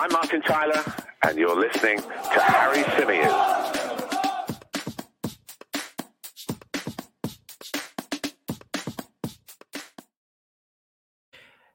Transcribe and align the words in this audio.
I'm 0.00 0.10
Martin 0.12 0.40
Tyler, 0.40 0.82
and 1.24 1.36
you're 1.36 1.54
listening 1.54 1.98
to 1.98 2.40
Harry 2.40 2.82
Symeou. 2.84 3.28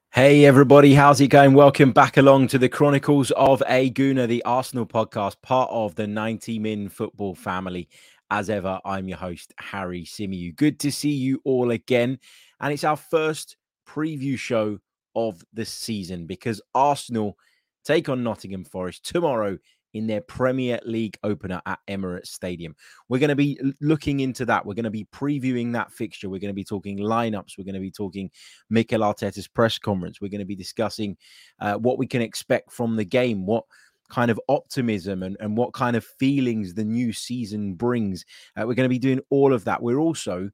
Hey 0.09 0.43
everybody, 0.43 0.95
how's 0.95 1.21
it 1.21 1.27
going? 1.27 1.53
Welcome 1.53 1.91
back 1.91 2.17
along 2.17 2.47
to 2.47 2.57
the 2.57 2.67
Chronicles 2.67 3.29
of 3.29 3.61
a 3.67 3.91
Gooner, 3.91 4.27
the 4.27 4.43
Arsenal 4.43 4.87
podcast, 4.87 5.35
part 5.43 5.69
of 5.69 5.93
the 5.93 6.07
90 6.07 6.57
Min 6.57 6.89
football 6.89 7.35
family. 7.35 7.87
As 8.31 8.49
ever, 8.49 8.79
I'm 8.83 9.07
your 9.07 9.19
host, 9.19 9.53
Harry 9.59 10.01
Symeou. 10.01 10.55
Good 10.55 10.79
to 10.79 10.91
see 10.91 11.13
you 11.13 11.41
all 11.45 11.69
again. 11.69 12.17
And 12.59 12.73
it's 12.73 12.83
our 12.83 12.97
first 12.97 13.55
preview 13.87 14.35
show 14.35 14.79
of 15.15 15.43
the 15.53 15.65
season 15.65 16.25
because 16.25 16.59
Arsenal 16.73 17.37
take 17.85 18.09
on 18.09 18.23
Nottingham 18.23 18.65
Forest 18.65 19.05
tomorrow 19.05 19.57
in 19.93 20.07
their 20.07 20.21
Premier 20.21 20.77
League 20.85 21.17
opener 21.23 21.61
at 21.65 21.79
Emirates 21.87 22.27
Stadium. 22.27 22.75
We're 23.07 23.19
going 23.19 23.29
to 23.29 23.35
be 23.35 23.57
looking 23.79 24.19
into 24.19 24.45
that. 24.45 24.65
We're 24.65 24.73
going 24.73 24.83
to 24.83 24.91
be 24.91 25.05
previewing 25.05 25.71
that 25.71 25.91
fixture. 25.91 26.29
We're 26.29 26.41
going 26.41 26.49
to 26.49 26.53
be 26.53 26.65
talking 26.65 26.99
lineups. 26.99 27.57
We're 27.57 27.63
going 27.63 27.75
to 27.75 27.79
be 27.79 27.91
talking 27.91 28.29
Mikel 28.69 29.01
Arteta's 29.01 29.47
press 29.47 29.77
conference. 29.77 30.19
We're 30.19 30.29
going 30.29 30.39
to 30.39 30.45
be 30.45 30.55
discussing 30.55 31.15
uh, 31.61 31.75
what 31.75 31.97
we 31.97 32.07
can 32.07 32.21
expect 32.21 32.73
from 32.73 32.97
the 32.97 33.05
game, 33.05 33.45
what 33.45 33.63
kind 34.09 34.29
of 34.29 34.39
optimism 34.49 35.23
and, 35.23 35.37
and 35.39 35.55
what 35.57 35.73
kind 35.73 35.95
of 35.95 36.03
feelings 36.03 36.73
the 36.73 36.83
new 36.83 37.13
season 37.13 37.73
brings. 37.73 38.25
Uh, 38.57 38.65
we're 38.67 38.75
going 38.75 38.85
to 38.85 38.89
be 38.89 38.99
doing 38.99 39.21
all 39.29 39.53
of 39.53 39.63
that. 39.63 39.81
We're 39.81 39.99
also 39.99 40.49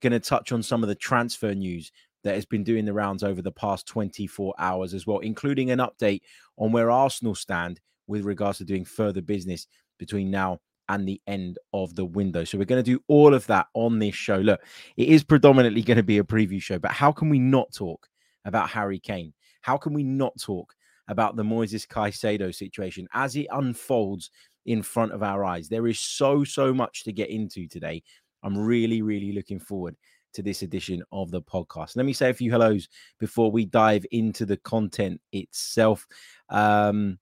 going 0.00 0.12
to 0.12 0.20
touch 0.20 0.52
on 0.52 0.62
some 0.62 0.82
of 0.82 0.88
the 0.88 0.94
transfer 0.94 1.54
news 1.54 1.92
that 2.24 2.34
has 2.34 2.44
been 2.44 2.64
doing 2.64 2.84
the 2.84 2.92
rounds 2.92 3.22
over 3.22 3.42
the 3.42 3.52
past 3.52 3.86
24 3.86 4.54
hours 4.58 4.94
as 4.94 5.06
well, 5.06 5.18
including 5.20 5.70
an 5.70 5.78
update 5.78 6.22
on 6.56 6.72
where 6.72 6.90
Arsenal 6.90 7.34
stand 7.34 7.80
with 8.06 8.24
regards 8.24 8.58
to 8.58 8.64
doing 8.64 8.84
further 8.84 9.22
business 9.22 9.66
between 9.98 10.30
now 10.30 10.58
and 10.88 11.06
the 11.06 11.20
end 11.26 11.58
of 11.72 11.94
the 11.94 12.04
window. 12.04 12.44
So 12.44 12.58
we're 12.58 12.64
going 12.64 12.82
to 12.82 12.90
do 12.90 13.02
all 13.08 13.34
of 13.34 13.46
that 13.48 13.66
on 13.74 13.98
this 13.98 14.14
show. 14.14 14.36
Look, 14.36 14.60
it 14.96 15.08
is 15.08 15.24
predominantly 15.24 15.82
going 15.82 15.96
to 15.96 16.02
be 16.02 16.18
a 16.18 16.24
preview 16.24 16.62
show, 16.62 16.78
but 16.78 16.92
how 16.92 17.12
can 17.12 17.28
we 17.28 17.38
not 17.38 17.72
talk 17.72 18.08
about 18.44 18.70
Harry 18.70 18.98
Kane? 18.98 19.32
How 19.62 19.76
can 19.76 19.92
we 19.92 20.04
not 20.04 20.38
talk 20.40 20.74
about 21.08 21.36
the 21.36 21.42
Moises 21.42 21.86
Caicedo 21.86 22.54
situation 22.54 23.08
as 23.12 23.36
it 23.36 23.46
unfolds 23.50 24.30
in 24.64 24.82
front 24.82 25.12
of 25.12 25.22
our 25.22 25.44
eyes? 25.44 25.68
There 25.68 25.88
is 25.88 25.98
so, 25.98 26.44
so 26.44 26.72
much 26.72 27.04
to 27.04 27.12
get 27.12 27.30
into 27.30 27.66
today. 27.66 28.02
I'm 28.46 28.56
really, 28.56 29.02
really 29.02 29.32
looking 29.32 29.58
forward 29.58 29.96
to 30.34 30.42
this 30.42 30.62
edition 30.62 31.02
of 31.10 31.32
the 31.32 31.42
podcast. 31.42 31.96
Let 31.96 32.06
me 32.06 32.12
say 32.12 32.30
a 32.30 32.34
few 32.34 32.50
hellos 32.50 32.88
before 33.18 33.50
we 33.50 33.66
dive 33.66 34.06
into 34.12 34.46
the 34.46 34.56
content 34.58 35.20
itself. 35.32 36.06
Um, 36.48 37.18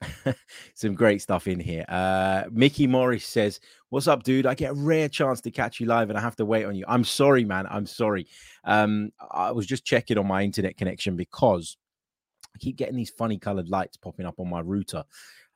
Some 0.74 0.94
great 0.94 1.20
stuff 1.20 1.48
in 1.48 1.58
here. 1.58 1.84
Uh, 1.88 2.44
Mickey 2.52 2.86
Morris 2.86 3.24
says, 3.24 3.58
What's 3.88 4.06
up, 4.06 4.22
dude? 4.22 4.46
I 4.46 4.54
get 4.54 4.70
a 4.70 4.74
rare 4.74 5.08
chance 5.08 5.40
to 5.40 5.50
catch 5.50 5.80
you 5.80 5.86
live 5.86 6.10
and 6.10 6.18
I 6.18 6.20
have 6.20 6.36
to 6.36 6.44
wait 6.44 6.64
on 6.64 6.76
you. 6.76 6.84
I'm 6.86 7.02
sorry, 7.04 7.44
man. 7.44 7.66
I'm 7.68 7.86
sorry. 7.86 8.28
Um, 8.64 9.10
I 9.30 9.50
was 9.50 9.66
just 9.66 9.84
checking 9.84 10.18
on 10.18 10.28
my 10.28 10.42
internet 10.42 10.76
connection 10.76 11.16
because 11.16 11.76
I 12.54 12.58
keep 12.58 12.76
getting 12.76 12.96
these 12.96 13.10
funny 13.10 13.38
colored 13.38 13.68
lights 13.68 13.96
popping 13.96 14.26
up 14.26 14.38
on 14.38 14.48
my 14.48 14.60
router 14.60 15.02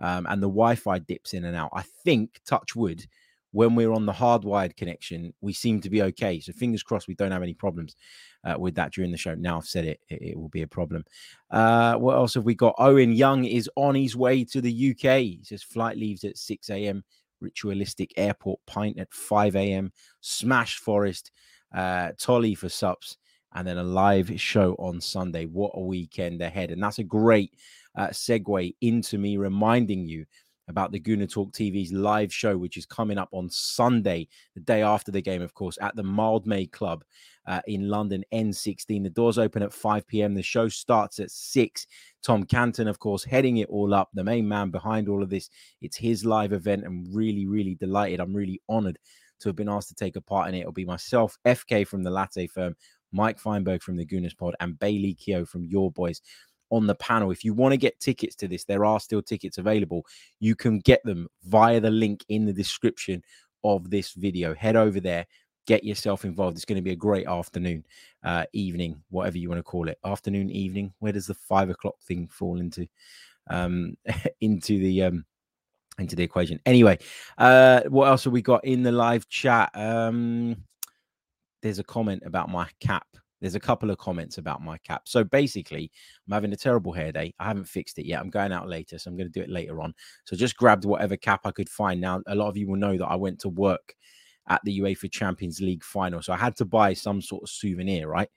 um, 0.00 0.26
and 0.26 0.42
the 0.42 0.48
Wi 0.48 0.74
Fi 0.74 0.98
dips 0.98 1.34
in 1.34 1.44
and 1.44 1.56
out. 1.56 1.70
I 1.74 1.82
think, 2.04 2.40
touch 2.46 2.74
wood, 2.74 3.04
when 3.52 3.74
we're 3.74 3.92
on 3.92 4.06
the 4.06 4.12
hardwired 4.12 4.76
connection, 4.76 5.34
we 5.40 5.52
seem 5.52 5.80
to 5.80 5.90
be 5.90 6.02
okay. 6.02 6.40
So 6.40 6.52
fingers 6.52 6.82
crossed 6.82 7.08
we 7.08 7.14
don't 7.14 7.32
have 7.32 7.42
any 7.42 7.54
problems 7.54 7.96
uh, 8.44 8.54
with 8.58 8.74
that 8.76 8.92
during 8.92 9.10
the 9.10 9.18
show. 9.18 9.34
Now 9.34 9.58
I've 9.58 9.66
said 9.66 9.84
it, 9.84 10.00
it, 10.08 10.22
it 10.22 10.38
will 10.38 10.48
be 10.48 10.62
a 10.62 10.68
problem. 10.68 11.04
Uh, 11.50 11.94
what 11.94 12.14
else 12.14 12.34
have 12.34 12.44
we 12.44 12.54
got? 12.54 12.74
Owen 12.78 13.12
Young 13.12 13.44
is 13.44 13.68
on 13.76 13.94
his 13.94 14.16
way 14.16 14.44
to 14.44 14.60
the 14.60 14.90
UK. 14.90 15.18
He 15.18 15.40
says 15.42 15.62
flight 15.62 15.96
leaves 15.96 16.24
at 16.24 16.38
6 16.38 16.70
a.m. 16.70 17.04
Ritualistic 17.40 18.12
airport 18.16 18.60
pint 18.66 18.98
at 18.98 19.12
5 19.12 19.56
a.m. 19.56 19.92
Smash 20.20 20.76
Forest, 20.76 21.32
uh, 21.74 22.12
Tolly 22.18 22.54
for 22.54 22.68
sups, 22.68 23.16
and 23.54 23.66
then 23.66 23.78
a 23.78 23.82
live 23.82 24.40
show 24.40 24.74
on 24.78 25.00
Sunday. 25.00 25.46
What 25.46 25.72
a 25.74 25.80
weekend 25.80 26.42
ahead! 26.42 26.70
And 26.70 26.82
that's 26.82 26.98
a 26.98 27.04
great 27.04 27.54
uh, 27.96 28.08
segue 28.08 28.74
into 28.82 29.18
me 29.18 29.38
reminding 29.38 30.06
you 30.06 30.26
about 30.70 30.92
the 30.92 31.00
Gooner 31.00 31.30
Talk 31.30 31.52
TV's 31.52 31.92
live 31.92 32.32
show, 32.32 32.56
which 32.56 32.76
is 32.76 32.86
coming 32.86 33.18
up 33.18 33.28
on 33.32 33.50
Sunday, 33.50 34.28
the 34.54 34.60
day 34.60 34.82
after 34.82 35.12
the 35.12 35.20
game, 35.20 35.42
of 35.42 35.52
course, 35.52 35.76
at 35.82 35.94
the 35.94 36.02
Mildmay 36.02 36.72
Club 36.72 37.04
uh, 37.46 37.60
in 37.66 37.88
London, 37.88 38.24
N16. 38.32 39.02
The 39.02 39.10
doors 39.10 39.38
open 39.38 39.62
at 39.62 39.72
5 39.72 40.06
p.m. 40.06 40.34
The 40.34 40.42
show 40.42 40.68
starts 40.68 41.18
at 41.18 41.30
6. 41.30 41.86
Tom 42.22 42.44
Canton, 42.44 42.88
of 42.88 42.98
course, 42.98 43.24
heading 43.24 43.58
it 43.58 43.68
all 43.68 43.92
up, 43.92 44.08
the 44.14 44.24
main 44.24 44.48
man 44.48 44.70
behind 44.70 45.08
all 45.08 45.22
of 45.22 45.30
this. 45.30 45.50
It's 45.80 45.96
his 45.96 46.24
live 46.24 46.52
event. 46.52 46.84
I'm 46.86 47.12
really, 47.12 47.46
really 47.46 47.74
delighted. 47.74 48.20
I'm 48.20 48.34
really 48.34 48.62
honored 48.68 48.98
to 49.40 49.48
have 49.48 49.56
been 49.56 49.68
asked 49.68 49.88
to 49.88 49.94
take 49.94 50.16
a 50.16 50.20
part 50.20 50.48
in 50.48 50.54
it. 50.54 50.60
It'll 50.60 50.72
be 50.72 50.84
myself, 50.84 51.38
FK 51.44 51.86
from 51.86 52.02
the 52.02 52.10
Latte 52.10 52.46
Firm, 52.46 52.76
Mike 53.12 53.38
Feinberg 53.38 53.82
from 53.82 53.96
the 53.96 54.06
Gunas 54.06 54.36
Pod, 54.36 54.54
and 54.60 54.78
Bailey 54.78 55.14
Keogh 55.14 55.46
from 55.46 55.64
Your 55.64 55.90
Boys 55.90 56.20
on 56.70 56.86
the 56.86 56.94
panel. 56.94 57.30
If 57.30 57.44
you 57.44 57.54
want 57.54 57.72
to 57.72 57.76
get 57.76 58.00
tickets 58.00 58.34
to 58.36 58.48
this, 58.48 58.64
there 58.64 58.84
are 58.84 59.00
still 59.00 59.22
tickets 59.22 59.58
available. 59.58 60.06
You 60.38 60.54
can 60.54 60.78
get 60.80 61.04
them 61.04 61.28
via 61.44 61.80
the 61.80 61.90
link 61.90 62.24
in 62.28 62.46
the 62.46 62.52
description 62.52 63.22
of 63.64 63.90
this 63.90 64.12
video. 64.12 64.54
Head 64.54 64.76
over 64.76 65.00
there, 65.00 65.26
get 65.66 65.84
yourself 65.84 66.24
involved. 66.24 66.56
It's 66.56 66.64
going 66.64 66.76
to 66.76 66.82
be 66.82 66.92
a 66.92 66.96
great 66.96 67.26
afternoon, 67.26 67.84
uh, 68.24 68.44
evening, 68.52 69.02
whatever 69.10 69.38
you 69.38 69.48
want 69.48 69.58
to 69.58 69.64
call 69.64 69.88
it. 69.88 69.98
Afternoon, 70.04 70.50
evening. 70.50 70.92
Where 70.98 71.12
does 71.12 71.26
the 71.26 71.34
five 71.34 71.70
o'clock 71.70 71.96
thing 72.02 72.28
fall 72.28 72.60
into? 72.60 72.86
Um, 73.48 73.96
into 74.40 74.78
the 74.78 75.04
um, 75.04 75.24
into 75.98 76.16
the 76.16 76.22
equation. 76.22 76.60
Anyway, 76.64 76.98
uh, 77.38 77.82
what 77.88 78.08
else 78.08 78.24
have 78.24 78.32
we 78.32 78.42
got 78.42 78.64
in 78.64 78.82
the 78.82 78.92
live 78.92 79.28
chat? 79.28 79.70
Um, 79.74 80.56
there's 81.62 81.78
a 81.78 81.84
comment 81.84 82.22
about 82.24 82.48
my 82.48 82.68
cap 82.80 83.06
there's 83.40 83.54
a 83.54 83.60
couple 83.60 83.90
of 83.90 83.98
comments 83.98 84.38
about 84.38 84.62
my 84.62 84.78
cap. 84.78 85.02
So 85.06 85.24
basically, 85.24 85.90
I'm 86.26 86.32
having 86.32 86.52
a 86.52 86.56
terrible 86.56 86.92
hair 86.92 87.12
day. 87.12 87.34
I 87.38 87.44
haven't 87.44 87.64
fixed 87.68 87.98
it 87.98 88.06
yet. 88.06 88.20
I'm 88.20 88.30
going 88.30 88.52
out 88.52 88.68
later, 88.68 88.98
so 88.98 89.10
I'm 89.10 89.16
going 89.16 89.30
to 89.30 89.38
do 89.38 89.42
it 89.42 89.50
later 89.50 89.80
on. 89.80 89.94
So 90.24 90.36
just 90.36 90.56
grabbed 90.56 90.84
whatever 90.84 91.16
cap 91.16 91.40
I 91.44 91.50
could 91.50 91.68
find. 91.68 92.00
Now, 92.00 92.22
a 92.26 92.34
lot 92.34 92.48
of 92.48 92.56
you 92.56 92.68
will 92.68 92.76
know 92.76 92.96
that 92.96 93.06
I 93.06 93.16
went 93.16 93.38
to 93.40 93.48
work 93.48 93.94
at 94.48 94.60
the 94.64 94.80
UEFA 94.80 95.10
Champions 95.10 95.60
League 95.60 95.84
final, 95.84 96.22
so 96.22 96.32
I 96.32 96.36
had 96.36 96.56
to 96.56 96.64
buy 96.64 96.92
some 96.92 97.22
sort 97.22 97.44
of 97.44 97.48
souvenir, 97.48 98.08
right? 98.08 98.28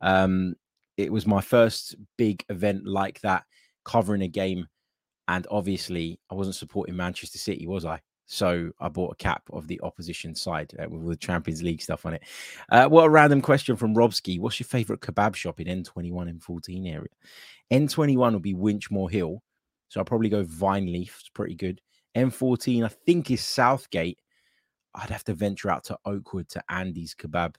Um, 0.00 0.54
it 0.96 1.10
was 1.10 1.26
my 1.26 1.40
first 1.40 1.96
big 2.18 2.44
event 2.50 2.86
like 2.86 3.20
that, 3.22 3.44
covering 3.84 4.22
a 4.22 4.28
game, 4.28 4.68
and 5.28 5.46
obviously, 5.50 6.20
I 6.30 6.34
wasn't 6.34 6.56
supporting 6.56 6.96
Manchester 6.96 7.38
City, 7.38 7.66
was 7.66 7.84
I? 7.84 8.00
So 8.32 8.70
I 8.80 8.88
bought 8.88 9.12
a 9.12 9.16
cap 9.16 9.42
of 9.52 9.68
the 9.68 9.78
opposition 9.82 10.34
side 10.34 10.72
uh, 10.82 10.88
with 10.88 11.06
the 11.06 11.16
Champions 11.16 11.62
League 11.62 11.82
stuff 11.82 12.06
on 12.06 12.14
it. 12.14 12.22
Uh, 12.70 12.86
what 12.86 13.04
a 13.04 13.10
random 13.10 13.42
question 13.42 13.76
from 13.76 13.94
Robski. 13.94 14.40
What's 14.40 14.58
your 14.58 14.66
favorite 14.66 15.00
kebab 15.00 15.34
shop 15.34 15.60
in 15.60 15.66
N21 15.66 16.30
and 16.30 16.42
14 16.42 16.86
area? 16.86 17.08
N21 17.70 18.32
would 18.32 18.40
be 18.40 18.54
Winchmore 18.54 19.10
Hill. 19.10 19.42
So 19.88 20.00
I'll 20.00 20.06
probably 20.06 20.30
go 20.30 20.44
Vine 20.44 20.90
Leaf. 20.90 21.18
It's 21.20 21.28
pretty 21.28 21.54
good. 21.54 21.82
N14, 22.16 22.86
I 22.86 22.88
think, 22.88 23.30
is 23.30 23.44
Southgate. 23.44 24.18
I'd 24.94 25.10
have 25.10 25.24
to 25.24 25.34
venture 25.34 25.70
out 25.70 25.84
to 25.84 25.98
Oakwood 26.06 26.48
to 26.50 26.64
Andy's 26.70 27.14
Kebab. 27.14 27.56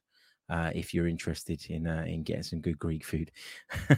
Uh, 0.49 0.71
if 0.73 0.91
you're 0.91 1.07
interested 1.07 1.63
in 1.69 1.87
uh, 1.87 2.03
in 2.05 2.21
getting 2.23 2.43
some 2.43 2.59
good 2.59 2.77
Greek 2.77 3.05
food. 3.05 3.31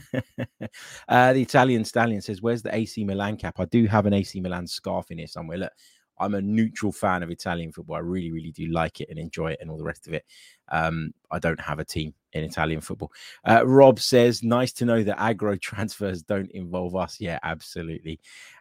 uh, 1.09 1.33
the 1.33 1.41
Italian 1.41 1.83
Stallion 1.83 2.21
says, 2.21 2.41
"Where's 2.41 2.61
the 2.61 2.73
AC 2.73 3.03
Milan 3.03 3.35
cap? 3.35 3.59
I 3.59 3.65
do 3.65 3.87
have 3.87 4.05
an 4.05 4.13
AC 4.13 4.39
Milan 4.41 4.67
scarf 4.67 5.09
in 5.09 5.17
here 5.17 5.27
somewhere. 5.27 5.57
Look, 5.57 5.71
I'm 6.17 6.35
a 6.35 6.41
neutral 6.41 6.91
fan 6.91 7.23
of 7.23 7.29
Italian 7.29 7.71
football. 7.71 7.95
I 7.95 7.99
really, 7.99 8.31
really 8.31 8.51
do 8.51 8.67
like 8.67 9.01
it 9.01 9.09
and 9.09 9.19
enjoy 9.19 9.51
it 9.51 9.59
and 9.61 9.69
all 9.69 9.77
the 9.77 9.83
rest 9.83 10.07
of 10.07 10.13
it. 10.13 10.25
Um, 10.69 11.13
I 11.31 11.39
don't 11.39 11.59
have 11.59 11.79
a 11.79 11.85
team 11.85 12.13
in 12.33 12.43
Italian 12.43 12.81
football. 12.81 13.11
Uh, 13.47 13.65
Rob 13.65 13.99
says, 13.99 14.43
nice 14.43 14.71
to 14.73 14.85
know 14.85 15.03
that 15.03 15.19
agro 15.19 15.55
transfers 15.61 16.21
don't 16.21 16.51
involve 16.51 16.95
us. 16.95 17.19
Yeah, 17.19 17.39
absolutely. 17.43 18.19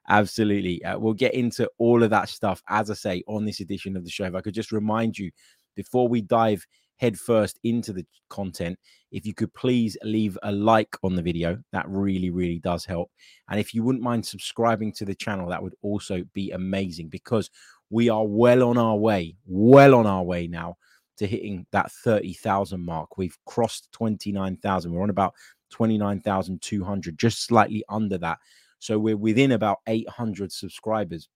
Absolutely. 0.08 0.84
Uh, 0.84 0.98
we'll 0.98 1.14
get 1.14 1.34
into 1.34 1.70
all 1.78 2.02
of 2.02 2.10
that 2.10 2.28
stuff, 2.28 2.62
as 2.68 2.90
I 2.90 2.94
say, 2.94 3.22
on 3.26 3.44
this 3.44 3.60
edition 3.60 3.96
of 3.96 4.04
the 4.04 4.10
show. 4.10 4.24
If 4.24 4.34
I 4.34 4.40
could 4.40 4.54
just 4.54 4.72
remind 4.72 5.18
you 5.18 5.30
before 5.74 6.08
we 6.08 6.20
dive 6.20 6.66
headfirst 6.96 7.58
into 7.64 7.92
the 7.92 8.06
content, 8.28 8.78
if 9.10 9.26
you 9.26 9.34
could 9.34 9.52
please 9.54 9.96
leave 10.02 10.38
a 10.42 10.52
like 10.52 10.96
on 11.02 11.14
the 11.14 11.22
video, 11.22 11.58
that 11.72 11.88
really, 11.88 12.30
really 12.30 12.58
does 12.58 12.84
help. 12.84 13.10
And 13.48 13.60
if 13.60 13.74
you 13.74 13.82
wouldn't 13.82 14.04
mind 14.04 14.26
subscribing 14.26 14.92
to 14.94 15.04
the 15.04 15.14
channel, 15.14 15.48
that 15.50 15.62
would 15.62 15.74
also 15.82 16.24
be 16.32 16.50
amazing 16.50 17.08
because 17.08 17.50
we 17.90 18.08
are 18.08 18.26
well 18.26 18.62
on 18.64 18.78
our 18.78 18.96
way, 18.96 19.36
well 19.46 19.94
on 19.94 20.06
our 20.06 20.22
way 20.22 20.46
now 20.46 20.76
to 21.16 21.26
hitting 21.26 21.66
that 21.70 21.92
30,000 21.92 22.80
mark. 22.80 23.16
We've 23.16 23.38
crossed 23.46 23.92
29,000. 23.92 24.92
We're 24.92 25.02
on 25.02 25.10
about 25.10 25.34
29,200, 25.70 27.18
just 27.18 27.46
slightly 27.46 27.84
under 27.88 28.18
that. 28.18 28.38
So 28.78 28.98
we're 28.98 29.16
within 29.16 29.52
about 29.52 29.78
800 29.86 30.52
subscribers 30.52 31.28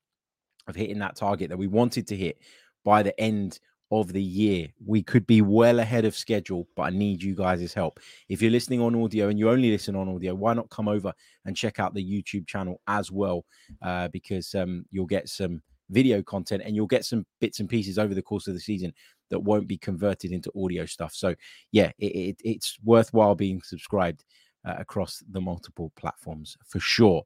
of 0.66 0.76
hitting 0.76 0.98
that 0.98 1.16
target 1.16 1.48
that 1.48 1.56
we 1.56 1.66
wanted 1.66 2.06
to 2.08 2.16
hit 2.16 2.38
by 2.84 3.02
the 3.02 3.18
end 3.20 3.58
of 3.90 4.12
the 4.12 4.22
year. 4.22 4.68
We 4.84 5.02
could 5.02 5.26
be 5.26 5.42
well 5.42 5.78
ahead 5.78 6.04
of 6.04 6.16
schedule, 6.16 6.68
but 6.76 6.82
I 6.82 6.90
need 6.90 7.22
you 7.22 7.34
guys' 7.34 7.72
help. 7.72 8.00
If 8.28 8.42
you're 8.42 8.50
listening 8.50 8.80
on 8.80 9.02
audio 9.02 9.28
and 9.28 9.38
you 9.38 9.50
only 9.50 9.70
listen 9.70 9.96
on 9.96 10.08
audio, 10.08 10.34
why 10.34 10.54
not 10.54 10.70
come 10.70 10.88
over 10.88 11.12
and 11.44 11.56
check 11.56 11.80
out 11.80 11.94
the 11.94 12.04
YouTube 12.04 12.46
channel 12.46 12.80
as 12.86 13.10
well? 13.10 13.44
Uh, 13.82 14.08
because 14.08 14.54
um, 14.54 14.84
you'll 14.90 15.06
get 15.06 15.28
some 15.28 15.62
video 15.90 16.22
content 16.22 16.62
and 16.64 16.76
you'll 16.76 16.86
get 16.86 17.04
some 17.04 17.24
bits 17.40 17.60
and 17.60 17.68
pieces 17.68 17.98
over 17.98 18.14
the 18.14 18.22
course 18.22 18.46
of 18.46 18.54
the 18.54 18.60
season 18.60 18.92
that 19.30 19.40
won't 19.40 19.66
be 19.66 19.78
converted 19.78 20.32
into 20.32 20.52
audio 20.56 20.84
stuff. 20.84 21.14
So, 21.14 21.34
yeah, 21.72 21.90
it, 21.98 22.06
it, 22.06 22.36
it's 22.44 22.78
worthwhile 22.84 23.34
being 23.34 23.62
subscribed 23.62 24.24
uh, 24.66 24.74
across 24.78 25.22
the 25.30 25.40
multiple 25.40 25.92
platforms 25.96 26.56
for 26.66 26.80
sure. 26.80 27.24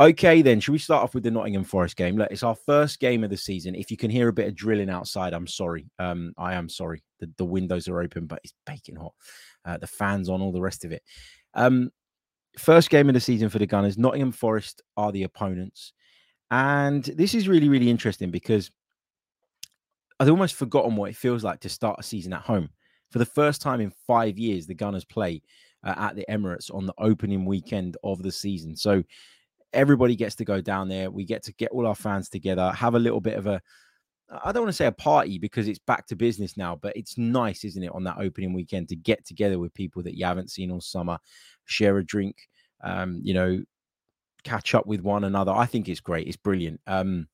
Okay, 0.00 0.40
then, 0.40 0.60
should 0.60 0.72
we 0.72 0.78
start 0.78 1.04
off 1.04 1.14
with 1.14 1.24
the 1.24 1.30
Nottingham 1.30 1.62
Forest 1.62 1.94
game? 1.94 2.16
Look, 2.16 2.30
it's 2.30 2.42
our 2.42 2.54
first 2.54 3.00
game 3.00 3.22
of 3.22 3.28
the 3.28 3.36
season. 3.36 3.74
If 3.74 3.90
you 3.90 3.98
can 3.98 4.10
hear 4.10 4.28
a 4.28 4.32
bit 4.32 4.48
of 4.48 4.54
drilling 4.54 4.88
outside, 4.88 5.34
I'm 5.34 5.46
sorry. 5.46 5.90
Um, 5.98 6.32
I 6.38 6.54
am 6.54 6.70
sorry. 6.70 7.02
The, 7.18 7.30
the 7.36 7.44
windows 7.44 7.86
are 7.86 8.00
open, 8.00 8.24
but 8.24 8.40
it's 8.42 8.54
baking 8.64 8.96
hot. 8.96 9.12
Uh, 9.66 9.76
the 9.76 9.86
fans 9.86 10.30
on, 10.30 10.40
all 10.40 10.52
the 10.52 10.60
rest 10.62 10.86
of 10.86 10.92
it. 10.92 11.02
Um, 11.52 11.90
first 12.58 12.88
game 12.88 13.10
of 13.10 13.14
the 13.14 13.20
season 13.20 13.50
for 13.50 13.58
the 13.58 13.66
Gunners. 13.66 13.98
Nottingham 13.98 14.32
Forest 14.32 14.80
are 14.96 15.12
the 15.12 15.24
opponents. 15.24 15.92
And 16.50 17.04
this 17.04 17.34
is 17.34 17.46
really, 17.46 17.68
really 17.68 17.90
interesting 17.90 18.30
because 18.30 18.70
I'd 20.18 20.30
almost 20.30 20.54
forgotten 20.54 20.96
what 20.96 21.10
it 21.10 21.16
feels 21.16 21.44
like 21.44 21.60
to 21.60 21.68
start 21.68 22.00
a 22.00 22.02
season 22.02 22.32
at 22.32 22.40
home. 22.40 22.70
For 23.10 23.18
the 23.18 23.26
first 23.26 23.60
time 23.60 23.82
in 23.82 23.92
five 24.06 24.38
years, 24.38 24.66
the 24.66 24.74
Gunners 24.74 25.04
play 25.04 25.42
uh, 25.84 25.94
at 25.94 26.16
the 26.16 26.24
Emirates 26.30 26.74
on 26.74 26.86
the 26.86 26.94
opening 26.96 27.44
weekend 27.44 27.98
of 28.02 28.22
the 28.22 28.32
season. 28.32 28.76
So 28.76 29.04
everybody 29.72 30.16
gets 30.16 30.34
to 30.36 30.44
go 30.44 30.60
down 30.60 30.88
there. 30.88 31.10
We 31.10 31.24
get 31.24 31.42
to 31.44 31.52
get 31.54 31.70
all 31.70 31.86
our 31.86 31.94
fans 31.94 32.28
together, 32.28 32.70
have 32.72 32.94
a 32.94 32.98
little 32.98 33.20
bit 33.20 33.36
of 33.36 33.46
a, 33.46 33.60
I 34.44 34.52
don't 34.52 34.62
want 34.62 34.70
to 34.72 34.76
say 34.76 34.86
a 34.86 34.92
party 34.92 35.38
because 35.38 35.66
it's 35.66 35.80
back 35.80 36.06
to 36.06 36.16
business 36.16 36.56
now, 36.56 36.76
but 36.76 36.96
it's 36.96 37.18
nice, 37.18 37.64
isn't 37.64 37.82
it, 37.82 37.92
on 37.92 38.04
that 38.04 38.18
opening 38.18 38.52
weekend 38.52 38.88
to 38.88 38.96
get 38.96 39.26
together 39.26 39.58
with 39.58 39.74
people 39.74 40.02
that 40.04 40.16
you 40.16 40.24
haven't 40.24 40.50
seen 40.50 40.70
all 40.70 40.80
summer, 40.80 41.18
share 41.64 41.98
a 41.98 42.04
drink, 42.04 42.36
um, 42.82 43.20
you 43.22 43.34
know, 43.34 43.62
catch 44.44 44.74
up 44.74 44.86
with 44.86 45.00
one 45.00 45.24
another. 45.24 45.52
I 45.52 45.66
think 45.66 45.88
it's 45.88 46.00
great. 46.00 46.28
It's 46.28 46.36
brilliant. 46.36 46.80
Um, 46.86 47.26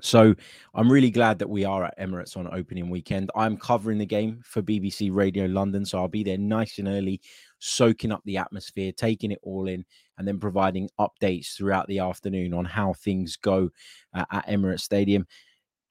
so 0.00 0.34
I'm 0.74 0.90
really 0.90 1.10
glad 1.10 1.38
that 1.38 1.50
we 1.50 1.64
are 1.64 1.84
at 1.84 1.98
Emirates 1.98 2.36
on 2.36 2.52
opening 2.52 2.88
weekend. 2.88 3.30
I'm 3.36 3.56
covering 3.56 3.98
the 3.98 4.06
game 4.06 4.40
for 4.44 4.62
BBC 4.62 5.12
Radio 5.12 5.46
London, 5.46 5.84
so 5.84 5.98
I'll 5.98 6.08
be 6.08 6.24
there 6.24 6.38
nice 6.38 6.78
and 6.78 6.88
early, 6.88 7.20
soaking 7.62 8.10
up 8.10 8.22
the 8.24 8.36
atmosphere, 8.36 8.92
taking 8.92 9.30
it 9.30 9.38
all 9.42 9.68
in, 9.68 9.84
and 10.18 10.26
then 10.26 10.40
providing 10.40 10.90
updates 10.98 11.56
throughout 11.56 11.86
the 11.86 12.00
afternoon 12.00 12.52
on 12.52 12.64
how 12.64 12.92
things 12.92 13.36
go 13.36 13.70
uh, 14.14 14.24
at 14.32 14.48
Emirates 14.48 14.80
Stadium. 14.80 15.26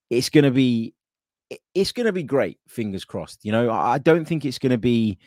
It's 0.09 0.29
going 0.29 0.43
to 0.43 0.51
be 0.51 0.93
it's 1.73 1.91
going 1.91 2.05
to 2.05 2.13
be 2.13 2.23
great, 2.23 2.59
fingers 2.67 3.03
crossed. 3.03 3.43
You 3.43 3.51
know, 3.51 3.71
I 3.71 3.97
don't 3.97 4.25
think 4.25 4.45
it's 4.45 4.59
going 4.59 4.71
to 4.71 4.77
be 4.77 5.17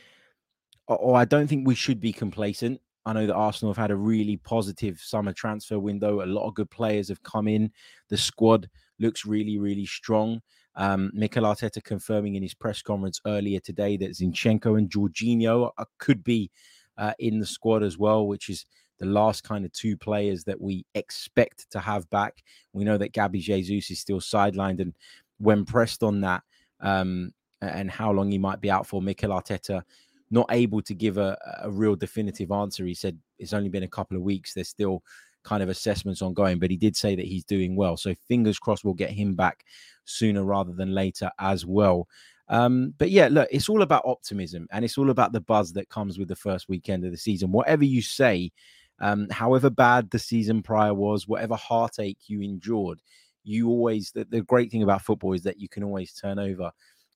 or 0.86 1.16
I 1.16 1.24
don't 1.24 1.46
think 1.46 1.66
we 1.66 1.74
should 1.74 2.00
be 2.00 2.12
complacent. 2.12 2.80
I 3.06 3.12
know 3.12 3.26
that 3.26 3.34
Arsenal 3.34 3.72
have 3.72 3.80
had 3.80 3.90
a 3.90 3.96
really 3.96 4.36
positive 4.36 5.00
summer 5.00 5.32
transfer 5.32 5.78
window. 5.78 6.22
A 6.22 6.26
lot 6.26 6.46
of 6.46 6.54
good 6.54 6.70
players 6.70 7.08
have 7.08 7.22
come 7.22 7.48
in. 7.48 7.70
The 8.08 8.16
squad 8.16 8.68
looks 8.98 9.26
really, 9.26 9.58
really 9.58 9.86
strong. 9.86 10.40
Um, 10.76 11.10
Mikel 11.14 11.44
Arteta 11.44 11.82
confirming 11.82 12.34
in 12.34 12.42
his 12.42 12.54
press 12.54 12.82
conference 12.82 13.20
earlier 13.26 13.60
today 13.60 13.96
that 13.98 14.12
Zinchenko 14.12 14.78
and 14.78 14.90
Jorginho 14.90 15.70
could 15.98 16.24
be 16.24 16.50
uh, 16.98 17.12
in 17.18 17.38
the 17.38 17.46
squad 17.46 17.82
as 17.82 17.98
well, 17.98 18.26
which 18.26 18.48
is 18.48 18.66
the 18.98 19.06
last 19.06 19.44
kind 19.44 19.64
of 19.64 19.72
two 19.72 19.96
players 19.96 20.44
that 20.44 20.60
we 20.60 20.84
expect 20.94 21.70
to 21.70 21.80
have 21.80 22.08
back. 22.10 22.42
We 22.72 22.84
know 22.84 22.98
that 22.98 23.12
Gabby 23.12 23.40
Jesus 23.40 23.90
is 23.90 24.00
still 24.00 24.20
sidelined, 24.20 24.80
and 24.80 24.94
when 25.38 25.64
pressed 25.64 26.02
on 26.02 26.20
that 26.22 26.42
um, 26.80 27.32
and 27.60 27.90
how 27.90 28.12
long 28.12 28.30
he 28.30 28.38
might 28.38 28.60
be 28.60 28.70
out 28.70 28.86
for, 28.86 29.02
Mikel 29.02 29.30
Arteta 29.30 29.82
not 30.30 30.46
able 30.50 30.82
to 30.82 30.94
give 30.94 31.18
a, 31.18 31.38
a 31.62 31.70
real 31.70 31.96
definitive 31.96 32.50
answer. 32.50 32.84
He 32.84 32.94
said 32.94 33.18
it's 33.38 33.52
only 33.52 33.68
been 33.68 33.82
a 33.82 33.88
couple 33.88 34.16
of 34.16 34.22
weeks. 34.22 34.54
They're 34.54 34.64
still 34.64 35.02
kind 35.44 35.62
of 35.62 35.68
assessments 35.68 36.22
ongoing, 36.22 36.58
but 36.58 36.70
he 36.70 36.76
did 36.76 36.96
say 36.96 37.14
that 37.14 37.26
he's 37.26 37.44
doing 37.44 37.76
well. 37.76 37.96
So 37.96 38.14
fingers 38.28 38.58
crossed 38.58 38.84
we'll 38.84 38.94
get 38.94 39.10
him 39.10 39.34
back 39.34 39.64
sooner 40.04 40.44
rather 40.44 40.72
than 40.72 40.94
later 40.94 41.30
as 41.38 41.64
well. 41.64 42.08
Um, 42.48 42.94
but 42.98 43.10
yeah, 43.10 43.28
look, 43.30 43.48
it's 43.50 43.68
all 43.68 43.82
about 43.82 44.04
optimism 44.04 44.66
and 44.70 44.84
it's 44.84 44.98
all 44.98 45.10
about 45.10 45.32
the 45.32 45.40
buzz 45.40 45.72
that 45.74 45.88
comes 45.88 46.18
with 46.18 46.28
the 46.28 46.36
first 46.36 46.68
weekend 46.68 47.04
of 47.04 47.10
the 47.10 47.16
season. 47.16 47.52
Whatever 47.52 47.84
you 47.84 48.02
say, 48.02 48.52
um, 49.00 49.28
however 49.30 49.70
bad 49.70 50.10
the 50.10 50.18
season 50.18 50.62
prior 50.62 50.94
was, 50.94 51.26
whatever 51.26 51.56
heartache 51.56 52.18
you 52.26 52.42
endured, 52.42 53.00
you 53.44 53.68
always 53.68 54.10
the, 54.12 54.24
the 54.24 54.42
great 54.42 54.70
thing 54.70 54.82
about 54.82 55.02
football 55.02 55.32
is 55.32 55.42
that 55.42 55.58
you 55.58 55.68
can 55.68 55.82
always 55.82 56.12
turn 56.12 56.38
over 56.38 56.70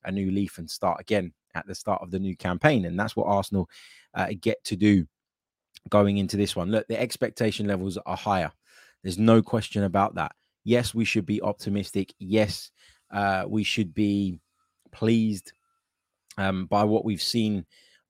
a 0.05 0.13
new 0.13 0.31
leaf 0.31 0.59
and 0.59 0.71
start 0.71 1.01
again 1.01 1.33
at 1.55 1.67
the 1.67 1.75
start 1.75 2.03
of 2.03 2.11
the 2.11 2.19
new 2.19 2.37
campaign. 2.37 2.85
And 2.85 2.99
that's 2.99 3.17
what 3.17 3.27
Arsenal 3.27 3.69
uh, 4.15 4.29
get 4.41 4.63
to 4.65 4.77
do 4.77 5.07
going 5.89 6.19
into 6.19 6.37
this 6.37 6.57
one. 6.57 6.71
Look, 6.71 6.87
the 6.89 7.01
expectation 7.01 7.67
levels 7.67 7.99
are 8.05 8.17
higher. 8.17 8.53
There's 9.03 9.19
no 9.19 9.43
question 9.43 9.85
about 9.85 10.15
that. 10.17 10.33
Yes, 10.65 10.95
we 10.95 11.05
should 11.05 11.27
be 11.27 11.41
optimistic. 11.43 12.13
Yes, 12.19 12.71
uh, 13.11 13.45
we 13.47 13.65
should 13.65 13.95
be 13.95 14.41
pleased 14.93 15.53
um, 16.37 16.67
by 16.67 16.85
what 16.85 17.05
we've 17.05 17.23
seen 17.23 17.65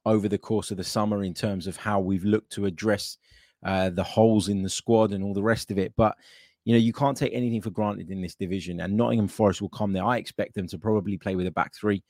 over 0.04 0.28
the 0.28 0.38
course 0.38 0.70
of 0.70 0.76
the 0.76 0.84
summer 0.84 1.22
in 1.22 1.34
terms 1.34 1.66
of 1.66 1.76
how 1.76 2.00
we've 2.00 2.24
looked 2.24 2.50
to 2.52 2.66
address 2.66 3.18
uh, 3.64 3.90
the 3.90 4.02
holes 4.02 4.48
in 4.48 4.62
the 4.62 4.68
squad 4.68 5.12
and 5.12 5.22
all 5.22 5.34
the 5.34 5.42
rest 5.42 5.70
of 5.70 5.78
it. 5.78 5.92
But 5.96 6.16
you 6.64 6.74
know, 6.74 6.78
you 6.78 6.92
can't 6.92 7.16
take 7.16 7.32
anything 7.32 7.62
for 7.62 7.70
granted 7.70 8.10
in 8.10 8.20
this 8.20 8.34
division. 8.34 8.80
And 8.80 8.94
Nottingham 8.94 9.28
Forest 9.28 9.62
will 9.62 9.70
come 9.70 9.92
there. 9.92 10.04
I 10.04 10.18
expect 10.18 10.54
them 10.54 10.66
to 10.68 10.78
probably 10.78 11.16
play 11.16 11.34
with 11.34 11.46
a 11.46 11.50
back 11.50 11.74
three 11.74 12.02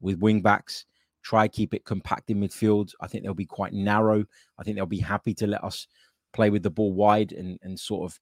with 0.00 0.18
wing 0.18 0.42
backs. 0.42 0.84
Try 1.22 1.48
keep 1.48 1.74
it 1.74 1.84
compact 1.84 2.30
in 2.30 2.40
midfield. 2.40 2.92
I 3.00 3.06
think 3.06 3.24
they'll 3.24 3.34
be 3.34 3.46
quite 3.46 3.72
narrow. 3.72 4.24
I 4.58 4.62
think 4.62 4.76
they'll 4.76 4.86
be 4.86 4.98
happy 4.98 5.34
to 5.34 5.46
let 5.46 5.62
us 5.62 5.86
play 6.32 6.50
with 6.50 6.62
the 6.62 6.70
ball 6.70 6.92
wide 6.92 7.32
and 7.32 7.58
and 7.62 7.78
sort 7.78 8.10
of 8.10 8.18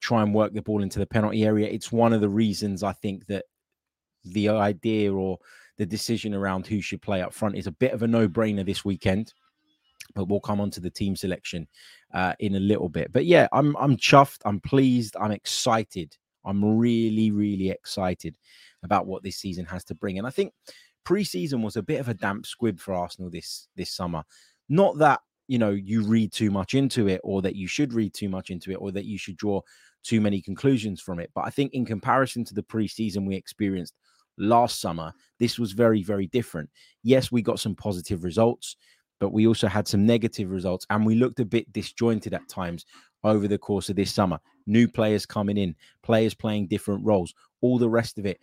try 0.00 0.22
and 0.22 0.34
work 0.34 0.52
the 0.52 0.62
ball 0.62 0.82
into 0.82 0.98
the 0.98 1.06
penalty 1.06 1.44
area. 1.44 1.68
It's 1.68 1.90
one 1.90 2.12
of 2.12 2.20
the 2.20 2.28
reasons 2.28 2.82
I 2.82 2.92
think 2.92 3.26
that 3.26 3.46
the 4.24 4.48
idea 4.48 5.12
or 5.12 5.38
the 5.78 5.86
decision 5.86 6.34
around 6.34 6.66
who 6.66 6.80
should 6.80 7.02
play 7.02 7.22
up 7.22 7.32
front 7.32 7.56
is 7.56 7.66
a 7.66 7.72
bit 7.72 7.92
of 7.92 8.02
a 8.02 8.06
no-brainer 8.06 8.64
this 8.64 8.84
weekend. 8.84 9.32
But 10.14 10.28
we'll 10.28 10.40
come 10.40 10.60
on 10.60 10.70
to 10.70 10.80
the 10.80 10.90
team 10.90 11.16
selection 11.16 11.66
uh, 12.14 12.34
in 12.38 12.54
a 12.54 12.60
little 12.60 12.88
bit. 12.88 13.12
But 13.12 13.26
yeah, 13.26 13.48
I'm 13.52 13.76
I'm 13.76 13.96
chuffed. 13.96 14.38
I'm 14.44 14.60
pleased. 14.60 15.16
I'm 15.20 15.32
excited. 15.32 16.16
I'm 16.44 16.78
really, 16.78 17.30
really 17.30 17.70
excited 17.70 18.36
about 18.82 19.06
what 19.06 19.22
this 19.22 19.36
season 19.36 19.64
has 19.66 19.84
to 19.84 19.94
bring. 19.94 20.16
And 20.18 20.26
I 20.26 20.30
think 20.30 20.52
preseason 21.06 21.62
was 21.62 21.76
a 21.76 21.82
bit 21.82 22.00
of 22.00 22.08
a 22.08 22.14
damp 22.14 22.44
squib 22.44 22.78
for 22.78 22.92
Arsenal 22.92 23.30
this 23.30 23.68
this 23.76 23.90
summer. 23.90 24.24
Not 24.68 24.98
that 24.98 25.20
you 25.48 25.58
know 25.58 25.70
you 25.70 26.02
read 26.02 26.32
too 26.32 26.50
much 26.50 26.74
into 26.74 27.08
it, 27.08 27.20
or 27.24 27.40
that 27.42 27.54
you 27.56 27.68
should 27.68 27.94
read 27.94 28.12
too 28.12 28.28
much 28.28 28.50
into 28.50 28.72
it, 28.72 28.76
or 28.76 28.92
that 28.92 29.06
you 29.06 29.16
should 29.16 29.36
draw 29.36 29.60
too 30.02 30.20
many 30.20 30.42
conclusions 30.42 31.00
from 31.00 31.18
it. 31.20 31.30
But 31.34 31.46
I 31.46 31.50
think 31.50 31.72
in 31.72 31.86
comparison 31.86 32.44
to 32.44 32.54
the 32.54 32.62
preseason 32.62 33.26
we 33.26 33.36
experienced 33.36 33.94
last 34.38 34.80
summer, 34.80 35.12
this 35.38 35.58
was 35.58 35.72
very 35.72 36.02
very 36.02 36.26
different. 36.26 36.68
Yes, 37.02 37.30
we 37.32 37.40
got 37.40 37.60
some 37.60 37.76
positive 37.76 38.24
results, 38.24 38.76
but 39.20 39.32
we 39.32 39.46
also 39.46 39.68
had 39.68 39.86
some 39.86 40.04
negative 40.04 40.50
results, 40.50 40.86
and 40.90 41.06
we 41.06 41.14
looked 41.14 41.40
a 41.40 41.44
bit 41.44 41.72
disjointed 41.72 42.34
at 42.34 42.48
times 42.48 42.84
over 43.24 43.48
the 43.48 43.58
course 43.58 43.88
of 43.88 43.96
this 43.96 44.12
summer. 44.12 44.38
New 44.66 44.88
players 44.88 45.24
coming 45.24 45.56
in, 45.56 45.74
players 46.02 46.34
playing 46.34 46.66
different 46.66 47.04
roles, 47.04 47.32
all 47.60 47.78
the 47.78 47.88
rest 47.88 48.18
of 48.18 48.26
it 48.26 48.38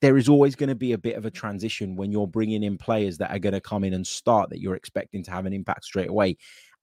there 0.00 0.16
is 0.16 0.28
always 0.28 0.54
going 0.54 0.68
to 0.68 0.74
be 0.74 0.92
a 0.92 0.98
bit 0.98 1.16
of 1.16 1.26
a 1.26 1.30
transition 1.30 1.96
when 1.96 2.12
you're 2.12 2.26
bringing 2.26 2.62
in 2.62 2.78
players 2.78 3.18
that 3.18 3.30
are 3.30 3.38
going 3.38 3.52
to 3.52 3.60
come 3.60 3.84
in 3.84 3.94
and 3.94 4.06
start 4.06 4.50
that 4.50 4.60
you're 4.60 4.76
expecting 4.76 5.22
to 5.24 5.30
have 5.30 5.46
an 5.46 5.52
impact 5.52 5.84
straight 5.84 6.08
away. 6.08 6.36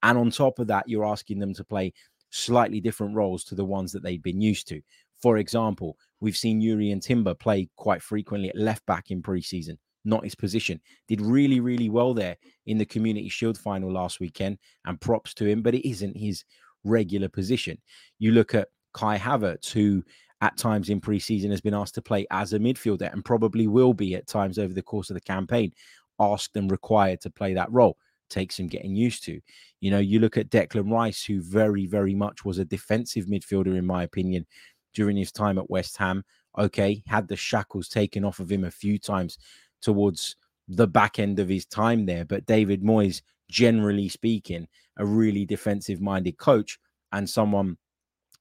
And 0.03 0.17
on 0.17 0.31
top 0.31 0.59
of 0.59 0.67
that, 0.67 0.87
you're 0.87 1.05
asking 1.05 1.39
them 1.39 1.53
to 1.53 1.63
play 1.63 1.93
slightly 2.29 2.81
different 2.81 3.15
roles 3.15 3.43
to 3.45 3.55
the 3.55 3.65
ones 3.65 3.91
that 3.93 4.03
they've 4.03 4.21
been 4.21 4.41
used 4.41 4.67
to. 4.67 4.81
For 5.21 5.37
example, 5.37 5.97
we've 6.19 6.35
seen 6.35 6.61
Jurrien 6.61 7.01
Timber 7.01 7.33
play 7.33 7.69
quite 7.77 8.01
frequently 8.01 8.49
at 8.49 8.57
left 8.57 8.85
back 8.85 9.11
in 9.11 9.21
preseason, 9.21 9.77
not 10.03 10.25
his 10.25 10.35
position. 10.35 10.81
Did 11.07 11.21
really, 11.21 11.61
really 11.61 11.89
well 11.89 12.13
there 12.13 12.35
in 12.65 12.77
the 12.77 12.85
Community 12.85 13.29
Shield 13.29 13.57
final 13.57 13.91
last 13.91 14.19
weekend, 14.19 14.57
and 14.85 14.99
props 14.99 15.33
to 15.35 15.45
him, 15.45 15.61
but 15.61 15.73
it 15.73 15.87
isn't 15.87 16.17
his 16.17 16.43
regular 16.83 17.29
position. 17.29 17.77
You 18.19 18.33
look 18.33 18.53
at 18.53 18.67
Kai 18.93 19.17
Havertz, 19.17 19.71
who 19.71 20.03
at 20.45 20.57
times 20.57 20.89
in 20.89 21.01
preseason 21.01 21.49
has 21.49 21.61
been 21.61 21.73
asked 21.73 21.95
to 21.95 22.03
play 22.03 22.27
as 22.29 22.53
a 22.53 22.59
midfielder 22.59 23.11
and 23.11 23.25
probably 23.25 23.67
will 23.67 23.95
be 23.95 24.13
at 24.13 24.27
times 24.27 24.59
over 24.59 24.75
the 24.75 24.81
course 24.83 25.09
of 25.09 25.15
the 25.15 25.21
campaign, 25.21 25.73
asked 26.19 26.55
and 26.55 26.69
required 26.69 27.19
to 27.21 27.31
play 27.31 27.55
that 27.55 27.71
role. 27.71 27.97
Takes 28.29 28.59
him 28.59 28.67
getting 28.67 28.95
used 28.95 29.23
to. 29.23 29.41
You 29.81 29.89
know, 29.89 29.97
you 29.99 30.19
look 30.19 30.37
at 30.37 30.49
Declan 30.49 30.91
Rice, 30.91 31.23
who 31.23 31.41
very, 31.41 31.87
very 31.87 32.13
much 32.13 32.45
was 32.45 32.59
a 32.59 32.65
defensive 32.65 33.25
midfielder, 33.25 33.75
in 33.75 33.87
my 33.87 34.03
opinion, 34.03 34.45
during 34.93 35.17
his 35.17 35.31
time 35.31 35.57
at 35.57 35.69
West 35.69 35.97
Ham. 35.97 36.23
Okay, 36.57 37.03
had 37.07 37.27
the 37.27 37.35
shackles 37.35 37.89
taken 37.89 38.23
off 38.23 38.39
of 38.39 38.51
him 38.51 38.65
a 38.65 38.71
few 38.71 38.99
times 38.99 39.39
towards 39.81 40.35
the 40.67 40.87
back 40.87 41.17
end 41.17 41.39
of 41.39 41.49
his 41.49 41.65
time 41.65 42.05
there. 42.05 42.25
But 42.25 42.45
David 42.45 42.83
Moyes, 42.83 43.21
generally 43.49 44.09
speaking, 44.09 44.67
a 44.97 45.05
really 45.05 45.45
defensive 45.45 46.01
minded 46.01 46.37
coach 46.37 46.79
and 47.11 47.27
someone 47.27 47.77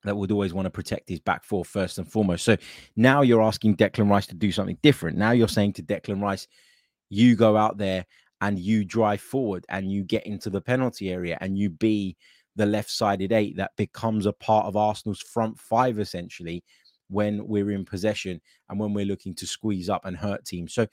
that 0.04 0.16
would 0.16 0.30
always 0.30 0.54
want 0.54 0.66
to 0.66 0.70
protect 0.70 1.08
his 1.08 1.20
back 1.20 1.44
four 1.44 1.64
first 1.64 1.98
and 1.98 2.10
foremost. 2.10 2.44
So 2.44 2.56
now 2.96 3.22
you're 3.22 3.42
asking 3.42 3.76
Declan 3.76 4.10
Rice 4.10 4.26
to 4.28 4.34
do 4.34 4.52
something 4.52 4.78
different. 4.82 5.18
Now 5.18 5.32
you're 5.32 5.48
saying 5.48 5.74
to 5.74 5.82
Declan 5.82 6.22
Rice, 6.22 6.46
you 7.10 7.36
go 7.36 7.56
out 7.56 7.78
there 7.78 8.06
and 8.40 8.58
you 8.58 8.84
drive 8.84 9.20
forward 9.20 9.64
and 9.68 9.90
you 9.90 10.04
get 10.04 10.26
into 10.26 10.50
the 10.50 10.60
penalty 10.60 11.10
area 11.10 11.38
and 11.40 11.58
you 11.58 11.70
be 11.70 12.16
the 12.56 12.66
left 12.66 12.90
sided 12.90 13.32
eight 13.32 13.56
that 13.56 13.72
becomes 13.76 14.26
a 14.26 14.32
part 14.32 14.66
of 14.66 14.76
Arsenal's 14.76 15.20
front 15.20 15.58
five 15.58 15.98
essentially 15.98 16.62
when 17.08 17.46
we're 17.46 17.70
in 17.70 17.84
possession 17.84 18.40
and 18.68 18.78
when 18.78 18.92
we're 18.92 19.04
looking 19.04 19.34
to 19.34 19.46
squeeze 19.46 19.88
up 19.88 20.04
and 20.04 20.16
hurt 20.16 20.44
teams. 20.44 20.72
So, 20.74 20.86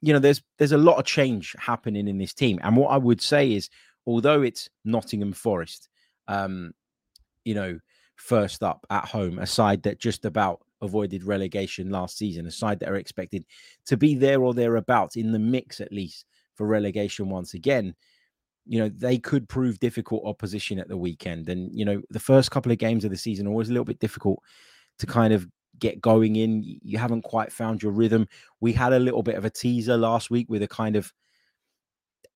you 0.00 0.12
know, 0.12 0.18
there's 0.18 0.42
there's 0.58 0.72
a 0.72 0.78
lot 0.78 0.98
of 0.98 1.04
change 1.04 1.54
happening 1.58 2.08
in 2.08 2.18
this 2.18 2.34
team. 2.34 2.58
And 2.62 2.76
what 2.76 2.90
I 2.90 2.96
would 2.96 3.20
say 3.20 3.52
is, 3.52 3.70
although 4.06 4.42
it's 4.42 4.68
Nottingham 4.84 5.32
Forest, 5.32 5.88
um, 6.28 6.72
you 7.44 7.54
know, 7.54 7.78
first 8.16 8.62
up 8.62 8.86
at 8.90 9.04
home, 9.04 9.38
a 9.38 9.46
side 9.46 9.82
that 9.82 10.00
just 10.00 10.24
about 10.24 10.60
avoided 10.82 11.24
relegation 11.24 11.90
last 11.90 12.16
season, 12.18 12.46
a 12.46 12.50
side 12.50 12.78
that 12.80 12.88
are 12.88 12.96
expected 12.96 13.44
to 13.86 13.96
be 13.96 14.14
there 14.14 14.42
or 14.42 14.54
thereabouts 14.54 15.16
in 15.16 15.32
the 15.32 15.38
mix 15.38 15.80
at 15.80 15.92
least 15.92 16.26
for 16.54 16.66
relegation 16.66 17.28
once 17.28 17.54
again. 17.54 17.94
You 18.66 18.80
know, 18.80 18.88
they 18.88 19.18
could 19.18 19.48
prove 19.48 19.78
difficult 19.80 20.24
opposition 20.24 20.78
at 20.78 20.88
the 20.88 20.96
weekend. 20.96 21.48
And, 21.48 21.70
you 21.76 21.84
know, 21.84 22.00
the 22.10 22.20
first 22.20 22.50
couple 22.50 22.72
of 22.72 22.78
games 22.78 23.04
of 23.04 23.10
the 23.10 23.16
season 23.16 23.46
are 23.46 23.50
always 23.50 23.68
a 23.68 23.72
little 23.72 23.84
bit 23.84 23.98
difficult 23.98 24.38
to 24.98 25.06
kind 25.06 25.34
of 25.34 25.46
get 25.78 26.00
going 26.00 26.36
in. 26.36 26.62
You 26.82 26.98
haven't 26.98 27.22
quite 27.22 27.52
found 27.52 27.82
your 27.82 27.92
rhythm. 27.92 28.26
We 28.60 28.72
had 28.72 28.92
a 28.92 28.98
little 28.98 29.22
bit 29.22 29.34
of 29.34 29.44
a 29.44 29.50
teaser 29.50 29.96
last 29.96 30.30
week 30.30 30.48
with 30.48 30.62
a 30.62 30.68
kind 30.68 30.96
of 30.96 31.12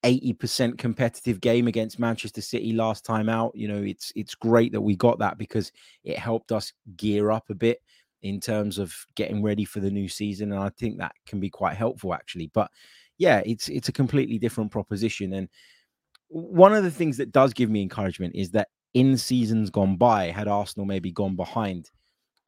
80% 0.05 0.78
competitive 0.78 1.40
game 1.40 1.67
against 1.67 1.99
Manchester 1.99 2.40
City 2.40 2.73
last 2.73 3.05
time 3.05 3.28
out. 3.28 3.52
You 3.55 3.69
know, 3.69 3.83
it's 3.83 4.12
it's 4.14 4.35
great 4.35 4.73
that 4.73 4.81
we 4.81 4.97
got 4.97 5.19
that 5.19 5.38
because 5.38 5.73
it 6.05 6.19
helped 6.19 6.52
us 6.52 6.73
gear 6.97 7.31
up 7.31 7.50
a 7.50 7.55
bit 7.55 7.81
in 8.23 8.40
terms 8.40 8.78
of 8.78 8.95
getting 9.14 9.43
ready 9.43 9.64
for 9.64 9.81
the 9.81 9.90
new 9.90 10.09
season 10.09 10.52
and 10.52 10.61
I 10.61 10.71
think 10.71 10.99
that 10.99 11.12
can 11.26 11.40
be 11.40 11.50
quite 11.50 11.76
helpful 11.76 12.14
actually. 12.14 12.50
But 12.52 12.71
yeah, 13.17 13.43
it's 13.45 13.69
it's 13.69 13.88
a 13.88 13.93
completely 13.93 14.38
different 14.38 14.71
proposition 14.71 15.33
and 15.35 15.49
one 16.28 16.75
of 16.75 16.85
the 16.85 16.90
things 16.90 17.17
that 17.17 17.33
does 17.33 17.55
give 17.55 17.71
me 17.71 17.81
encouragement 17.81 18.35
is 18.35 18.50
that 18.50 18.69
in 18.95 19.17
seasons 19.17 19.71
gone 19.71 19.97
by 19.97 20.26
had 20.26 20.49
Arsenal 20.49 20.87
maybe 20.87 21.11
gone 21.11 21.37
behind 21.37 21.90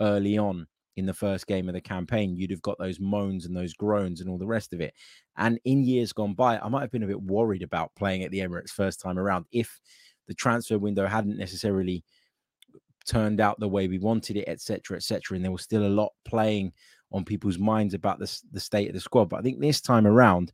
early 0.00 0.38
on 0.38 0.66
in 0.96 1.06
the 1.06 1.14
first 1.14 1.46
game 1.46 1.68
of 1.68 1.74
the 1.74 1.80
campaign, 1.80 2.36
you'd 2.36 2.50
have 2.50 2.62
got 2.62 2.78
those 2.78 3.00
moans 3.00 3.46
and 3.46 3.56
those 3.56 3.74
groans 3.74 4.20
and 4.20 4.28
all 4.28 4.38
the 4.38 4.46
rest 4.46 4.72
of 4.72 4.80
it. 4.80 4.94
And 5.36 5.58
in 5.64 5.84
years 5.84 6.12
gone 6.12 6.34
by, 6.34 6.58
I 6.58 6.68
might 6.68 6.82
have 6.82 6.90
been 6.90 7.02
a 7.02 7.08
bit 7.08 7.22
worried 7.22 7.62
about 7.62 7.94
playing 7.96 8.24
at 8.24 8.30
the 8.30 8.40
Emirates 8.40 8.70
first 8.70 9.00
time 9.00 9.18
around 9.18 9.46
if 9.52 9.80
the 10.28 10.34
transfer 10.34 10.78
window 10.78 11.06
hadn't 11.06 11.38
necessarily 11.38 12.04
turned 13.06 13.40
out 13.40 13.58
the 13.58 13.68
way 13.68 13.88
we 13.88 13.98
wanted 13.98 14.36
it, 14.36 14.48
etc., 14.48 14.96
etc. 14.96 15.36
And 15.36 15.44
there 15.44 15.52
was 15.52 15.62
still 15.62 15.86
a 15.86 15.88
lot 15.88 16.12
playing 16.24 16.72
on 17.12 17.24
people's 17.24 17.58
minds 17.58 17.94
about 17.94 18.18
the, 18.18 18.40
the 18.52 18.60
state 18.60 18.88
of 18.88 18.94
the 18.94 19.00
squad. 19.00 19.28
But 19.28 19.40
I 19.40 19.42
think 19.42 19.60
this 19.60 19.80
time 19.80 20.06
around, 20.06 20.52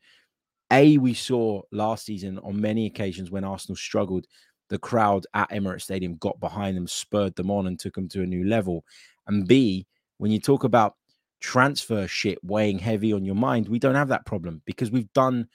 A, 0.73 0.99
we 0.99 1.15
saw 1.15 1.63
last 1.73 2.07
season 2.07 2.39
on 2.39 2.61
many 2.61 2.87
occasions 2.87 3.31
when 3.31 3.45
Arsenal 3.45 3.77
struggled, 3.77 4.27
the 4.69 4.79
crowd 4.79 5.27
at 5.35 5.51
Emirates 5.51 5.83
Stadium 5.83 6.17
got 6.17 6.41
behind 6.41 6.77
them, 6.77 6.87
spurred 6.87 7.37
them 7.37 7.51
on, 7.51 7.67
and 7.67 7.79
took 7.79 7.95
them 7.95 8.09
to 8.09 8.23
a 8.23 8.27
new 8.27 8.45
level. 8.45 8.85
And 9.27 9.47
B, 9.47 9.87
when 10.19 10.31
you 10.31 10.41
talk 10.41 10.65
about 10.65 10.95
transfer 11.41 12.07
shit 12.07 12.43
weighing 12.43 12.79
heavy 12.79 13.13
on 13.13 13.25
your 13.25 13.35
mind, 13.35 13.69
we 13.69 13.79
don't 13.79 13.95
have 13.95 14.09
that 14.09 14.27
problem 14.27 14.63
because 14.65 14.91
we've 14.91 15.13
done 15.13 15.49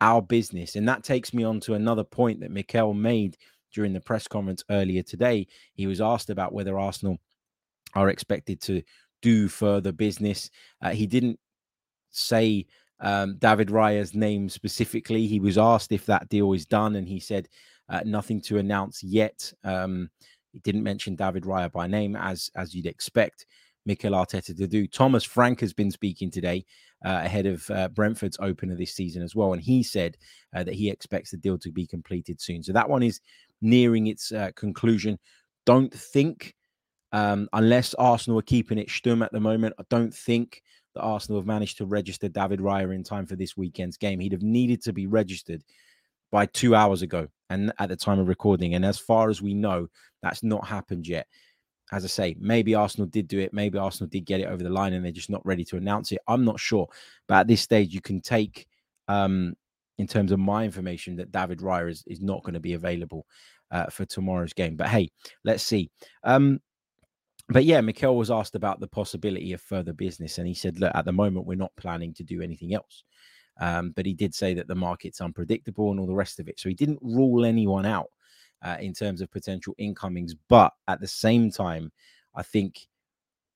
our 0.00 0.22
business. 0.22 0.76
And 0.76 0.88
that 0.88 1.04
takes 1.04 1.32
me 1.32 1.44
on 1.44 1.60
to 1.60 1.74
another 1.74 2.04
point 2.04 2.40
that 2.40 2.50
Mikel 2.50 2.94
made 2.94 3.36
during 3.72 3.92
the 3.92 4.00
press 4.00 4.28
conference 4.28 4.64
earlier 4.70 5.02
today. 5.02 5.46
He 5.74 5.86
was 5.86 6.00
asked 6.00 6.30
about 6.30 6.52
whether 6.52 6.78
Arsenal 6.78 7.18
are 7.94 8.08
expected 8.08 8.60
to 8.62 8.82
do 9.22 9.48
further 9.48 9.92
business. 9.92 10.50
Uh, 10.82 10.90
he 10.90 11.06
didn't 11.06 11.38
say 12.10 12.66
um, 13.00 13.36
David 13.38 13.68
Raya's 13.68 14.14
name 14.14 14.48
specifically. 14.48 15.26
He 15.26 15.40
was 15.40 15.58
asked 15.58 15.92
if 15.92 16.06
that 16.06 16.28
deal 16.28 16.52
is 16.52 16.66
done, 16.66 16.96
and 16.96 17.08
he 17.08 17.18
said 17.18 17.48
uh, 17.88 18.00
nothing 18.04 18.40
to 18.42 18.58
announce 18.58 19.02
yet. 19.02 19.52
Um, 19.64 20.10
he 20.52 20.60
didn't 20.60 20.84
mention 20.84 21.16
David 21.16 21.44
Raya 21.44 21.70
by 21.72 21.86
name, 21.86 22.14
as 22.16 22.50
as 22.54 22.74
you'd 22.74 22.86
expect. 22.86 23.46
Mikel 23.86 24.12
Arteta 24.12 24.56
to 24.56 24.66
do. 24.66 24.86
Thomas 24.86 25.24
Frank 25.24 25.60
has 25.60 25.72
been 25.72 25.90
speaking 25.90 26.30
today 26.30 26.64
uh, 27.04 27.20
ahead 27.24 27.46
of 27.46 27.68
uh, 27.70 27.88
Brentford's 27.88 28.38
opener 28.40 28.76
this 28.76 28.94
season 28.94 29.22
as 29.22 29.34
well, 29.34 29.52
and 29.52 29.62
he 29.62 29.82
said 29.82 30.16
uh, 30.54 30.64
that 30.64 30.74
he 30.74 30.90
expects 30.90 31.30
the 31.30 31.36
deal 31.36 31.58
to 31.58 31.70
be 31.70 31.86
completed 31.86 32.40
soon. 32.40 32.62
So 32.62 32.72
that 32.72 32.88
one 32.88 33.02
is 33.02 33.20
nearing 33.60 34.06
its 34.06 34.32
uh, 34.32 34.50
conclusion. 34.56 35.18
Don't 35.66 35.92
think, 35.92 36.54
um, 37.12 37.48
unless 37.52 37.94
Arsenal 37.94 38.38
are 38.38 38.42
keeping 38.42 38.78
it 38.78 38.88
stum 38.88 39.24
at 39.24 39.32
the 39.32 39.40
moment, 39.40 39.74
I 39.78 39.84
don't 39.90 40.14
think 40.14 40.62
that 40.94 41.02
Arsenal 41.02 41.40
have 41.40 41.46
managed 41.46 41.78
to 41.78 41.86
register 41.86 42.28
David 42.28 42.60
Raya 42.60 42.94
in 42.94 43.02
time 43.02 43.26
for 43.26 43.36
this 43.36 43.56
weekend's 43.56 43.96
game. 43.96 44.20
He'd 44.20 44.32
have 44.32 44.42
needed 44.42 44.82
to 44.84 44.92
be 44.92 45.06
registered 45.06 45.62
by 46.30 46.46
two 46.46 46.74
hours 46.74 47.02
ago, 47.02 47.28
and 47.50 47.72
at 47.78 47.88
the 47.88 47.96
time 47.96 48.18
of 48.18 48.28
recording. 48.28 48.74
And 48.74 48.84
as 48.84 48.98
far 48.98 49.28
as 49.28 49.42
we 49.42 49.54
know, 49.54 49.88
that's 50.22 50.42
not 50.42 50.66
happened 50.66 51.06
yet 51.06 51.26
as 51.94 52.04
I 52.04 52.08
say, 52.08 52.36
maybe 52.40 52.74
Arsenal 52.74 53.06
did 53.06 53.28
do 53.28 53.38
it. 53.38 53.54
Maybe 53.54 53.78
Arsenal 53.78 54.08
did 54.08 54.26
get 54.26 54.40
it 54.40 54.48
over 54.48 54.64
the 54.64 54.70
line 54.70 54.94
and 54.94 55.04
they're 55.04 55.12
just 55.12 55.30
not 55.30 55.46
ready 55.46 55.64
to 55.66 55.76
announce 55.76 56.10
it. 56.10 56.18
I'm 56.26 56.44
not 56.44 56.58
sure. 56.58 56.88
But 57.28 57.36
at 57.36 57.46
this 57.46 57.62
stage, 57.62 57.94
you 57.94 58.00
can 58.00 58.20
take, 58.20 58.66
um, 59.06 59.54
in 59.98 60.08
terms 60.08 60.32
of 60.32 60.40
my 60.40 60.64
information, 60.64 61.14
that 61.16 61.30
David 61.30 61.60
Raya 61.60 61.88
is, 61.88 62.02
is 62.08 62.20
not 62.20 62.42
going 62.42 62.54
to 62.54 62.60
be 62.60 62.72
available 62.72 63.26
uh, 63.70 63.86
for 63.86 64.04
tomorrow's 64.04 64.52
game. 64.52 64.74
But 64.74 64.88
hey, 64.88 65.08
let's 65.44 65.62
see. 65.62 65.88
Um, 66.24 66.60
but 67.48 67.64
yeah, 67.64 67.80
Mikel 67.80 68.16
was 68.16 68.30
asked 68.30 68.56
about 68.56 68.80
the 68.80 68.88
possibility 68.88 69.52
of 69.52 69.60
further 69.60 69.92
business. 69.92 70.38
And 70.38 70.48
he 70.48 70.54
said, 70.54 70.80
look, 70.80 70.92
at 70.96 71.04
the 71.04 71.12
moment, 71.12 71.46
we're 71.46 71.54
not 71.54 71.76
planning 71.76 72.12
to 72.14 72.24
do 72.24 72.42
anything 72.42 72.74
else. 72.74 73.04
Um, 73.60 73.92
but 73.94 74.04
he 74.04 74.14
did 74.14 74.34
say 74.34 74.52
that 74.54 74.66
the 74.66 74.74
market's 74.74 75.20
unpredictable 75.20 75.92
and 75.92 76.00
all 76.00 76.08
the 76.08 76.14
rest 76.14 76.40
of 76.40 76.48
it. 76.48 76.58
So 76.58 76.68
he 76.68 76.74
didn't 76.74 76.98
rule 77.02 77.44
anyone 77.44 77.86
out 77.86 78.08
uh, 78.62 78.76
in 78.80 78.92
terms 78.92 79.20
of 79.20 79.30
potential 79.30 79.74
incomings. 79.78 80.34
But 80.48 80.72
at 80.88 81.00
the 81.00 81.06
same 81.06 81.50
time, 81.50 81.92
I 82.34 82.42
think 82.42 82.88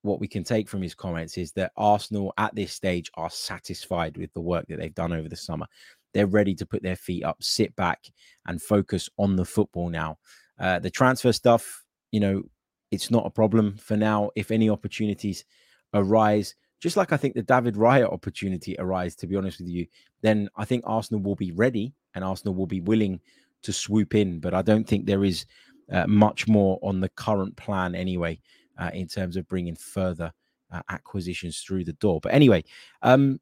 what 0.02 0.20
we 0.20 0.28
can 0.28 0.44
take 0.44 0.68
from 0.68 0.82
his 0.82 0.94
comments 0.94 1.36
is 1.38 1.52
that 1.52 1.72
Arsenal 1.76 2.32
at 2.38 2.54
this 2.54 2.72
stage 2.72 3.10
are 3.14 3.30
satisfied 3.30 4.16
with 4.16 4.32
the 4.32 4.40
work 4.40 4.66
that 4.68 4.78
they've 4.78 4.94
done 4.94 5.12
over 5.12 5.28
the 5.28 5.36
summer. 5.36 5.66
They're 6.14 6.26
ready 6.26 6.54
to 6.54 6.66
put 6.66 6.82
their 6.82 6.96
feet 6.96 7.24
up, 7.24 7.42
sit 7.42 7.74
back, 7.76 8.06
and 8.46 8.62
focus 8.62 9.08
on 9.18 9.36
the 9.36 9.44
football 9.44 9.90
now. 9.90 10.18
Uh, 10.58 10.78
the 10.78 10.90
transfer 10.90 11.32
stuff, 11.32 11.84
you 12.10 12.20
know, 12.20 12.42
it's 12.90 13.10
not 13.10 13.26
a 13.26 13.30
problem 13.30 13.76
for 13.76 13.96
now. 13.96 14.30
If 14.34 14.50
any 14.50 14.70
opportunities 14.70 15.44
arise, 15.92 16.54
just 16.80 16.96
like 16.96 17.12
I 17.12 17.16
think 17.16 17.34
the 17.34 17.42
David 17.42 17.74
Raya 17.74 18.10
opportunity 18.10 18.76
arise, 18.78 19.14
to 19.16 19.26
be 19.26 19.36
honest 19.36 19.58
with 19.58 19.68
you, 19.68 19.86
then 20.22 20.48
I 20.56 20.64
think 20.64 20.84
Arsenal 20.86 21.22
will 21.22 21.36
be 21.36 21.52
ready 21.52 21.92
and 22.14 22.24
Arsenal 22.24 22.54
will 22.54 22.66
be 22.66 22.80
willing 22.80 23.20
to 23.62 23.72
swoop 23.72 24.14
in. 24.14 24.40
But 24.40 24.54
I 24.54 24.62
don't 24.62 24.86
think 24.86 25.06
there 25.06 25.24
is 25.24 25.46
uh, 25.92 26.06
much 26.06 26.48
more 26.48 26.78
on 26.82 27.00
the 27.00 27.08
current 27.10 27.56
plan 27.56 27.94
anyway, 27.94 28.40
uh, 28.78 28.90
in 28.94 29.06
terms 29.06 29.36
of 29.36 29.48
bringing 29.48 29.76
further 29.76 30.32
uh, 30.70 30.82
acquisitions 30.88 31.60
through 31.60 31.84
the 31.84 31.94
door. 31.94 32.20
But 32.22 32.34
anyway, 32.34 32.64
um, 33.02 33.40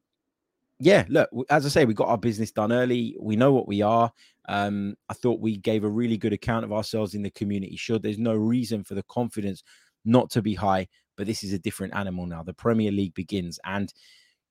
yeah, 0.78 1.04
look, 1.08 1.28
as 1.49 1.64
I 1.64 1.70
say, 1.70 1.85
we 1.85 1.94
got 1.94 2.08
our 2.08 2.18
business 2.18 2.52
done 2.52 2.73
early. 2.73 3.16
We 3.18 3.37
know 3.37 3.52
what 3.52 3.66
we 3.66 3.82
are. 3.82 4.12
Um, 4.49 4.94
I 5.08 5.14
thought 5.14 5.40
we 5.40 5.56
gave 5.56 5.85
a 5.85 5.88
really 5.88 6.18
good 6.18 6.32
account 6.32 6.64
of 6.64 6.73
ourselves 6.73 7.14
in 7.14 7.23
the 7.23 7.30
Community 7.30 7.76
Shield, 7.76 8.02
there's 8.02 8.18
no 8.18 8.35
reason 8.35 8.85
for 8.85 8.94
the 8.94 9.02
confidence 9.04 9.62
not 10.04 10.30
to 10.30 10.42
be 10.42 10.54
high, 10.54 10.87
but 11.16 11.26
this 11.26 11.42
is 11.42 11.52
a 11.52 11.58
different 11.58 11.94
animal 11.94 12.26
now. 12.26 12.42
The 12.42 12.54
Premier 12.54 12.92
League 12.92 13.14
begins. 13.14 13.58
And 13.64 13.92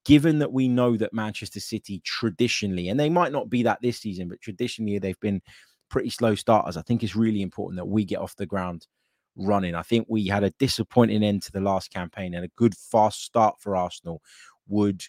given 0.05 0.39
that 0.39 0.53
we 0.53 0.67
know 0.67 0.95
that 0.97 1.13
Manchester 1.13 1.59
City 1.59 2.01
traditionally, 2.05 2.89
and 2.89 3.00
they 3.00 3.09
might 3.09 3.31
not 3.31 3.50
be 3.50 3.63
that 3.63 3.81
this 3.81 4.00
season, 4.00 4.29
but 4.29 4.39
traditionally 4.39 5.00
they've 5.00 5.19
been 5.19 5.41
pretty 5.89 6.09
slow 6.09 6.35
starters, 6.35 6.77
I 6.77 6.81
think 6.83 7.03
it's 7.03 7.15
really 7.15 7.41
important 7.41 7.77
that 7.77 7.85
we 7.85 8.05
get 8.05 8.19
off 8.19 8.35
the 8.35 8.45
ground 8.45 8.88
running. 9.35 9.75
I 9.75 9.81
think 9.81 10.05
we 10.07 10.27
had 10.27 10.43
a 10.43 10.51
disappointing 10.51 11.24
end 11.24 11.41
to 11.43 11.51
the 11.51 11.59
last 11.59 11.91
campaign 11.91 12.33
and 12.33 12.45
a 12.45 12.51
good 12.55 12.75
fast 12.75 13.24
start 13.24 13.59
for 13.59 13.75
Arsenal 13.75 14.21
would, 14.67 15.03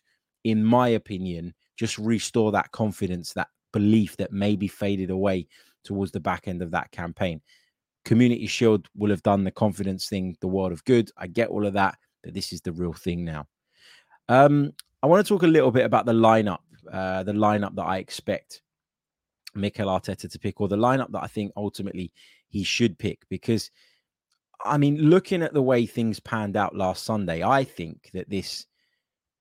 in 0.44 0.64
my 0.64 0.88
opinion, 0.88 1.54
just 1.76 1.98
restore 1.98 2.50
that 2.52 2.72
confidence, 2.72 3.32
that 3.34 3.48
belief 3.72 4.16
that 4.16 4.32
maybe 4.32 4.66
faded 4.66 5.10
away 5.10 5.46
towards 5.84 6.10
the 6.10 6.20
back 6.20 6.48
end 6.48 6.62
of 6.62 6.70
that 6.70 6.90
campaign. 6.90 7.40
Community 8.04 8.46
Shield 8.46 8.88
will 8.96 9.10
have 9.10 9.22
done 9.22 9.44
the 9.44 9.50
confidence 9.50 10.08
thing, 10.08 10.36
the 10.40 10.48
world 10.48 10.72
of 10.72 10.84
good. 10.84 11.10
I 11.16 11.26
get 11.26 11.48
all 11.48 11.66
of 11.66 11.74
that, 11.74 11.96
but 12.22 12.34
this 12.34 12.52
is 12.52 12.60
the 12.60 12.72
real 12.72 12.92
thing 12.92 13.24
now. 13.24 13.46
Um, 14.28 14.72
I 15.02 15.06
want 15.06 15.24
to 15.24 15.28
talk 15.28 15.42
a 15.42 15.48
little 15.48 15.70
bit 15.70 15.84
about 15.84 16.06
the 16.06 16.12
lineup, 16.12 16.58
uh, 16.92 17.22
the 17.22 17.32
lineup 17.32 17.74
that 17.76 17.84
I 17.84 17.98
expect 17.98 18.62
Mikel 19.54 19.88
Arteta 19.88 20.30
to 20.30 20.38
pick, 20.38 20.60
or 20.60 20.68
the 20.68 20.76
lineup 20.76 21.12
that 21.12 21.22
I 21.22 21.26
think 21.28 21.52
ultimately 21.56 22.12
he 22.48 22.64
should 22.64 22.98
pick. 22.98 23.20
Because, 23.28 23.70
I 24.64 24.78
mean, 24.78 24.96
looking 24.98 25.42
at 25.42 25.54
the 25.54 25.62
way 25.62 25.86
things 25.86 26.20
panned 26.20 26.56
out 26.56 26.74
last 26.74 27.04
Sunday, 27.04 27.42
I 27.42 27.64
think 27.64 28.10
that 28.14 28.28
this 28.28 28.66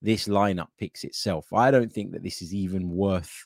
this 0.01 0.27
lineup 0.27 0.67
picks 0.77 1.03
itself. 1.03 1.51
I 1.51 1.71
don't 1.71 1.91
think 1.91 2.11
that 2.11 2.21
this 2.21 2.41
is 2.43 2.53
even 2.53 2.89
worth 2.89 3.45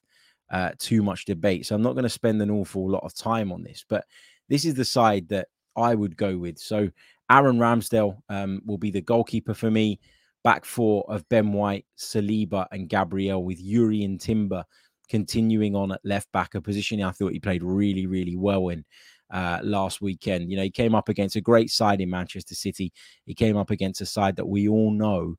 uh, 0.52 0.72
too 0.78 1.02
much 1.02 1.26
debate. 1.26 1.66
So 1.66 1.74
I'm 1.74 1.82
not 1.82 1.94
going 1.94 2.04
to 2.04 2.10
spend 2.10 2.42
an 2.42 2.50
awful 2.50 2.90
lot 2.90 3.04
of 3.04 3.14
time 3.14 3.52
on 3.52 3.64
this. 3.64 3.86
But 3.88 4.04
this 4.50 4.66
is 4.66 4.74
the 4.74 4.84
side 4.84 5.30
that 5.30 5.48
I 5.78 5.96
would 5.96 6.18
go 6.18 6.38
with. 6.38 6.58
So 6.58 6.90
Aaron 7.32 7.60
Ramsdale 7.60 8.18
um, 8.28 8.62
will 8.66 8.78
be 8.78 8.92
the 8.92 9.02
goalkeeper 9.02 9.54
for 9.54 9.72
me. 9.72 10.00
Back 10.44 10.66
four 10.66 11.06
of 11.10 11.28
Ben 11.30 11.52
White, 11.52 11.86
Saliba, 11.98 12.68
and 12.72 12.88
Gabriel 12.88 13.44
with 13.44 13.64
Jurrien 13.64 14.20
Timber 14.20 14.64
continuing 15.10 15.76
on 15.76 15.92
at 15.92 16.00
left 16.04 16.32
back, 16.32 16.56
a 16.56 16.62
position 16.62 17.02
I 17.02 17.12
thought 17.12 17.34
he 17.34 17.40
played 17.40 17.64
really, 17.64 18.06
really 18.06 18.38
well 18.38 18.70
in 18.70 18.86
uh, 19.32 19.60
last 19.64 20.02
weekend. 20.02 20.50
You 20.50 20.58
know, 20.58 20.64
he 20.64 20.72
came 20.72 20.96
up 20.96 21.10
against 21.10 21.36
a 21.36 21.42
great 21.42 21.72
side 21.72 22.00
in 22.00 22.10
Manchester 22.10 22.56
City. 22.56 22.94
He 23.26 23.34
came 23.34 23.58
up 23.58 23.72
against 23.72 24.02
a 24.02 24.06
side 24.06 24.36
that 24.38 24.48
we 24.48 24.70
all 24.70 24.92
know 24.92 25.36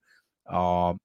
are 0.46 0.96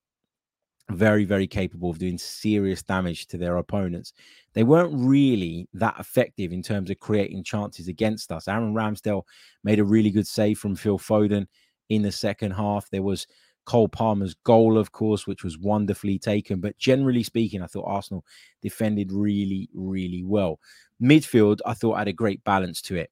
very, 0.90 1.26
very 1.26 1.48
capable 1.48 1.90
of 1.90 1.98
doing 1.98 2.18
serious 2.18 2.84
damage 2.84 3.28
to 3.28 3.38
their 3.38 3.58
opponents. 3.58 4.14
They 4.54 4.64
weren't 4.64 4.94
really 4.94 5.68
that 5.74 5.96
effective 6.00 6.52
in 6.52 6.62
terms 6.62 6.90
of 6.90 7.00
creating 7.00 7.44
chances 7.44 7.88
against 7.88 8.32
us. 8.32 8.48
Aaron 8.48 8.74
Ramsdale 8.74 9.24
made 9.64 9.80
a 9.80 9.84
really 9.84 10.12
good 10.12 10.28
save 10.28 10.60
from 10.60 10.76
Phil 10.76 11.00
Foden 11.00 11.48
in 11.90 12.02
the 12.02 12.12
second 12.12 12.52
half. 12.52 12.88
There 12.90 13.02
was 13.02 13.26
Cole 13.66 13.90
Palmer's 13.90 14.36
goal, 14.44 14.78
of 14.78 14.92
course, 14.92 15.28
which 15.28 15.44
was 15.44 15.58
wonderfully 15.58 16.20
taken. 16.20 16.60
But 16.60 16.78
generally 16.78 17.24
speaking, 17.24 17.62
I 17.62 17.68
thought 17.68 17.86
Arsenal 17.88 18.24
defended 18.62 19.12
really, 19.12 19.70
really 19.74 20.24
well. 20.24 20.60
Midfield, 21.02 21.60
I 21.66 21.74
thought 21.74 21.98
had 21.98 22.08
a 22.08 22.14
great 22.14 22.44
balance 22.44 22.82
to 22.84 22.96
it. 22.96 23.10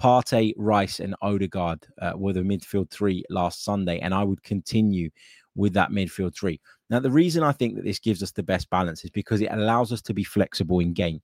Partey, 0.00 0.52
Rice, 0.56 1.00
and 1.00 1.14
Odegaard 1.22 1.86
uh, 2.00 2.12
were 2.16 2.32
the 2.32 2.40
midfield 2.40 2.90
three 2.90 3.24
last 3.30 3.64
Sunday, 3.64 3.98
and 4.00 4.14
I 4.14 4.24
would 4.24 4.42
continue 4.42 5.10
with 5.54 5.72
that 5.72 5.90
midfield 5.90 6.34
three. 6.34 6.60
Now, 6.90 7.00
the 7.00 7.10
reason 7.10 7.42
I 7.42 7.52
think 7.52 7.74
that 7.76 7.84
this 7.84 7.98
gives 7.98 8.22
us 8.22 8.30
the 8.30 8.42
best 8.42 8.68
balance 8.70 9.04
is 9.04 9.10
because 9.10 9.40
it 9.40 9.50
allows 9.50 9.92
us 9.92 10.02
to 10.02 10.14
be 10.14 10.22
flexible 10.22 10.80
in 10.80 10.92
game. 10.92 11.20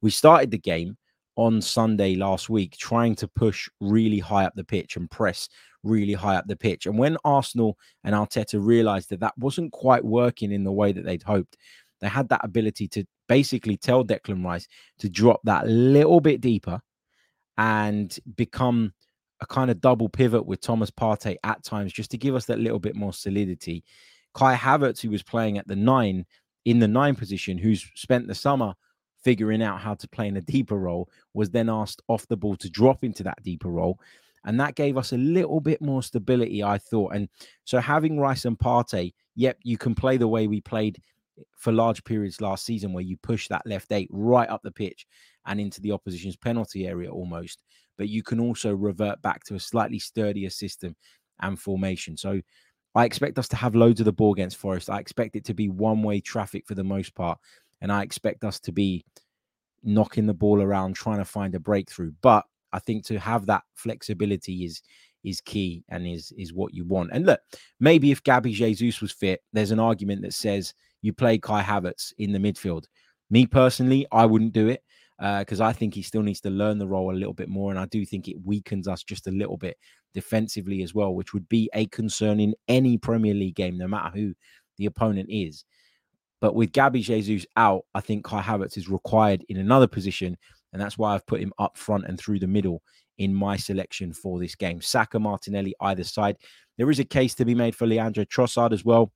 We 0.00 0.10
started 0.10 0.50
the 0.50 0.58
game 0.58 0.96
on 1.36 1.60
Sunday 1.60 2.14
last 2.14 2.48
week 2.48 2.76
trying 2.76 3.14
to 3.16 3.28
push 3.28 3.68
really 3.80 4.18
high 4.18 4.44
up 4.44 4.54
the 4.54 4.64
pitch 4.64 4.96
and 4.96 5.10
press 5.10 5.48
really 5.84 6.14
high 6.14 6.36
up 6.36 6.46
the 6.46 6.56
pitch. 6.56 6.86
And 6.86 6.98
when 6.98 7.16
Arsenal 7.24 7.78
and 8.02 8.14
Arteta 8.14 8.64
realized 8.64 9.10
that 9.10 9.20
that 9.20 9.36
wasn't 9.38 9.72
quite 9.72 10.04
working 10.04 10.52
in 10.52 10.64
the 10.64 10.72
way 10.72 10.92
that 10.92 11.04
they'd 11.04 11.22
hoped, 11.22 11.56
they 12.00 12.08
had 12.08 12.28
that 12.30 12.44
ability 12.44 12.88
to 12.88 13.04
basically 13.28 13.76
tell 13.76 14.04
Declan 14.04 14.44
Rice 14.44 14.68
to 14.98 15.08
drop 15.08 15.40
that 15.44 15.66
little 15.66 16.20
bit 16.20 16.40
deeper 16.40 16.80
and 17.56 18.18
become 18.36 18.92
a 19.40 19.46
kind 19.46 19.70
of 19.70 19.80
double 19.80 20.08
pivot 20.08 20.46
with 20.46 20.60
Thomas 20.60 20.90
Partey 20.90 21.36
at 21.44 21.62
times, 21.62 21.92
just 21.92 22.10
to 22.10 22.18
give 22.18 22.34
us 22.34 22.46
that 22.46 22.58
little 22.58 22.78
bit 22.78 22.96
more 22.96 23.12
solidity. 23.12 23.84
Kai 24.34 24.54
Havertz, 24.56 25.00
who 25.00 25.10
was 25.10 25.22
playing 25.22 25.58
at 25.58 25.68
the 25.68 25.76
nine 25.76 26.26
in 26.64 26.78
the 26.78 26.88
nine 26.88 27.14
position, 27.14 27.58
who's 27.58 27.88
spent 27.94 28.26
the 28.26 28.34
summer 28.34 28.74
figuring 29.22 29.62
out 29.62 29.80
how 29.80 29.94
to 29.94 30.08
play 30.08 30.28
in 30.28 30.36
a 30.36 30.40
deeper 30.40 30.76
role, 30.76 31.08
was 31.32 31.50
then 31.50 31.68
asked 31.68 32.02
off 32.08 32.26
the 32.28 32.36
ball 32.36 32.56
to 32.56 32.70
drop 32.70 33.04
into 33.04 33.22
that 33.22 33.42
deeper 33.42 33.68
role. 33.68 33.98
And 34.44 34.60
that 34.60 34.74
gave 34.74 34.96
us 34.96 35.12
a 35.12 35.16
little 35.16 35.60
bit 35.60 35.80
more 35.80 36.02
stability, 36.02 36.62
I 36.62 36.78
thought. 36.78 37.14
And 37.14 37.28
so 37.64 37.78
having 37.78 38.20
Rice 38.20 38.44
and 38.44 38.58
Partey, 38.58 39.14
yep, 39.34 39.58
you 39.62 39.78
can 39.78 39.94
play 39.94 40.16
the 40.16 40.28
way 40.28 40.46
we 40.46 40.60
played 40.60 41.00
for 41.56 41.72
large 41.72 42.04
periods 42.04 42.40
last 42.40 42.64
season, 42.64 42.92
where 42.92 43.02
you 43.02 43.16
push 43.16 43.48
that 43.48 43.66
left 43.66 43.90
eight 43.92 44.08
right 44.10 44.48
up 44.48 44.62
the 44.62 44.70
pitch 44.70 45.06
and 45.46 45.60
into 45.60 45.80
the 45.80 45.92
opposition's 45.92 46.36
penalty 46.36 46.86
area 46.86 47.10
almost. 47.10 47.62
But 47.96 48.08
you 48.08 48.22
can 48.22 48.40
also 48.40 48.74
revert 48.74 49.22
back 49.22 49.44
to 49.44 49.54
a 49.54 49.60
slightly 49.60 49.98
sturdier 49.98 50.50
system 50.50 50.94
and 51.40 51.58
formation. 51.58 52.16
So 52.16 52.40
I 52.94 53.04
expect 53.04 53.38
us 53.38 53.48
to 53.48 53.56
have 53.56 53.74
loads 53.74 54.00
of 54.00 54.04
the 54.04 54.12
ball 54.12 54.32
against 54.32 54.56
Forest. 54.56 54.90
I 54.90 55.00
expect 55.00 55.36
it 55.36 55.44
to 55.46 55.54
be 55.54 55.68
one 55.68 56.02
way 56.02 56.20
traffic 56.20 56.64
for 56.66 56.74
the 56.74 56.84
most 56.84 57.14
part. 57.14 57.38
And 57.80 57.90
I 57.90 58.02
expect 58.02 58.44
us 58.44 58.60
to 58.60 58.72
be 58.72 59.04
knocking 59.82 60.26
the 60.26 60.34
ball 60.34 60.62
around, 60.62 60.94
trying 60.94 61.18
to 61.18 61.24
find 61.24 61.54
a 61.54 61.60
breakthrough. 61.60 62.12
But 62.22 62.44
I 62.74 62.80
think 62.80 63.04
to 63.06 63.18
have 63.18 63.46
that 63.46 63.62
flexibility 63.74 64.64
is 64.64 64.82
is 65.22 65.40
key 65.40 65.84
and 65.88 66.06
is 66.06 66.32
is 66.36 66.52
what 66.52 66.74
you 66.74 66.84
want. 66.84 67.10
And 67.12 67.24
look, 67.24 67.40
maybe 67.80 68.10
if 68.10 68.22
Gabby 68.22 68.52
Jesus 68.52 69.00
was 69.00 69.12
fit, 69.12 69.40
there's 69.52 69.70
an 69.70 69.80
argument 69.80 70.22
that 70.22 70.34
says 70.34 70.74
you 71.00 71.12
play 71.12 71.38
Kai 71.38 71.62
Havertz 71.62 72.12
in 72.18 72.32
the 72.32 72.38
midfield. 72.38 72.84
Me 73.30 73.46
personally, 73.46 74.06
I 74.12 74.26
wouldn't 74.26 74.52
do 74.52 74.68
it 74.68 74.82
because 75.18 75.60
uh, 75.60 75.66
I 75.66 75.72
think 75.72 75.94
he 75.94 76.02
still 76.02 76.22
needs 76.22 76.40
to 76.40 76.50
learn 76.50 76.78
the 76.78 76.88
role 76.88 77.12
a 77.12 77.16
little 77.16 77.32
bit 77.32 77.48
more, 77.48 77.70
and 77.70 77.78
I 77.78 77.86
do 77.86 78.04
think 78.04 78.28
it 78.28 78.36
weakens 78.44 78.88
us 78.88 79.02
just 79.02 79.28
a 79.28 79.30
little 79.30 79.56
bit 79.56 79.78
defensively 80.12 80.82
as 80.82 80.94
well, 80.94 81.14
which 81.14 81.32
would 81.32 81.48
be 81.48 81.70
a 81.74 81.86
concern 81.86 82.40
in 82.40 82.54
any 82.68 82.98
Premier 82.98 83.34
League 83.34 83.54
game, 83.54 83.78
no 83.78 83.86
matter 83.86 84.16
who 84.16 84.34
the 84.76 84.86
opponent 84.86 85.28
is. 85.30 85.64
But 86.40 86.54
with 86.54 86.72
Gabby 86.72 87.00
Jesus 87.00 87.46
out, 87.56 87.84
I 87.94 88.00
think 88.00 88.24
Kai 88.24 88.42
Havertz 88.42 88.76
is 88.76 88.88
required 88.88 89.44
in 89.48 89.56
another 89.56 89.86
position 89.86 90.36
and 90.74 90.82
that's 90.82 90.98
why 90.98 91.14
I've 91.14 91.26
put 91.26 91.40
him 91.40 91.52
up 91.58 91.78
front 91.78 92.04
and 92.06 92.18
through 92.18 92.40
the 92.40 92.48
middle 92.48 92.82
in 93.18 93.32
my 93.32 93.56
selection 93.56 94.12
for 94.12 94.40
this 94.40 94.56
game. 94.56 94.82
Saka, 94.82 95.20
Martinelli, 95.20 95.74
either 95.80 96.02
side. 96.02 96.36
There 96.76 96.90
is 96.90 96.98
a 96.98 97.04
case 97.04 97.34
to 97.36 97.44
be 97.44 97.54
made 97.54 97.76
for 97.76 97.86
Leandro 97.86 98.24
Trossard 98.24 98.72
as 98.72 98.84
well, 98.84 99.12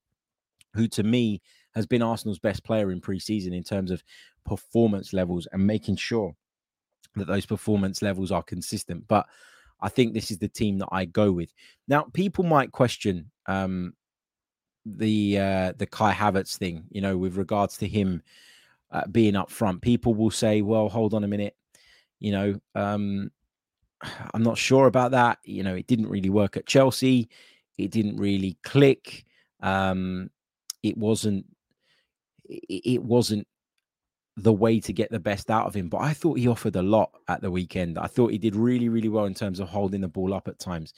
who 0.75 0.87
to 0.89 1.03
me 1.03 1.43
has 1.75 1.85
been 1.85 2.01
Arsenal's 2.01 2.39
best 2.39 2.65
player 2.65 2.93
in 2.93 3.01
pre-season 3.01 3.53
in 3.53 3.65
terms 3.65 3.91
of 3.91 4.05
performance 4.47 5.13
levels 5.13 5.49
and 5.53 5.67
making 5.67 5.97
sure 5.97 6.33
that 7.17 7.27
those 7.27 7.45
performance 7.45 8.03
levels 8.03 8.31
are 8.31 8.43
consistent. 8.43 9.09
But 9.09 9.27
I 9.81 9.89
think 9.89 10.15
this 10.15 10.31
is 10.31 10.39
the 10.39 10.49
team 10.49 10.79
that 10.79 10.89
I 10.93 11.07
go 11.07 11.33
with. 11.33 11.53
Now, 11.89 12.03
people 12.13 12.45
might 12.45 12.71
question 12.71 13.33
um, 13.47 13.95
the 14.87 15.39
uh, 15.39 15.73
the 15.77 15.87
Kai 15.87 16.13
Havertz 16.15 16.57
thing, 16.57 16.85
you 16.91 17.01
know, 17.01 17.19
with 17.19 17.37
regards 17.37 17.77
to 17.79 17.89
him 17.89 18.23
uh, 18.91 19.07
being 19.11 19.37
up 19.37 19.51
front. 19.51 19.83
People 19.83 20.15
will 20.15 20.31
say, 20.31 20.63
well, 20.63 20.89
hold 20.89 21.15
on 21.15 21.25
a 21.25 21.29
minute. 21.29 21.57
You 22.21 22.33
know, 22.33 22.61
um, 22.75 23.31
I'm 24.35 24.43
not 24.43 24.59
sure 24.59 24.87
about 24.87 25.13
that. 25.13 25.39
You 25.45 25.63
know, 25.63 25.75
it 25.75 25.87
didn't 25.87 26.09
really 26.09 26.31
work 26.31 26.57
at 26.57 26.67
Chelsea. 26.67 27.29
It 27.77 27.91
didn't 27.91 28.17
really 28.17 28.59
click. 28.63 29.25
Um, 29.61 30.31
it 30.83 30.97
wasn't. 30.97 31.47
It 32.49 33.03
wasn't 33.03 33.47
the 34.39 34.53
way 34.53 34.81
to 34.81 34.93
get 34.93 35.11
the 35.11 35.19
best 35.19 35.51
out 35.51 35.67
of 35.67 35.75
him. 35.75 35.89
But 35.89 35.99
I 35.99 36.15
thought 36.15 36.39
he 36.39 36.49
offered 36.49 36.77
a 36.77 36.83
lot 36.83 37.11
at 37.27 37.43
the 37.43 37.51
weekend. 37.51 37.99
I 37.99 38.07
thought 38.07 38.31
he 38.31 38.39
did 38.39 38.57
really, 38.57 38.89
really 38.89 39.09
well 39.09 39.25
in 39.25 39.35
terms 39.35 39.61
of 39.61 39.69
holding 39.69 40.01
the 40.01 40.09
ball 40.09 40.33
up 40.33 40.49
at 40.49 40.59
times. 40.59 40.95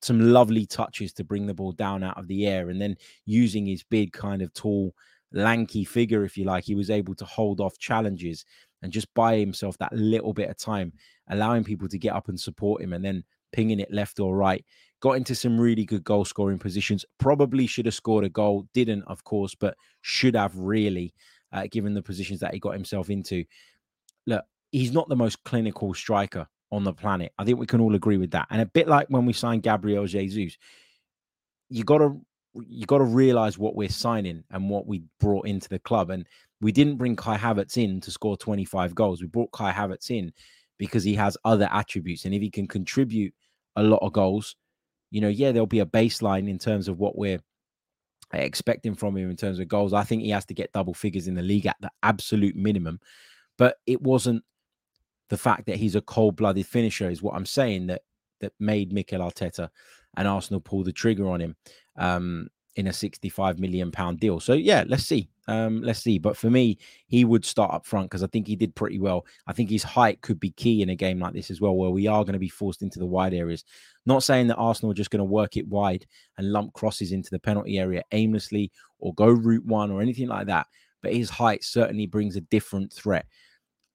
Some 0.00 0.32
lovely 0.32 0.64
touches 0.64 1.12
to 1.14 1.24
bring 1.24 1.46
the 1.46 1.54
ball 1.54 1.72
down 1.72 2.02
out 2.02 2.18
of 2.18 2.28
the 2.28 2.46
air 2.46 2.70
and 2.70 2.80
then 2.80 2.96
using 3.26 3.66
his 3.66 3.82
big, 3.82 4.12
kind 4.12 4.42
of 4.42 4.52
tall 4.54 4.94
lanky 5.32 5.84
figure, 5.84 6.24
if 6.24 6.36
you 6.36 6.44
like, 6.44 6.64
he 6.64 6.74
was 6.74 6.90
able 6.90 7.14
to 7.16 7.24
hold 7.24 7.60
off 7.60 7.78
challenges 7.78 8.44
and 8.82 8.92
just 8.92 9.12
buy 9.14 9.36
himself 9.36 9.76
that 9.78 9.92
little 9.92 10.32
bit 10.32 10.48
of 10.48 10.56
time, 10.56 10.92
allowing 11.28 11.64
people 11.64 11.88
to 11.88 11.98
get 11.98 12.14
up 12.14 12.28
and 12.28 12.38
support 12.38 12.82
him 12.82 12.92
and 12.92 13.04
then 13.04 13.24
pinging 13.52 13.80
it 13.80 13.92
left 13.92 14.20
or 14.20 14.36
right. 14.36 14.64
Got 15.00 15.12
into 15.12 15.34
some 15.34 15.60
really 15.60 15.84
good 15.84 16.04
goal 16.04 16.24
scoring 16.24 16.58
positions. 16.58 17.04
Probably 17.18 17.66
should 17.66 17.86
have 17.86 17.94
scored 17.94 18.24
a 18.24 18.28
goal. 18.28 18.68
Didn't, 18.74 19.04
of 19.06 19.24
course, 19.24 19.54
but 19.54 19.76
should 20.00 20.34
have 20.34 20.56
really, 20.56 21.14
uh, 21.52 21.66
given 21.70 21.94
the 21.94 22.02
positions 22.02 22.40
that 22.40 22.52
he 22.52 22.60
got 22.60 22.74
himself 22.74 23.10
into. 23.10 23.44
Look, 24.26 24.44
he's 24.72 24.92
not 24.92 25.08
the 25.08 25.16
most 25.16 25.42
clinical 25.44 25.94
striker 25.94 26.46
on 26.70 26.84
the 26.84 26.92
planet. 26.92 27.32
I 27.38 27.44
think 27.44 27.58
we 27.58 27.66
can 27.66 27.80
all 27.80 27.94
agree 27.94 28.18
with 28.18 28.32
that. 28.32 28.48
And 28.50 28.60
a 28.60 28.66
bit 28.66 28.88
like 28.88 29.06
when 29.08 29.24
we 29.24 29.32
signed 29.32 29.62
Gabriel 29.62 30.06
Jesus, 30.06 30.58
you 31.70 31.84
got 31.84 31.98
to 31.98 32.20
you 32.66 32.86
got 32.86 32.98
to 32.98 33.04
realize 33.04 33.58
what 33.58 33.76
we're 33.76 33.88
signing 33.88 34.44
and 34.50 34.68
what 34.68 34.86
we 34.86 35.02
brought 35.20 35.46
into 35.46 35.68
the 35.68 35.78
club. 35.78 36.10
And 36.10 36.26
we 36.60 36.72
didn't 36.72 36.96
bring 36.96 37.16
Kai 37.16 37.36
Havertz 37.36 37.76
in 37.76 38.00
to 38.00 38.10
score 38.10 38.36
25 38.36 38.94
goals. 38.94 39.20
We 39.20 39.28
brought 39.28 39.52
Kai 39.52 39.72
Havertz 39.72 40.10
in 40.10 40.32
because 40.78 41.04
he 41.04 41.14
has 41.14 41.36
other 41.44 41.68
attributes. 41.70 42.24
And 42.24 42.34
if 42.34 42.42
he 42.42 42.50
can 42.50 42.66
contribute 42.66 43.34
a 43.76 43.82
lot 43.82 44.00
of 44.02 44.12
goals, 44.12 44.56
you 45.10 45.20
know, 45.20 45.28
yeah, 45.28 45.52
there'll 45.52 45.66
be 45.66 45.80
a 45.80 45.86
baseline 45.86 46.48
in 46.48 46.58
terms 46.58 46.88
of 46.88 46.98
what 46.98 47.16
we're 47.16 47.40
expecting 48.32 48.94
from 48.94 49.16
him 49.16 49.30
in 49.30 49.36
terms 49.36 49.58
of 49.58 49.68
goals. 49.68 49.92
I 49.92 50.04
think 50.04 50.22
he 50.22 50.30
has 50.30 50.44
to 50.46 50.54
get 50.54 50.72
double 50.72 50.94
figures 50.94 51.28
in 51.28 51.34
the 51.34 51.42
league 51.42 51.66
at 51.66 51.76
the 51.80 51.90
absolute 52.02 52.56
minimum. 52.56 53.00
But 53.56 53.76
it 53.86 54.02
wasn't 54.02 54.44
the 55.30 55.38
fact 55.38 55.66
that 55.66 55.76
he's 55.76 55.94
a 55.94 56.00
cold-blooded 56.00 56.66
finisher, 56.66 57.10
is 57.10 57.22
what 57.22 57.34
I'm 57.34 57.46
saying 57.46 57.86
that 57.88 58.02
that 58.40 58.52
made 58.60 58.92
Mikel 58.92 59.20
Arteta 59.20 59.68
and 60.16 60.26
Arsenal 60.26 60.60
pull 60.60 60.84
the 60.84 60.92
trigger 60.92 61.28
on 61.28 61.40
him 61.40 61.56
um, 61.96 62.48
in 62.76 62.86
a 62.86 62.92
65 62.92 63.58
million 63.58 63.90
pound 63.90 64.20
deal. 64.20 64.40
So 64.40 64.54
yeah, 64.54 64.84
let's 64.86 65.04
see. 65.04 65.28
Um, 65.48 65.82
let's 65.82 66.00
see. 66.00 66.18
But 66.18 66.36
for 66.36 66.50
me, 66.50 66.78
he 67.06 67.24
would 67.24 67.44
start 67.44 67.72
up 67.72 67.86
front 67.86 68.10
because 68.10 68.22
I 68.22 68.26
think 68.28 68.46
he 68.46 68.54
did 68.54 68.74
pretty 68.74 68.98
well. 68.98 69.24
I 69.46 69.52
think 69.52 69.70
his 69.70 69.82
height 69.82 70.20
could 70.20 70.38
be 70.38 70.50
key 70.50 70.82
in 70.82 70.90
a 70.90 70.94
game 70.94 71.18
like 71.18 71.32
this 71.32 71.50
as 71.50 71.60
well, 71.60 71.74
where 71.74 71.90
we 71.90 72.06
are 72.06 72.22
going 72.22 72.34
to 72.34 72.38
be 72.38 72.48
forced 72.50 72.82
into 72.82 72.98
the 72.98 73.06
wide 73.06 73.34
areas. 73.34 73.64
Not 74.04 74.22
saying 74.22 74.46
that 74.48 74.56
Arsenal 74.56 74.92
are 74.92 74.94
just 74.94 75.10
going 75.10 75.20
to 75.20 75.24
work 75.24 75.56
it 75.56 75.66
wide 75.66 76.06
and 76.36 76.52
lump 76.52 76.74
crosses 76.74 77.12
into 77.12 77.30
the 77.30 77.38
penalty 77.38 77.78
area 77.78 78.02
aimlessly 78.12 78.70
or 78.98 79.14
go 79.14 79.28
route 79.28 79.64
one 79.64 79.90
or 79.90 80.02
anything 80.02 80.28
like 80.28 80.46
that. 80.46 80.66
But 81.02 81.14
his 81.14 81.30
height 81.30 81.64
certainly 81.64 82.06
brings 82.06 82.36
a 82.36 82.42
different 82.42 82.92
threat. 82.92 83.26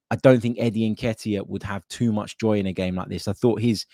I 0.10 0.16
don't 0.18 0.42
think 0.42 0.58
Eddie 0.60 0.94
Nketiah 0.94 1.48
would 1.48 1.64
have 1.64 1.88
too 1.88 2.12
much 2.12 2.38
joy 2.38 2.60
in 2.60 2.68
a 2.68 2.74
game 2.74 2.96
like 2.96 3.10
this. 3.10 3.28
I 3.28 3.34
thought 3.34 3.62
his 3.62 3.86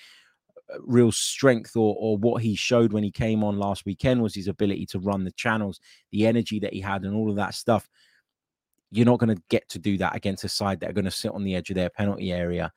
real 0.81 1.11
strength 1.11 1.75
or, 1.75 1.95
or 1.97 2.17
what 2.17 2.41
he 2.41 2.55
showed 2.55 2.93
when 2.93 3.03
he 3.03 3.11
came 3.11 3.43
on 3.43 3.57
last 3.57 3.85
weekend 3.85 4.21
was 4.21 4.35
his 4.35 4.47
ability 4.47 4.85
to 4.87 4.99
run 4.99 5.23
the 5.23 5.31
channels, 5.31 5.79
the 6.11 6.27
energy 6.27 6.59
that 6.59 6.73
he 6.73 6.81
had, 6.81 7.03
and 7.03 7.15
all 7.15 7.29
of 7.29 7.35
that 7.35 7.53
stuff. 7.53 7.89
You're 8.91 9.05
not 9.05 9.19
going 9.19 9.35
to 9.35 9.41
get 9.49 9.67
to 9.69 9.79
do 9.79 9.97
that 9.97 10.15
against 10.15 10.43
a 10.43 10.49
side 10.49 10.79
that 10.79 10.89
are 10.89 10.93
going 10.93 11.05
to 11.05 11.11
sit 11.11 11.31
on 11.31 11.43
the 11.43 11.55
edge 11.55 11.69
of 11.69 11.75
their 11.75 11.89
penalty 11.89 12.31
area 12.31 12.71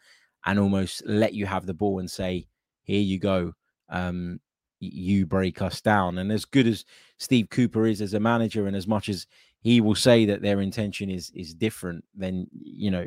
and 0.44 0.58
almost 0.58 1.02
let 1.06 1.34
you 1.34 1.46
have 1.46 1.66
the 1.66 1.74
ball 1.74 2.00
and 2.00 2.10
say, 2.10 2.46
here 2.82 3.00
you 3.00 3.18
go. 3.18 3.52
Um, 3.88 4.40
you 4.80 5.26
break 5.26 5.62
us 5.62 5.80
down. 5.80 6.18
And 6.18 6.32
as 6.32 6.44
good 6.44 6.66
as 6.66 6.84
Steve 7.18 7.48
Cooper 7.50 7.86
is 7.86 8.00
as 8.00 8.14
a 8.14 8.20
manager, 8.20 8.66
and 8.66 8.76
as 8.76 8.88
much 8.88 9.08
as 9.08 9.26
he 9.60 9.80
will 9.80 9.94
say 9.94 10.24
that 10.26 10.42
their 10.42 10.60
intention 10.60 11.08
is 11.08 11.30
is 11.36 11.54
different, 11.54 12.04
then 12.14 12.48
you 12.52 12.90
know, 12.90 13.06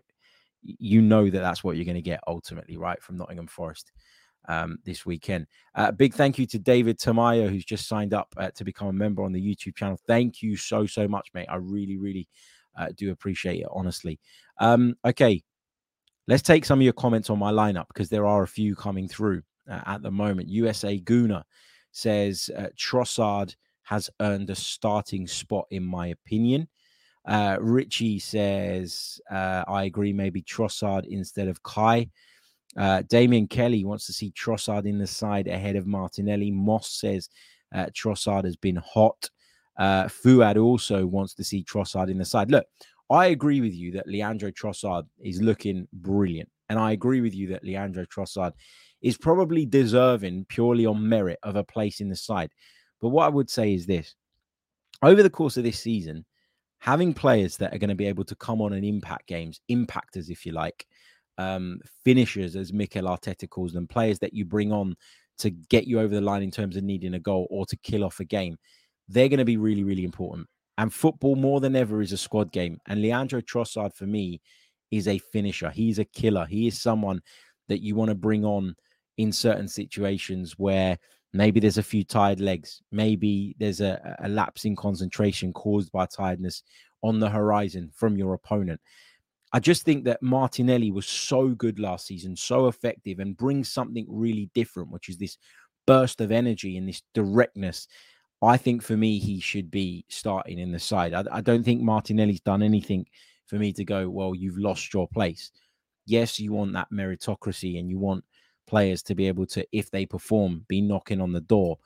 you 0.64 1.02
know 1.02 1.30
that 1.30 1.40
that's 1.40 1.64
what 1.64 1.76
you're 1.76 1.86
going 1.86 1.96
to 1.96 2.02
get 2.02 2.22
ultimately, 2.28 2.78
right, 2.78 3.02
from 3.04 3.18
Nottingham 3.18 3.48
Forest 3.48 3.92
um, 4.48 4.78
this 4.86 5.06
weekend. 5.06 5.48
Uh, 5.76 5.92
big 5.92 6.14
thank 6.14 6.38
you 6.38 6.46
to 6.48 6.60
David 6.60 7.00
Tamayo, 7.00 7.50
who's 7.50 7.66
just 7.66 7.88
signed 7.88 8.14
up 8.14 8.34
uh, 8.38 8.52
to 8.52 8.64
become 8.64 8.88
a 8.88 8.94
member 8.94 9.24
on 9.24 9.32
the 9.32 9.42
YouTube 9.42 9.76
channel. 9.76 10.00
Thank 10.08 10.42
you 10.42 10.56
so 10.56 10.86
so 10.86 11.08
much, 11.08 11.30
mate. 11.34 11.48
I 11.50 11.56
really 11.56 11.98
really 11.98 12.28
uh, 12.78 12.88
do 12.96 13.12
appreciate 13.12 13.62
it, 13.62 13.68
honestly. 13.72 14.20
Um, 14.60 14.96
okay, 15.06 15.44
let's 16.28 16.44
take 16.44 16.66
some 16.66 16.80
of 16.80 16.84
your 16.84 16.94
comments 16.94 17.30
on 17.30 17.40
my 17.40 17.52
lineup 17.52 17.88
because 17.88 18.10
there 18.10 18.26
are 18.26 18.44
a 18.44 18.48
few 18.48 18.76
coming 18.76 19.08
through 19.08 19.42
uh, 19.70 19.82
at 19.86 20.02
the 20.02 20.12
moment. 20.12 20.50
USA 20.50 20.98
Guna 20.98 21.46
says 21.92 22.50
uh, 22.58 22.68
Trossard 22.78 23.56
has 23.84 24.10
earned 24.20 24.50
a 24.50 24.56
starting 24.56 25.28
spot, 25.28 25.66
in 25.70 25.84
my 25.84 26.08
opinion. 26.08 26.68
Uh, 27.26 27.58
Richie 27.60 28.20
says, 28.20 29.20
I 29.32 29.84
agree, 29.84 30.14
maybe 30.14 30.42
Trossard 30.42 31.06
instead 31.06 31.48
of 31.48 31.62
Kai. 31.64 32.10
Uh, 32.78 33.02
Damien 33.08 33.48
Kelly 33.48 33.86
wants 33.86 34.06
to 34.08 34.14
see 34.14 34.32
Trossard 34.32 34.86
in 34.86 34.98
the 34.98 35.08
side 35.08 35.48
ahead 35.48 35.76
of 35.76 35.88
Martinelli. 35.88 36.52
Moss 36.52 36.92
says 36.92 37.30
uh, 37.74 37.88
Trossard 37.88 38.46
has 38.46 38.56
been 38.56 38.78
hot. 38.78 39.30
Uh, 39.78 40.08
Fuad 40.08 40.58
also 40.58 41.06
wants 41.06 41.34
to 41.36 41.44
see 41.44 41.64
Trossard 41.64 42.10
in 42.10 42.18
the 42.18 42.26
side. 42.26 42.52
Look, 42.52 42.66
I 43.10 43.28
agree 43.28 43.62
with 43.62 43.74
you 43.74 43.92
that 43.94 44.08
Leandro 44.08 44.52
Trossard 44.52 45.06
is 45.20 45.42
looking 45.42 45.88
brilliant. 45.94 46.50
And 46.70 46.80
I 46.80 46.94
agree 46.94 47.22
with 47.22 47.36
you 47.36 47.48
that 47.50 47.64
Leandro 47.64 48.06
Trossard 48.06 48.54
is 49.02 49.18
probably 49.18 49.66
deserving 49.66 50.46
purely 50.46 50.86
on 50.86 51.08
merit 51.08 51.38
of 51.44 51.56
a 51.56 51.64
place 51.64 52.02
in 52.02 52.10
the 52.10 52.16
side. 52.16 52.50
But 53.02 53.10
what 53.10 53.26
I 53.26 53.30
would 53.30 53.50
say 53.50 53.74
is 53.74 53.86
this 53.86 54.16
over 55.04 55.22
the 55.22 55.30
course 55.30 55.58
of 55.58 55.64
this 55.64 55.80
season, 55.80 56.26
having 56.80 57.14
players 57.14 57.58
that 57.58 57.74
are 57.74 57.78
going 57.78 57.90
to 57.90 57.96
be 57.96 58.08
able 58.08 58.24
to 58.26 58.36
come 58.36 58.62
on 58.62 58.74
and 58.74 58.86
impact 58.86 59.28
games, 59.28 59.60
impactors, 59.70 60.30
if 60.30 60.46
you 60.46 60.54
like, 60.54 60.88
um, 61.38 61.80
finishers, 62.04 62.56
as 62.56 62.74
Mikel 62.74 63.06
Arteta 63.06 63.50
calls 63.50 63.74
them, 63.74 63.88
players 63.88 64.20
that 64.20 64.34
you 64.34 64.46
bring 64.46 64.72
on 64.72 64.96
to 65.40 65.50
get 65.50 65.86
you 65.86 66.00
over 66.00 66.14
the 66.14 66.22
line 66.22 66.44
in 66.44 66.52
terms 66.52 66.78
of 66.78 66.84
needing 66.84 67.16
a 67.16 67.20
goal 67.20 67.48
or 67.50 67.66
to 67.66 67.78
kill 67.78 68.04
off 68.04 68.20
a 68.20 68.26
game, 68.26 68.58
they're 69.08 69.30
going 69.30 69.40
to 69.40 69.46
be 69.46 69.58
really, 69.58 69.84
really 69.84 70.04
important. 70.04 70.48
And 70.78 70.94
football, 70.94 71.36
more 71.36 71.60
than 71.60 71.76
ever, 71.76 72.02
is 72.02 72.12
a 72.12 72.18
squad 72.18 72.52
game. 72.52 72.80
And 72.88 73.02
Leandro 73.02 73.42
Trossard, 73.42 73.94
for 73.94 74.06
me, 74.06 74.42
is 74.92 75.08
a 75.08 75.18
finisher. 75.18 75.70
He's 75.70 76.00
a 76.00 76.06
killer. 76.06 76.46
He 76.46 76.68
is 76.68 76.82
someone 76.82 77.22
that 77.68 77.82
you 77.82 77.96
want 77.96 78.10
to 78.10 78.16
bring 78.16 78.46
on 78.46 78.76
in 79.18 79.32
certain 79.32 79.68
situations 79.68 80.56
where 80.58 80.98
maybe 81.34 81.60
there's 81.60 81.78
a 81.78 81.84
few 81.84 82.04
tired 82.04 82.40
legs, 82.40 82.82
maybe 82.92 83.56
there's 83.60 83.82
a, 83.82 84.18
a 84.20 84.30
lapse 84.30 84.66
in 84.66 84.76
concentration 84.76 85.52
caused 85.54 85.92
by 85.92 86.06
tiredness 86.06 86.64
on 87.02 87.20
the 87.20 87.30
horizon 87.30 87.92
from 87.94 88.18
your 88.18 88.34
opponent. 88.34 88.80
I 89.54 89.60
just 89.60 89.84
think 89.84 90.04
that 90.06 90.22
Martinelli 90.22 90.92
was 90.92 91.06
so 91.06 91.50
good 91.50 91.80
last 91.80 92.08
season, 92.08 92.36
so 92.36 92.68
effective, 92.68 93.20
and 93.20 93.38
brings 93.38 93.72
something 93.72 94.06
really 94.10 94.50
different, 94.54 94.92
which 94.92 95.08
is 95.10 95.18
this 95.18 95.38
burst 95.88 96.20
of 96.20 96.32
energy 96.32 96.78
and 96.78 96.88
this 96.88 97.04
directness. 97.14 97.88
I 98.42 98.58
think 98.58 98.82
for 98.82 98.98
me, 98.98 99.18
he 99.18 99.40
should 99.40 99.72
be 99.72 100.06
starting 100.10 100.60
in 100.60 100.72
the 100.72 100.80
side. 100.80 101.14
I, 101.14 101.24
I 101.32 101.42
don't 101.42 101.64
think 101.64 101.82
Martinelli's 101.82 102.42
done 102.42 102.62
anything 102.62 103.06
for 103.48 103.56
me 103.58 103.72
to 103.74 103.86
go, 103.86 104.10
well, 104.10 104.36
you've 104.36 104.58
lost 104.58 104.94
your 104.94 105.08
place. 105.08 105.52
Yes, 106.06 106.40
you 106.40 106.52
want 106.52 106.74
that 106.74 106.92
meritocracy 106.92 107.80
and 107.80 107.90
you 107.90 107.98
want 107.98 108.24
players 108.68 109.04
to 109.04 109.16
be 109.16 109.28
able 109.28 109.46
to, 109.48 109.66
if 109.72 109.90
they 109.90 110.06
perform, 110.06 110.66
be 110.68 110.82
knocking 110.82 111.22
on 111.22 111.32
the 111.32 111.42
door. 111.42 111.78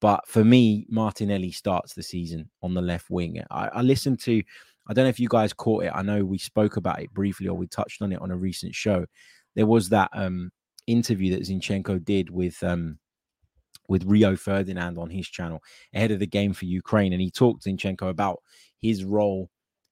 But 0.00 0.26
for 0.28 0.44
me, 0.44 0.86
Martinelli 0.88 1.50
starts 1.50 1.94
the 1.94 2.02
season 2.02 2.48
on 2.62 2.74
the 2.74 2.82
left 2.82 3.10
wing. 3.10 3.42
I, 3.50 3.68
I 3.68 3.82
listened 3.82 4.20
to, 4.20 4.42
I 4.88 4.94
don't 4.94 5.04
know 5.04 5.10
if 5.10 5.20
you 5.20 5.28
guys 5.28 5.52
caught 5.52 5.84
it. 5.84 5.92
I 5.94 6.02
know 6.02 6.24
we 6.24 6.38
spoke 6.38 6.76
about 6.76 7.00
it 7.00 7.12
briefly 7.12 7.48
or 7.48 7.54
we 7.54 7.66
touched 7.66 8.00
on 8.02 8.12
it 8.12 8.20
on 8.20 8.30
a 8.30 8.36
recent 8.36 8.74
show. 8.74 9.04
There 9.54 9.66
was 9.66 9.90
that 9.90 10.10
um, 10.14 10.50
interview 10.86 11.32
that 11.32 11.42
Zinchenko 11.42 12.04
did 12.04 12.30
with 12.30 12.62
um, 12.62 12.98
with 13.88 14.04
Rio 14.04 14.36
Ferdinand 14.36 14.98
on 14.98 15.10
his 15.10 15.28
channel 15.28 15.60
ahead 15.94 16.10
of 16.10 16.18
the 16.18 16.26
game 16.26 16.52
for 16.52 16.66
Ukraine, 16.66 17.12
and 17.12 17.22
he 17.22 17.30
talked 17.30 17.64
Zinchenko 17.64 18.08
about 18.08 18.40
his 18.78 19.04
role 19.04 19.50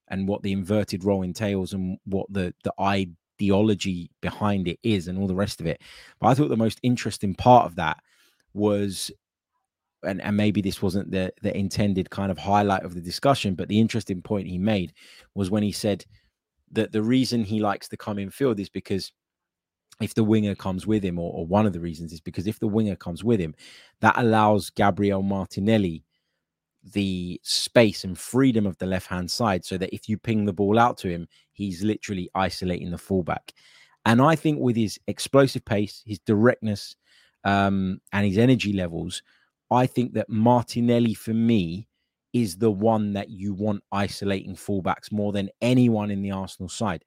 and 0.08 0.28
what 0.28 0.42
the 0.42 0.52
inverted 0.52 1.04
role 1.04 1.22
entails 1.22 1.72
and 1.72 1.98
what 2.04 2.26
the 2.30 2.54
the 2.64 2.72
ideology 2.80 4.10
behind 4.20 4.68
it 4.68 4.78
is 4.82 5.08
and 5.08 5.18
all 5.18 5.26
the 5.26 5.34
rest 5.34 5.60
of 5.60 5.66
it. 5.66 5.80
But 6.20 6.28
I 6.28 6.34
thought 6.34 6.48
the 6.48 6.56
most 6.56 6.78
interesting 6.82 7.34
part 7.34 7.66
of 7.66 7.76
that 7.76 7.98
was 8.54 9.10
and, 10.02 10.20
and 10.22 10.36
maybe 10.36 10.60
this 10.60 10.82
wasn't 10.82 11.10
the 11.10 11.32
the 11.42 11.56
intended 11.56 12.10
kind 12.10 12.30
of 12.30 12.38
highlight 12.38 12.84
of 12.84 12.94
the 12.94 13.00
discussion, 13.00 13.54
but 13.54 13.68
the 13.68 13.80
interesting 13.80 14.22
point 14.22 14.46
he 14.46 14.58
made 14.58 14.92
was 15.34 15.50
when 15.50 15.62
he 15.62 15.72
said 15.72 16.04
that 16.72 16.92
the 16.92 17.02
reason 17.02 17.44
he 17.44 17.60
likes 17.60 17.88
to 17.88 17.96
come 17.96 18.18
in 18.18 18.30
field 18.30 18.60
is 18.60 18.68
because 18.68 19.12
if 20.00 20.14
the 20.14 20.24
winger 20.24 20.54
comes 20.54 20.86
with 20.86 21.02
him, 21.02 21.18
or, 21.18 21.32
or 21.32 21.46
one 21.46 21.66
of 21.66 21.72
the 21.72 21.80
reasons 21.80 22.12
is 22.12 22.20
because 22.20 22.46
if 22.46 22.58
the 22.58 22.68
winger 22.68 22.96
comes 22.96 23.24
with 23.24 23.40
him, 23.40 23.54
that 24.00 24.18
allows 24.18 24.70
Gabriel 24.70 25.22
Martinelli 25.22 26.04
the 26.92 27.40
space 27.42 28.04
and 28.04 28.16
freedom 28.18 28.66
of 28.66 28.78
the 28.78 28.86
left 28.86 29.08
hand 29.08 29.30
side 29.30 29.64
so 29.64 29.76
that 29.76 29.92
if 29.92 30.08
you 30.08 30.16
ping 30.16 30.44
the 30.44 30.52
ball 30.52 30.78
out 30.78 30.96
to 30.98 31.08
him, 31.08 31.26
he's 31.52 31.82
literally 31.82 32.30
isolating 32.34 32.90
the 32.90 32.98
fullback. 32.98 33.52
And 34.04 34.22
I 34.22 34.36
think 34.36 34.60
with 34.60 34.76
his 34.76 35.00
explosive 35.08 35.64
pace, 35.64 36.02
his 36.06 36.20
directness, 36.20 36.94
um, 37.44 38.00
and 38.12 38.26
his 38.26 38.38
energy 38.38 38.72
levels, 38.72 39.22
I 39.70 39.86
think 39.86 40.14
that 40.14 40.28
Martinelli 40.28 41.14
for 41.14 41.34
me 41.34 41.88
is 42.32 42.56
the 42.56 42.70
one 42.70 43.12
that 43.14 43.30
you 43.30 43.54
want 43.54 43.82
isolating 43.92 44.54
fullbacks 44.54 45.10
more 45.10 45.32
than 45.32 45.48
anyone 45.60 46.10
in 46.10 46.22
the 46.22 46.30
Arsenal 46.30 46.68
side. 46.68 47.04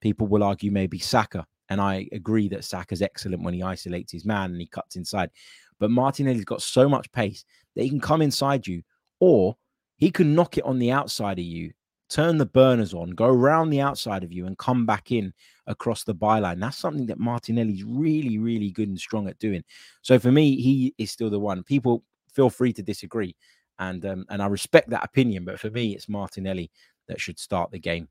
People 0.00 0.26
will 0.26 0.42
argue 0.42 0.70
maybe 0.70 0.98
Saka, 0.98 1.46
and 1.68 1.80
I 1.80 2.08
agree 2.12 2.48
that 2.48 2.64
Saka's 2.64 3.02
excellent 3.02 3.42
when 3.42 3.54
he 3.54 3.62
isolates 3.62 4.12
his 4.12 4.24
man 4.24 4.50
and 4.50 4.60
he 4.60 4.66
cuts 4.66 4.96
inside. 4.96 5.30
But 5.78 5.90
Martinelli's 5.90 6.44
got 6.44 6.62
so 6.62 6.88
much 6.88 7.10
pace 7.12 7.44
that 7.76 7.82
he 7.82 7.88
can 7.88 8.00
come 8.00 8.22
inside 8.22 8.66
you 8.66 8.82
or 9.20 9.56
he 9.96 10.10
can 10.10 10.34
knock 10.34 10.58
it 10.58 10.64
on 10.64 10.78
the 10.78 10.90
outside 10.90 11.38
of 11.38 11.44
you, 11.44 11.72
turn 12.12 12.38
the 12.38 12.46
burners 12.46 12.92
on, 12.92 13.10
go 13.10 13.26
around 13.26 13.70
the 13.70 13.80
outside 13.80 14.22
of 14.22 14.32
you, 14.32 14.46
and 14.46 14.58
come 14.58 14.84
back 14.84 15.10
in 15.10 15.32
across 15.66 16.04
the 16.04 16.14
byline. 16.14 16.60
That's 16.60 16.76
something 16.76 17.06
that 17.06 17.18
Martinelli's 17.18 17.84
really, 17.84 18.38
really 18.38 18.70
good 18.70 18.88
and 18.88 18.98
strong 18.98 19.28
at 19.28 19.38
doing. 19.38 19.64
So 20.02 20.18
for 20.18 20.30
me, 20.30 20.60
he 20.60 20.94
is 20.98 21.10
still 21.10 21.30
the 21.30 21.40
one. 21.40 21.62
People 21.62 22.04
feel 22.32 22.50
free 22.50 22.72
to 22.74 22.82
disagree, 22.82 23.34
and 23.78 24.04
um, 24.04 24.26
and 24.28 24.42
I 24.42 24.46
respect 24.46 24.90
that 24.90 25.04
opinion. 25.04 25.44
But 25.44 25.58
for 25.58 25.70
me, 25.70 25.94
it's 25.94 26.08
Martinelli 26.08 26.70
that 27.08 27.20
should 27.20 27.38
start 27.38 27.70
the 27.70 27.78
game 27.78 28.08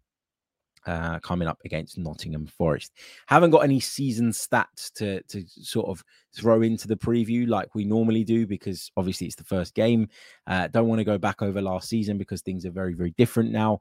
uh, 0.87 1.19
coming 1.19 1.47
up 1.47 1.59
against 1.65 1.97
Nottingham 1.97 2.47
Forest. 2.47 2.93
Haven't 3.27 3.51
got 3.51 3.63
any 3.63 3.79
season 3.79 4.31
stats 4.31 4.91
to 4.93 5.21
to 5.23 5.45
sort 5.47 5.89
of 5.89 6.03
throw 6.35 6.61
into 6.61 6.87
the 6.87 6.95
preview 6.95 7.47
like 7.47 7.75
we 7.75 7.85
normally 7.85 8.23
do 8.23 8.47
because 8.47 8.91
obviously 8.97 9.27
it's 9.27 9.35
the 9.35 9.43
first 9.43 9.75
game. 9.75 10.07
Uh, 10.47 10.67
don't 10.67 10.87
want 10.87 10.99
to 10.99 11.05
go 11.05 11.17
back 11.17 11.41
over 11.41 11.61
last 11.61 11.89
season 11.89 12.17
because 12.17 12.41
things 12.41 12.65
are 12.65 12.71
very 12.71 12.93
very 12.93 13.11
different 13.17 13.51
now 13.51 13.79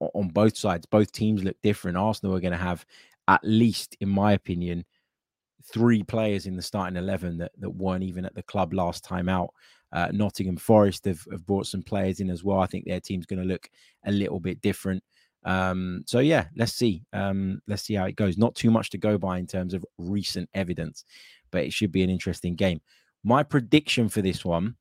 on 0.00 0.28
both 0.28 0.56
sides. 0.56 0.86
Both 0.86 1.12
teams 1.12 1.44
look 1.44 1.56
different. 1.62 1.96
Arsenal 1.96 2.34
are 2.34 2.40
going 2.40 2.52
to 2.52 2.58
have 2.58 2.84
at 3.28 3.40
least, 3.44 3.96
in 4.00 4.08
my 4.08 4.32
opinion, 4.32 4.84
three 5.64 6.02
players 6.02 6.46
in 6.46 6.56
the 6.56 6.62
starting 6.62 6.96
eleven 6.96 7.38
that 7.38 7.52
that 7.58 7.70
weren't 7.70 8.04
even 8.04 8.24
at 8.24 8.34
the 8.34 8.42
club 8.42 8.72
last 8.72 9.04
time 9.04 9.28
out. 9.28 9.50
Uh, 9.92 10.08
Nottingham 10.12 10.56
Forest 10.56 11.04
have, 11.06 11.26
have 11.32 11.44
brought 11.46 11.66
some 11.66 11.82
players 11.82 12.20
in 12.20 12.30
as 12.30 12.44
well. 12.44 12.60
I 12.60 12.66
think 12.66 12.84
their 12.84 13.00
team's 13.00 13.26
going 13.26 13.42
to 13.42 13.48
look 13.48 13.68
a 14.06 14.12
little 14.12 14.38
bit 14.38 14.60
different. 14.60 15.02
Um, 15.44 16.04
so 16.06 16.18
yeah, 16.18 16.46
let's 16.56 16.72
see. 16.72 17.02
Um, 17.12 17.60
let's 17.66 17.82
see 17.82 17.94
how 17.94 18.04
it 18.04 18.16
goes. 18.16 18.36
Not 18.36 18.54
too 18.54 18.70
much 18.70 18.90
to 18.90 18.98
go 18.98 19.18
by 19.18 19.38
in 19.38 19.46
terms 19.46 19.74
of 19.74 19.84
recent 19.98 20.48
evidence, 20.54 21.04
but 21.50 21.64
it 21.64 21.72
should 21.72 21.92
be 21.92 22.02
an 22.02 22.10
interesting 22.10 22.54
game. 22.54 22.80
My 23.24 23.42
prediction 23.42 24.08
for 24.08 24.22
this 24.22 24.44
one 24.44 24.76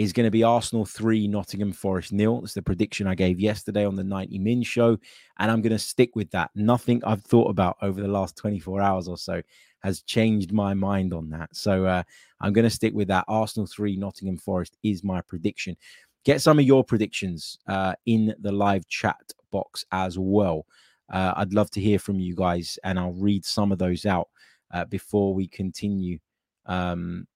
is 0.00 0.14
going 0.14 0.26
to 0.26 0.30
be 0.30 0.42
Arsenal 0.42 0.86
3, 0.86 1.28
Nottingham 1.28 1.72
Forest 1.72 2.12
nil. 2.12 2.40
It's 2.42 2.54
the 2.54 2.62
prediction 2.62 3.06
I 3.06 3.14
gave 3.14 3.38
yesterday 3.38 3.84
on 3.84 3.96
the 3.96 4.04
90 4.04 4.38
Min 4.38 4.62
show. 4.62 4.96
And 5.38 5.50
I'm 5.50 5.60
going 5.60 5.74
to 5.74 5.78
stick 5.78 6.16
with 6.16 6.30
that. 6.30 6.50
Nothing 6.54 7.02
I've 7.04 7.22
thought 7.22 7.50
about 7.50 7.76
over 7.82 8.00
the 8.00 8.08
last 8.08 8.34
24 8.36 8.80
hours 8.80 9.08
or 9.08 9.18
so 9.18 9.42
has 9.82 10.00
changed 10.02 10.52
my 10.52 10.72
mind 10.72 11.12
on 11.12 11.28
that. 11.30 11.54
So 11.54 11.84
uh, 11.84 12.02
I'm 12.40 12.54
going 12.54 12.64
to 12.64 12.70
stick 12.70 12.94
with 12.94 13.08
that. 13.08 13.26
Arsenal 13.28 13.66
3, 13.66 13.96
Nottingham 13.96 14.38
Forest 14.38 14.76
is 14.82 15.04
my 15.04 15.20
prediction. 15.20 15.76
Get 16.24 16.42
some 16.42 16.58
of 16.58 16.64
your 16.64 16.84
predictions 16.84 17.58
uh, 17.66 17.94
in 18.06 18.34
the 18.40 18.52
live 18.52 18.86
chat 18.88 19.32
box 19.50 19.84
as 19.90 20.18
well. 20.18 20.66
Uh, 21.10 21.32
I'd 21.36 21.54
love 21.54 21.70
to 21.72 21.80
hear 21.80 21.98
from 21.98 22.20
you 22.20 22.34
guys, 22.34 22.78
and 22.84 22.98
I'll 22.98 23.12
read 23.12 23.44
some 23.44 23.72
of 23.72 23.78
those 23.78 24.06
out 24.06 24.28
uh, 24.72 24.84
before 24.84 25.34
we 25.34 25.48
continue. 25.48 26.18
Um, 26.66 27.26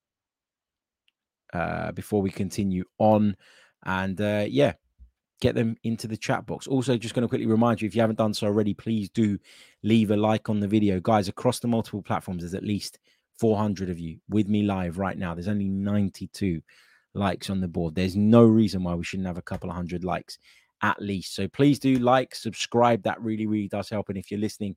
uh, 1.53 1.93
before 1.93 2.21
we 2.21 2.31
continue 2.31 2.85
on, 2.99 3.37
and 3.85 4.21
uh, 4.21 4.45
yeah, 4.49 4.73
get 5.41 5.55
them 5.55 5.77
into 5.85 6.09
the 6.09 6.17
chat 6.17 6.47
box. 6.47 6.67
Also, 6.67 6.97
just 6.97 7.15
going 7.15 7.23
to 7.23 7.29
quickly 7.29 7.47
remind 7.47 7.81
you 7.81 7.87
if 7.87 7.95
you 7.95 8.01
haven't 8.01 8.19
done 8.19 8.35
so 8.35 8.47
already, 8.47 8.75
please 8.75 9.09
do 9.11 9.39
leave 9.83 10.11
a 10.11 10.17
like 10.17 10.49
on 10.49 10.59
the 10.59 10.67
video, 10.67 10.99
guys. 11.01 11.29
Across 11.29 11.61
the 11.61 11.69
multiple 11.69 12.03
platforms, 12.03 12.43
there's 12.43 12.55
at 12.55 12.65
least 12.65 12.99
400 13.39 13.89
of 13.89 13.99
you 13.99 14.19
with 14.29 14.49
me 14.49 14.63
live 14.63 14.99
right 14.99 15.17
now. 15.17 15.35
There's 15.35 15.49
only 15.49 15.69
92 15.69 16.61
likes 17.15 17.51
on 17.51 17.61
the 17.61 17.69
board. 17.69 17.95
There's 17.95 18.17
no 18.17 18.45
reason 18.45 18.83
why 18.83 18.95
we 18.95 19.05
shouldn't 19.05 19.27
have 19.27 19.39
a 19.39 19.43
couple 19.43 19.71
of 19.71 19.77
hundred 19.77 20.05
likes 20.05 20.39
at 20.83 21.01
least. 21.01 21.35
So 21.35 21.49
please 21.49 21.79
do 21.79 21.97
like, 21.97 22.35
subscribe. 22.35 23.03
That 23.05 23.21
really, 23.23 23.47
really 23.47 23.69
does 23.69 23.89
help. 23.89 24.09
And 24.09 24.19
if 24.19 24.31
you're 24.31 24.41
listening 24.41 24.77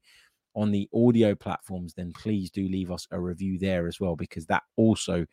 on 0.56 0.71
the 0.71 0.88
audio 0.93 1.36
platforms, 1.36 1.93
then 1.93 2.12
please 2.13 2.50
do 2.50 2.67
leave 2.67 2.91
us 2.91 3.08
a 3.12 3.19
review 3.19 3.60
there 3.60 3.88
as 3.88 4.00
well, 4.00 4.15
because 4.15 4.45
that 4.45 4.63
also 4.76 5.26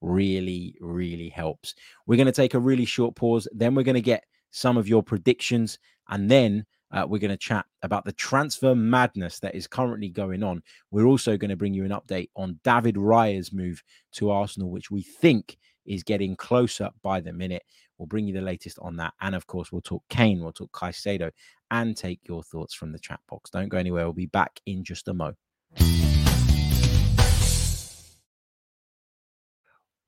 really, 0.00 0.74
really 0.80 1.28
helps. 1.28 1.74
We're 2.06 2.16
going 2.16 2.26
to 2.26 2.32
take 2.32 2.54
a 2.54 2.58
really 2.58 2.84
short 2.84 3.14
pause. 3.14 3.46
Then 3.52 3.74
we're 3.74 3.82
going 3.82 3.94
to 3.94 4.00
get 4.00 4.24
some 4.50 4.76
of 4.76 4.88
your 4.88 5.02
predictions. 5.02 5.78
And 6.08 6.30
then 6.30 6.64
uh, 6.90 7.06
we're 7.08 7.18
going 7.18 7.30
to 7.30 7.36
chat 7.36 7.64
about 7.82 8.04
the 8.04 8.12
transfer 8.12 8.74
madness 8.74 9.38
that 9.40 9.54
is 9.54 9.66
currently 9.66 10.08
going 10.08 10.42
on. 10.42 10.62
We're 10.90 11.06
also 11.06 11.36
going 11.36 11.50
to 11.50 11.56
bring 11.56 11.74
you 11.74 11.84
an 11.84 11.90
update 11.90 12.30
on 12.36 12.58
David 12.64 12.96
Raya's 12.96 13.52
move 13.52 13.82
to 14.12 14.30
Arsenal, 14.30 14.70
which 14.70 14.90
we 14.90 15.02
think 15.02 15.58
is 15.86 16.02
getting 16.02 16.36
closer 16.36 16.90
by 17.02 17.20
the 17.20 17.32
minute. 17.32 17.62
We'll 17.98 18.06
bring 18.06 18.26
you 18.26 18.34
the 18.34 18.40
latest 18.40 18.78
on 18.80 18.96
that. 18.96 19.14
And 19.20 19.34
of 19.34 19.46
course, 19.46 19.72
we'll 19.72 19.80
talk 19.80 20.02
Kane, 20.08 20.42
we'll 20.42 20.52
talk 20.52 20.72
Caicedo, 20.72 21.30
and 21.70 21.96
take 21.96 22.20
your 22.24 22.42
thoughts 22.42 22.74
from 22.74 22.92
the 22.92 22.98
chat 22.98 23.20
box. 23.28 23.50
Don't 23.50 23.68
go 23.68 23.78
anywhere. 23.78 24.04
We'll 24.04 24.12
be 24.12 24.26
back 24.26 24.60
in 24.66 24.84
just 24.84 25.08
a 25.08 25.14
mo. 25.14 25.34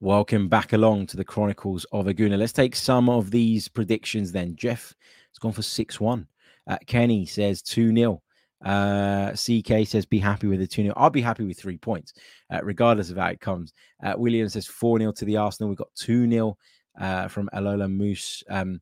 Welcome 0.01 0.49
back 0.49 0.75
along 0.75 1.07
to 1.07 1.17
the 1.17 1.25
Chronicles 1.25 1.87
of 1.93 2.09
a 2.09 2.13
Gooner. 2.13 2.37
Let's 2.37 2.53
take 2.53 2.77
some 2.77 3.09
of 3.09 3.31
these 3.31 3.69
predictions 3.69 4.33
then. 4.33 4.55
Jeff 4.55 4.95
has 5.31 5.39
gone 5.39 5.53
for 5.53 5.63
6 5.63 6.01
1. 6.01 6.27
Uh, 6.67 6.77
Kenny 6.87 7.25
says 7.25 7.63
2 7.63 7.95
0. 7.95 8.21
Uh, 8.65 9.33
CK 9.33 9.87
says, 9.87 10.07
be 10.07 10.19
happy 10.19 10.47
with 10.47 10.61
the 10.61 10.67
2 10.67 10.83
0. 10.83 10.95
I'll 10.97 11.11
be 11.11 11.21
happy 11.21 11.45
with 11.45 11.59
three 11.59 11.77
points, 11.77 12.15
uh, 12.51 12.61
regardless 12.63 13.11
of 13.11 13.19
how 13.19 13.27
it 13.27 13.41
comes. 13.41 13.73
Uh, 14.03 14.15
William 14.17 14.49
says 14.49 14.67
4 14.67 14.99
0 14.99 15.13
to 15.13 15.25
the 15.25 15.37
Arsenal. 15.37 15.69
We've 15.69 15.79
got 15.79 15.95
2 15.97 16.31
0 16.31 16.57
uh, 16.99 17.29
from 17.29 17.51
Alola 17.55 17.91
Moose. 17.91 18.43
Um, 18.49 18.81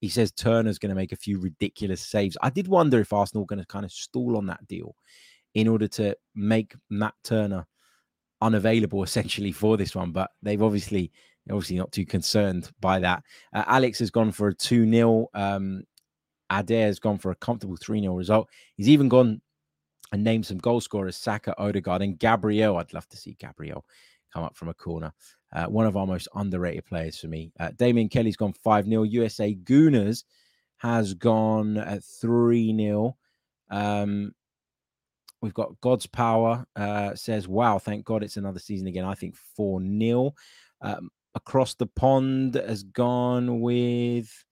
he 0.00 0.08
says 0.08 0.32
Turner's 0.32 0.78
going 0.78 0.90
to 0.90 0.96
make 0.96 1.12
a 1.12 1.16
few 1.16 1.38
ridiculous 1.38 2.00
saves. 2.00 2.36
I 2.42 2.50
did 2.50 2.68
wonder 2.68 3.00
if 3.00 3.12
Arsenal 3.12 3.42
were 3.42 3.54
going 3.54 3.60
to 3.60 3.66
kind 3.66 3.84
of 3.84 3.92
stall 3.92 4.36
on 4.36 4.46
that 4.46 4.66
deal 4.66 4.94
in 5.54 5.68
order 5.68 5.88
to 5.88 6.16
make 6.34 6.74
Matt 6.88 7.14
Turner 7.22 7.66
unavailable 8.40 9.02
essentially 9.04 9.52
for 9.52 9.76
this 9.76 9.94
one, 9.94 10.12
but 10.12 10.30
they've 10.42 10.62
obviously 10.62 11.12
obviously 11.50 11.76
not 11.76 11.90
too 11.90 12.06
concerned 12.06 12.70
by 12.80 12.98
that. 13.00 13.22
Uh, 13.52 13.64
Alex 13.66 13.98
has 13.98 14.10
gone 14.10 14.30
for 14.30 14.48
a 14.48 14.54
2 14.54 14.90
0. 14.90 15.28
Um, 15.34 15.84
Adair 16.50 16.86
has 16.86 16.98
gone 16.98 17.18
for 17.18 17.30
a 17.30 17.36
comfortable 17.36 17.76
3 17.76 18.00
0 18.00 18.14
result. 18.14 18.48
He's 18.76 18.88
even 18.88 19.08
gone 19.08 19.40
and 20.12 20.24
named 20.24 20.46
some 20.46 20.58
goal 20.58 20.80
scorers 20.80 21.16
Saka, 21.16 21.54
Odegaard, 21.58 22.02
and 22.02 22.18
Gabriel. 22.18 22.76
I'd 22.76 22.92
love 22.92 23.08
to 23.08 23.16
see 23.16 23.36
Gabriel 23.38 23.84
come 24.32 24.42
up 24.42 24.56
from 24.56 24.68
a 24.68 24.74
corner. 24.74 25.12
Uh, 25.52 25.66
one 25.66 25.86
of 25.86 25.96
our 25.96 26.06
most 26.06 26.28
underrated 26.34 26.84
players 26.84 27.18
for 27.18 27.28
me. 27.28 27.52
Uh, 27.58 27.70
Damien 27.76 28.08
Kelly's 28.08 28.36
gone 28.36 28.52
5 28.52 28.86
0. 28.86 29.02
USA 29.04 29.54
Gooners 29.54 30.24
has 30.78 31.14
gone 31.14 31.76
at 31.76 32.04
3 32.04 32.76
0. 32.76 33.16
Um, 33.70 34.32
we've 35.42 35.54
got 35.54 35.80
God's 35.80 36.06
Power 36.06 36.64
uh, 36.76 37.14
says, 37.14 37.48
Wow, 37.48 37.78
thank 37.78 38.04
God 38.04 38.22
it's 38.22 38.36
another 38.36 38.60
season 38.60 38.86
again. 38.86 39.04
I 39.04 39.14
think 39.14 39.36
4 39.56 39.80
0. 39.80 40.34
Um, 40.82 41.10
across 41.34 41.74
the 41.74 41.86
pond 41.86 42.54
has 42.54 42.82
gone 42.82 43.60
with, 43.60 44.44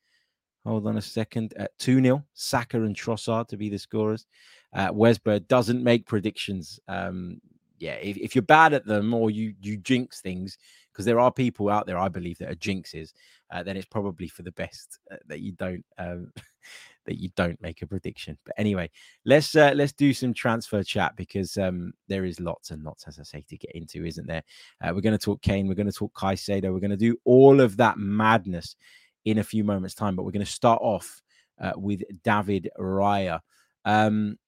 hold 0.69 0.87
on 0.87 0.99
a 0.99 1.03
second, 1.03 1.55
uh, 1.59 1.67
2 1.79 2.03
0. 2.03 2.25
Saka 2.35 2.83
and 2.83 2.95
Trossard 2.95 3.49
to 3.49 3.57
be 3.57 3.69
the 3.69 3.79
scorers. 3.79 4.27
Uh, 4.75 4.91
Wesbird 4.91 5.49
doesn't 5.49 5.83
make 5.83 6.07
predictions. 6.07 6.79
Um, 6.89 7.41
yeah, 7.79 7.95
if, 7.95 8.17
if 8.17 8.35
you're 8.35 8.43
bad 8.43 8.75
at 8.75 8.85
them 8.85 9.15
or 9.15 9.31
you 9.31 9.55
you 9.61 9.77
jinx 9.79 10.21
things, 10.21 10.59
because 10.93 11.05
there 11.05 11.21
are 11.21 11.33
people 11.33 11.71
out 11.71 11.87
there, 11.87 11.99
I 11.99 12.09
believe, 12.09 12.39
that 12.39 12.51
are 12.51 12.57
jinxes, 12.57 13.13
uh, 13.51 13.63
then 13.63 13.77
it's 13.77 13.87
probably 13.87 14.29
for 14.29 14.43
the 14.43 14.53
best 14.53 14.99
uh, 15.11 15.17
that 15.27 15.41
you 15.41 15.53
don't 15.53 15.85
um, 15.97 16.33
that 17.07 17.19
you 17.19 17.31
don't 17.37 17.61
make 17.63 17.81
a 17.83 17.87
prediction. 17.87 18.37
But 18.45 18.55
anyway, 18.59 18.91
let's 19.25 19.55
uh, 19.55 19.73
let's 19.75 19.93
do 19.93 20.13
some 20.13 20.35
transfer 20.35 20.83
chat 20.83 21.17
because 21.17 21.57
um, 21.57 21.93
there 22.09 22.25
is 22.25 22.41
lots 22.41 22.73
and 22.73 22.83
lots, 22.83 23.07
as 23.07 23.19
I 23.19 23.23
say, 23.23 23.45
to 23.49 23.57
get 23.57 23.73
into, 23.73 24.05
isn't 24.05 24.27
there? 24.27 24.43
Uh, 24.83 24.93
we're 24.95 25.01
going 25.01 25.17
to 25.17 25.25
talk 25.25 25.41
Kane, 25.41 25.69
we're 25.69 25.75
going 25.75 25.91
to 25.91 25.93
talk 25.93 26.13
Caicedo, 26.15 26.73
we're 26.73 26.81
going 26.81 26.91
to 26.91 26.97
do 26.97 27.17
all 27.25 27.61
of 27.61 27.77
that 27.79 27.97
madness 27.97 28.77
in 29.25 29.39
a 29.39 29.45
few 29.45 29.65
moments' 29.65 29.95
time. 29.95 30.17
But 30.17 30.25
we're 30.25 30.33
going 30.33 30.45
to 30.45 30.51
start 30.51 30.81
off 30.83 31.23
uh, 31.61 31.73
with 31.77 32.03
David 32.23 32.69
Raya. 32.79 33.41
Um, 33.85 34.39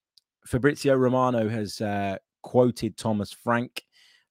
Fabrizio 0.46 0.94
Romano 0.94 1.48
has 1.48 1.80
uh, 1.80 2.16
quoted 2.42 2.96
Thomas 2.96 3.32
Frank 3.32 3.84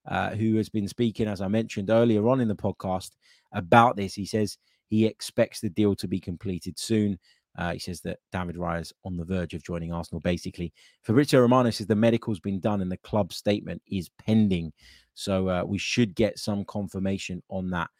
uh, 0.06 0.30
who 0.30 0.56
has 0.56 0.68
been 0.68 0.88
speaking, 0.88 1.28
as 1.28 1.40
I 1.40 1.48
mentioned 1.48 1.90
earlier 1.90 2.26
on 2.28 2.40
in 2.40 2.48
the 2.48 2.56
podcast, 2.56 3.10
about 3.52 3.96
this. 3.96 4.14
He 4.14 4.26
says 4.26 4.58
he 4.88 5.06
expects 5.06 5.60
the 5.60 5.70
deal 5.70 5.94
to 5.96 6.08
be 6.08 6.20
completed 6.20 6.78
soon. 6.78 7.18
Uh, 7.58 7.72
he 7.72 7.78
says 7.78 8.00
that 8.02 8.18
David 8.32 8.56
Raya 8.56 8.80
is 8.80 8.92
on 9.04 9.16
the 9.16 9.24
verge 9.24 9.54
of 9.54 9.62
joining 9.62 9.92
Arsenal. 9.92 10.20
Basically, 10.20 10.72
Fabrizio 11.02 11.40
Romano 11.40 11.70
says 11.70 11.86
the 11.86 11.96
medical's 11.96 12.40
been 12.40 12.60
done 12.60 12.80
and 12.80 12.90
the 12.90 12.96
club 12.98 13.32
statement 13.32 13.82
is 13.86 14.08
pending. 14.24 14.72
So 15.14 15.48
uh, 15.48 15.64
we 15.66 15.76
should 15.76 16.14
get 16.14 16.38
some 16.38 16.64
confirmation 16.64 17.42
on 17.48 17.70
that 17.70 17.90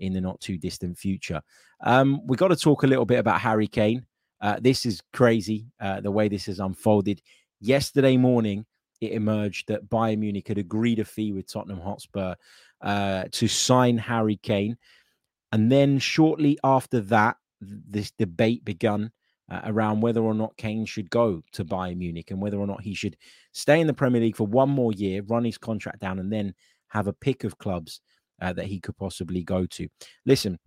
in 0.00 0.12
the 0.12 0.20
not 0.20 0.40
too 0.40 0.58
distant 0.58 0.98
future. 0.98 1.40
Um, 1.82 2.26
we 2.26 2.36
got 2.36 2.48
to 2.48 2.56
talk 2.56 2.82
a 2.82 2.86
little 2.86 3.06
bit 3.06 3.18
about 3.18 3.40
Harry 3.40 3.68
Kane. 3.68 4.06
Uh, 4.40 4.58
this 4.60 4.86
is 4.86 5.02
crazy 5.12 5.66
uh, 5.80 6.00
the 6.00 6.10
way 6.10 6.28
this 6.28 6.46
has 6.46 6.58
unfolded. 6.58 7.22
Yesterday 7.60 8.16
morning, 8.16 8.64
it 9.00 9.12
emerged 9.12 9.68
that 9.68 9.88
Bayern 9.88 10.18
Munich 10.18 10.48
had 10.48 10.58
agreed 10.58 10.98
a 10.98 11.04
fee 11.04 11.32
with 11.32 11.50
Tottenham 11.50 11.80
Hotspur 11.80 12.34
uh, 12.80 13.24
to 13.32 13.48
sign 13.48 13.98
Harry 13.98 14.38
Kane. 14.42 14.76
And 15.52 15.70
then 15.70 15.98
shortly 15.98 16.58
after 16.64 17.00
that, 17.00 17.36
this 17.60 18.10
debate 18.12 18.64
began 18.64 19.10
uh, 19.50 19.60
around 19.64 20.00
whether 20.00 20.20
or 20.20 20.34
not 20.34 20.56
Kane 20.56 20.86
should 20.86 21.10
go 21.10 21.42
to 21.52 21.64
Bayern 21.64 21.98
Munich 21.98 22.30
and 22.30 22.40
whether 22.40 22.58
or 22.58 22.66
not 22.66 22.82
he 22.82 22.94
should 22.94 23.16
stay 23.52 23.80
in 23.80 23.86
the 23.86 23.92
Premier 23.94 24.20
League 24.20 24.36
for 24.36 24.46
one 24.46 24.70
more 24.70 24.92
year, 24.92 25.22
run 25.22 25.44
his 25.44 25.58
contract 25.58 26.00
down, 26.00 26.18
and 26.18 26.32
then 26.32 26.54
have 26.88 27.08
a 27.08 27.12
pick 27.12 27.44
of 27.44 27.58
clubs 27.58 28.00
uh, 28.40 28.52
that 28.52 28.66
he 28.66 28.80
could 28.80 28.96
possibly 28.96 29.42
go 29.42 29.66
to. 29.66 29.88
Listen, 30.26 30.58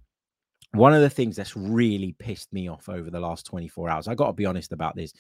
one 0.74 0.94
of 0.94 1.02
the 1.02 1.10
things 1.10 1.36
that's 1.36 1.56
really 1.56 2.16
pissed 2.18 2.52
me 2.52 2.68
off 2.68 2.90
over 2.90 3.10
the 3.10 3.20
last 3.20 3.46
24 3.46 3.90
hours, 3.90 4.08
I 4.08 4.16
got 4.16 4.28
to 4.28 4.34
be 4.34 4.46
honest 4.46 4.72
about 4.72 4.96
this, 4.96 5.14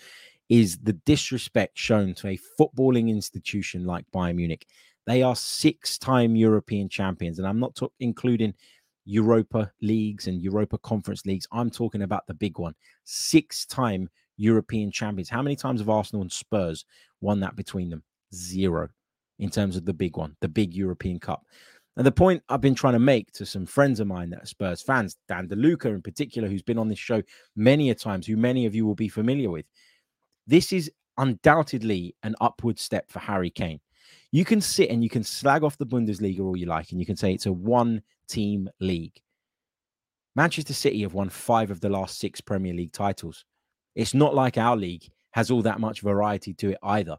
is 0.49 0.77
the 0.79 0.93
disrespect 0.93 1.77
shown 1.77 2.13
to 2.15 2.29
a 2.29 2.39
footballing 2.59 3.09
institution 3.09 3.85
like 3.85 4.05
Bayern 4.13 4.35
Munich. 4.35 4.65
They 5.05 5.21
are 5.21 5.35
six 5.35 5.97
time 5.97 6.35
European 6.35 6.89
champions, 6.89 7.39
and 7.39 7.47
I'm 7.47 7.59
not 7.59 7.77
including 7.99 8.53
Europa 9.05 9.71
leagues 9.81 10.27
and 10.27 10.41
Europa 10.41 10.77
Conference 10.79 11.25
leagues. 11.25 11.47
I'm 11.51 11.69
talking 11.69 12.03
about 12.03 12.25
the 12.25 12.33
big 12.33 12.57
one 12.57 12.73
six 13.03 13.65
time 13.65 14.09
European 14.37 14.91
champions. 14.91 15.29
How 15.29 15.41
many 15.41 15.55
times 15.55 15.81
have 15.81 15.89
Arsenal 15.89 16.21
and 16.21 16.31
Spurs 16.31 16.85
won 17.21 17.39
that 17.41 17.55
between 17.55 17.89
them? 17.89 18.03
Zero 18.33 18.89
in 19.39 19.49
terms 19.49 19.75
of 19.75 19.85
the 19.85 19.93
big 19.93 20.17
one, 20.17 20.35
the 20.39 20.47
big 20.47 20.73
European 20.73 21.19
Cup. 21.19 21.45
And 21.95 22.05
the 22.05 22.11
point 22.11 22.41
I've 22.49 22.61
been 22.61 22.75
trying 22.75 22.93
to 22.93 22.99
make 22.99 23.31
to 23.33 23.45
some 23.45 23.65
friends 23.65 23.99
of 23.99 24.07
mine 24.07 24.31
that 24.31 24.43
are 24.43 24.47
Spurs 24.47 24.81
fans, 24.81 25.17
Dan 25.27 25.47
DeLuca 25.47 25.85
in 25.85 26.01
particular, 26.01 26.47
who's 26.47 26.63
been 26.63 26.79
on 26.79 26.89
this 26.89 26.99
show 26.99 27.21
many 27.55 27.91
a 27.91 27.95
times, 27.95 28.25
who 28.25 28.35
many 28.35 28.65
of 28.65 28.73
you 28.73 28.85
will 28.85 28.95
be 28.95 29.09
familiar 29.09 29.51
with, 29.51 29.65
this 30.47 30.73
is 30.73 30.91
undoubtedly 31.17 32.15
an 32.23 32.35
upward 32.41 32.79
step 32.79 33.11
for 33.11 33.19
Harry 33.19 33.51
Kane. 33.51 33.79
You 34.31 34.43
can 34.43 34.61
sit 34.61 34.89
and 34.89 35.03
you 35.03 35.09
can 35.09 35.23
slag 35.23 35.63
off 35.63 35.77
the 35.77 35.85
Bundesliga 35.85 36.39
all 36.39 36.57
you 36.57 36.65
like, 36.65 36.91
and 36.91 36.99
you 36.99 37.05
can 37.05 37.15
say 37.15 37.31
it's 37.31 37.45
a 37.45 37.53
one 37.53 38.01
team 38.27 38.69
league. 38.79 39.21
Manchester 40.35 40.73
City 40.73 41.03
have 41.03 41.13
won 41.13 41.29
five 41.29 41.69
of 41.69 41.79
the 41.79 41.89
last 41.89 42.19
six 42.19 42.41
Premier 42.41 42.73
League 42.73 42.93
titles. 42.93 43.45
It's 43.93 44.15
not 44.15 44.33
like 44.33 44.57
our 44.57 44.75
league 44.75 45.07
has 45.31 45.51
all 45.51 45.61
that 45.61 45.79
much 45.79 46.01
variety 46.01 46.55
to 46.55 46.71
it 46.71 46.77
either. 46.81 47.17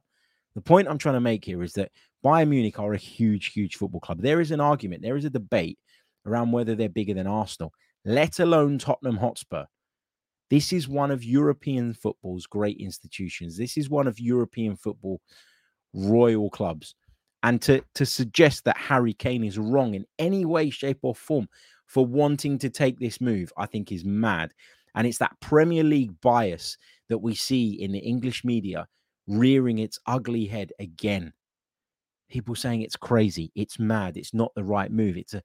The 0.55 0.61
point 0.61 0.89
I'm 0.89 0.99
trying 0.99 1.17
to 1.17 1.21
make 1.21 1.45
here 1.45 1.63
is 1.63 1.73
that 1.75 1.91
Bayern 2.25 2.49
Munich 2.49 2.79
are 2.79 2.95
a 2.95 2.99
huge, 2.99 3.47
huge 3.47 3.77
football 3.77 4.01
club. 4.01 4.21
There 4.21 4.41
is 4.41 4.51
an 4.51 4.61
argument, 4.61 5.03
there 5.03 5.17
is 5.17 5.25
a 5.25 5.31
debate 5.31 5.79
around 6.27 6.53
whether 6.53 6.75
they're 6.75 6.89
bigger 6.89 7.15
than 7.15 7.27
Arsenal, 7.27 7.73
let 8.05 8.39
alone 8.39 8.79
Tottenham 8.79 9.17
Hotspur. 9.17 9.65
This 10.51 10.73
is 10.73 10.89
one 10.89 11.11
of 11.11 11.25
European 11.25 11.95
football's 11.95 12.47
great 12.47 12.79
institutions. 12.79 13.57
This 13.57 13.77
is 13.77 13.91
one 13.91 14.07
of 14.07 14.21
European 14.21 14.77
football 14.77 15.21
royal 15.93 16.51
clubs. 16.51 16.95
And 17.43 17.61
to, 17.63 17.83
to 17.97 18.07
suggest 18.07 18.65
that 18.65 18.77
Harry 18.77 19.13
Kane 19.13 19.45
is 19.45 19.59
wrong 19.59 19.95
in 19.95 20.07
any 20.19 20.45
way, 20.45 20.71
shape, 20.71 21.01
or 21.03 21.15
form 21.15 21.49
for 21.87 22.07
wanting 22.07 22.59
to 22.59 22.71
take 22.71 22.99
this 22.99 23.21
move, 23.21 23.53
I 23.59 23.67
think 23.67 23.93
is 23.93 24.05
mad. 24.05 24.53
And 24.95 25.07
it's 25.07 25.19
that 25.19 25.37
Premier 25.41 25.83
League 25.83 26.19
bias 26.21 26.79
that 27.09 27.19
we 27.19 27.35
see 27.35 27.83
in 27.83 27.93
the 27.93 27.99
English 27.99 28.45
media 28.45 28.87
rearing 29.27 29.79
its 29.79 29.99
ugly 30.07 30.47
head 30.47 30.73
again. 30.79 31.33
People 32.29 32.55
saying 32.55 32.83
it's 32.83 32.97
crazy, 32.97 33.53
it's 33.55 33.79
mad, 33.79 34.17
it's 34.17 34.35
not 34.35 34.55
the 34.55 34.65
right 34.65 34.91
move. 34.91 35.17
It's 35.17 35.35
a 35.35 35.43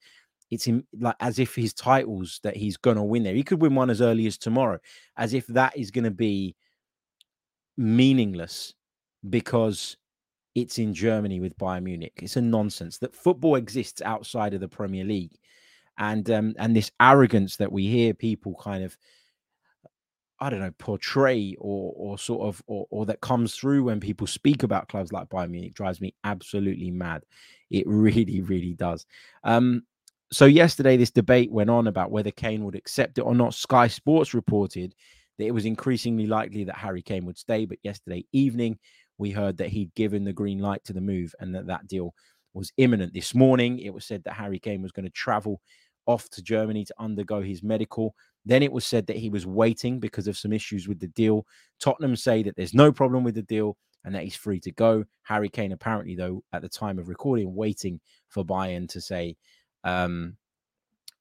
it's 0.52 0.68
in, 0.68 0.84
like 1.00 1.16
as 1.20 1.38
if 1.38 1.54
his 1.54 1.74
titles 1.74 2.40
that 2.44 2.58
he's 2.58 2.78
gonna 2.78 3.04
win 3.04 3.24
there. 3.24 3.36
He 3.36 3.44
could 3.44 3.62
win 3.62 3.76
one 3.76 3.90
as 3.90 4.02
early 4.02 4.26
as 4.26 4.38
tomorrow, 4.38 4.80
as 5.18 5.34
if 5.34 5.46
that 5.48 5.78
is 5.78 5.92
gonna 5.92 6.12
be 6.12 6.56
meaningless 7.78 8.74
because 9.30 9.98
it's 10.56 10.80
in 10.80 10.94
Germany 10.94 11.40
with 11.40 11.58
Bayern 11.58 11.84
Munich. 11.84 12.14
It's 12.18 12.36
a 12.36 12.42
nonsense 12.42 12.98
that 13.00 13.16
football 13.16 13.56
exists 13.56 14.02
outside 14.02 14.54
of 14.54 14.62
the 14.62 14.68
Premier 14.68 15.04
League, 15.06 15.38
and 15.98 16.30
um, 16.32 16.56
and 16.58 16.76
this 16.76 16.92
arrogance 17.00 17.58
that 17.58 17.72
we 17.72 17.88
hear 17.88 18.14
people 18.14 18.56
kind 18.60 18.84
of, 18.84 18.98
I 20.42 20.50
don't 20.50 20.60
know, 20.60 20.74
portray 20.78 21.56
or 21.60 21.94
or 21.96 22.18
sort 22.18 22.48
of 22.48 22.62
or, 22.68 22.88
or 22.90 23.06
that 23.06 23.22
comes 23.22 23.56
through 23.56 23.84
when 23.84 24.00
people 24.00 24.28
speak 24.28 24.64
about 24.64 24.88
clubs 24.88 25.12
like 25.12 25.30
Bayern 25.30 25.52
Munich 25.52 25.74
drives 25.74 26.02
me 26.02 26.14
absolutely 26.24 26.92
mad. 26.92 27.24
It 27.70 27.84
really, 27.88 28.42
really 28.42 28.74
does. 28.74 29.06
Um, 29.44 29.84
so 30.32 30.46
yesterday, 30.46 30.96
this 30.96 31.12
debate 31.12 31.52
went 31.52 31.70
on 31.70 31.88
about 31.88 32.12
whether 32.12 32.32
Kane 32.32 32.64
would 32.64 32.76
accept 32.76 33.18
it 33.18 33.22
or 33.22 33.34
not. 33.36 33.54
Sky 33.54 33.88
Sports 33.88 34.34
reported 34.34 34.94
that 35.38 35.46
it 35.46 35.54
was 35.54 35.66
increasingly 35.66 36.28
likely 36.28 36.64
that 36.66 36.76
Harry 36.76 37.02
Kane 37.02 37.26
would 37.26 37.38
stay, 37.38 37.66
but 37.66 37.80
yesterday 37.82 38.26
evening 38.32 38.78
we 39.18 39.32
heard 39.32 39.58
that 39.58 39.70
he'd 39.70 39.94
given 39.96 40.24
the 40.24 40.34
green 40.34 40.60
light 40.60 40.84
to 40.86 40.94
the 40.94 41.02
move 41.02 41.34
and 41.40 41.54
that 41.56 41.68
that 41.68 41.88
deal 41.88 42.14
was 42.54 42.72
imminent. 42.78 43.14
This 43.14 43.36
morning, 43.36 43.80
it 43.80 43.94
was 43.94 44.06
said 44.06 44.24
that 44.24 44.34
Harry 44.34 44.60
Kane 44.60 44.82
was 44.82 44.92
going 44.92 45.06
to 45.06 45.12
travel 45.12 45.62
off 46.06 46.30
to 46.32 46.42
Germany 46.42 46.86
to 46.86 46.94
undergo 46.98 47.42
his 47.42 47.62
medical. 47.62 48.16
Then 48.50 48.64
it 48.64 48.72
was 48.72 48.84
said 48.84 49.06
that 49.08 49.16
he 49.16 49.30
was 49.30 49.46
waiting 49.46 50.00
because 50.00 50.28
of 50.28 50.36
some 50.36 50.52
issues 50.52 50.88
with 50.88 51.00
the 51.00 51.08
deal. 51.10 51.46
Tottenham 51.80 52.16
say 52.16 52.42
that 52.42 52.56
there's 52.56 52.74
no 52.74 52.92
problem 52.92 53.24
with 53.24 53.36
the 53.36 53.44
deal 53.44 53.78
and 54.04 54.16
that 54.16 54.24
he's 54.24 54.36
free 54.36 54.60
to 54.62 54.72
go. 54.72 55.06
Harry 55.22 55.50
Kane, 55.50 55.72
apparently, 55.72 56.16
though, 56.16 56.44
at 56.52 56.64
the 56.64 56.68
time 56.68 56.98
of 56.98 57.10
recording, 57.10 57.54
waiting 57.54 58.00
for 58.28 58.44
Bayern 58.44 58.90
to 58.90 59.00
say, 59.00 59.38
um, 59.84 60.36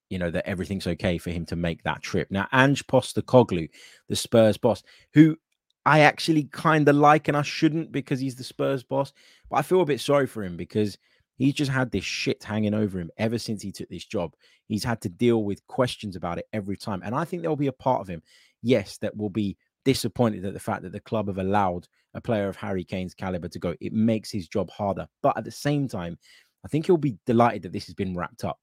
you 0.08 0.18
know, 0.18 0.30
that 0.30 0.48
everything's 0.48 0.86
okay 0.86 1.18
for 1.18 1.30
him 1.30 1.44
to 1.44 1.54
make 1.54 1.82
that 1.82 2.02
trip. 2.02 2.28
Now, 2.30 2.48
Ange 2.50 2.86
Postecoglou, 2.86 3.68
the 4.08 4.16
Spurs 4.16 4.56
boss, 4.56 4.82
who 5.12 5.36
I 5.84 6.00
actually 6.00 6.44
kind 6.44 6.88
of 6.88 6.96
like, 6.96 7.28
and 7.28 7.36
I 7.36 7.42
shouldn't 7.42 7.92
because 7.92 8.20
he's 8.20 8.36
the 8.36 8.44
Spurs 8.44 8.82
boss. 8.82 9.12
But 9.50 9.56
I 9.56 9.62
feel 9.62 9.82
a 9.82 9.84
bit 9.84 10.00
sorry 10.00 10.26
for 10.26 10.42
him 10.42 10.56
because 10.56 10.96
he's 11.38 11.54
just 11.54 11.70
had 11.70 11.90
this 11.90 12.04
shit 12.04 12.42
hanging 12.44 12.74
over 12.74 12.98
him 12.98 13.10
ever 13.16 13.38
since 13.38 13.62
he 13.62 13.72
took 13.72 13.88
this 13.88 14.04
job. 14.04 14.34
He's 14.66 14.84
had 14.84 15.00
to 15.02 15.08
deal 15.08 15.44
with 15.44 15.66
questions 15.66 16.16
about 16.16 16.38
it 16.38 16.46
every 16.52 16.76
time. 16.76 17.00
And 17.04 17.14
I 17.14 17.24
think 17.24 17.40
there'll 17.40 17.56
be 17.56 17.68
a 17.68 17.72
part 17.72 18.02
of 18.02 18.08
him, 18.08 18.22
yes, 18.60 18.98
that 18.98 19.16
will 19.16 19.30
be 19.30 19.56
disappointed 19.84 20.44
at 20.44 20.52
the 20.52 20.60
fact 20.60 20.82
that 20.82 20.92
the 20.92 21.00
club 21.00 21.28
have 21.28 21.38
allowed 21.38 21.88
a 22.14 22.20
player 22.20 22.48
of 22.48 22.56
Harry 22.56 22.84
Kane's 22.84 23.14
caliber 23.14 23.48
to 23.48 23.58
go. 23.58 23.74
It 23.80 23.92
makes 23.92 24.30
his 24.30 24.48
job 24.48 24.70
harder. 24.70 25.08
But 25.22 25.38
at 25.38 25.44
the 25.44 25.50
same 25.50 25.88
time, 25.88 26.18
I 26.64 26.68
think 26.68 26.86
he'll 26.86 26.96
be 26.96 27.16
delighted 27.24 27.62
that 27.62 27.72
this 27.72 27.86
has 27.86 27.94
been 27.94 28.16
wrapped 28.16 28.44
up. 28.44 28.58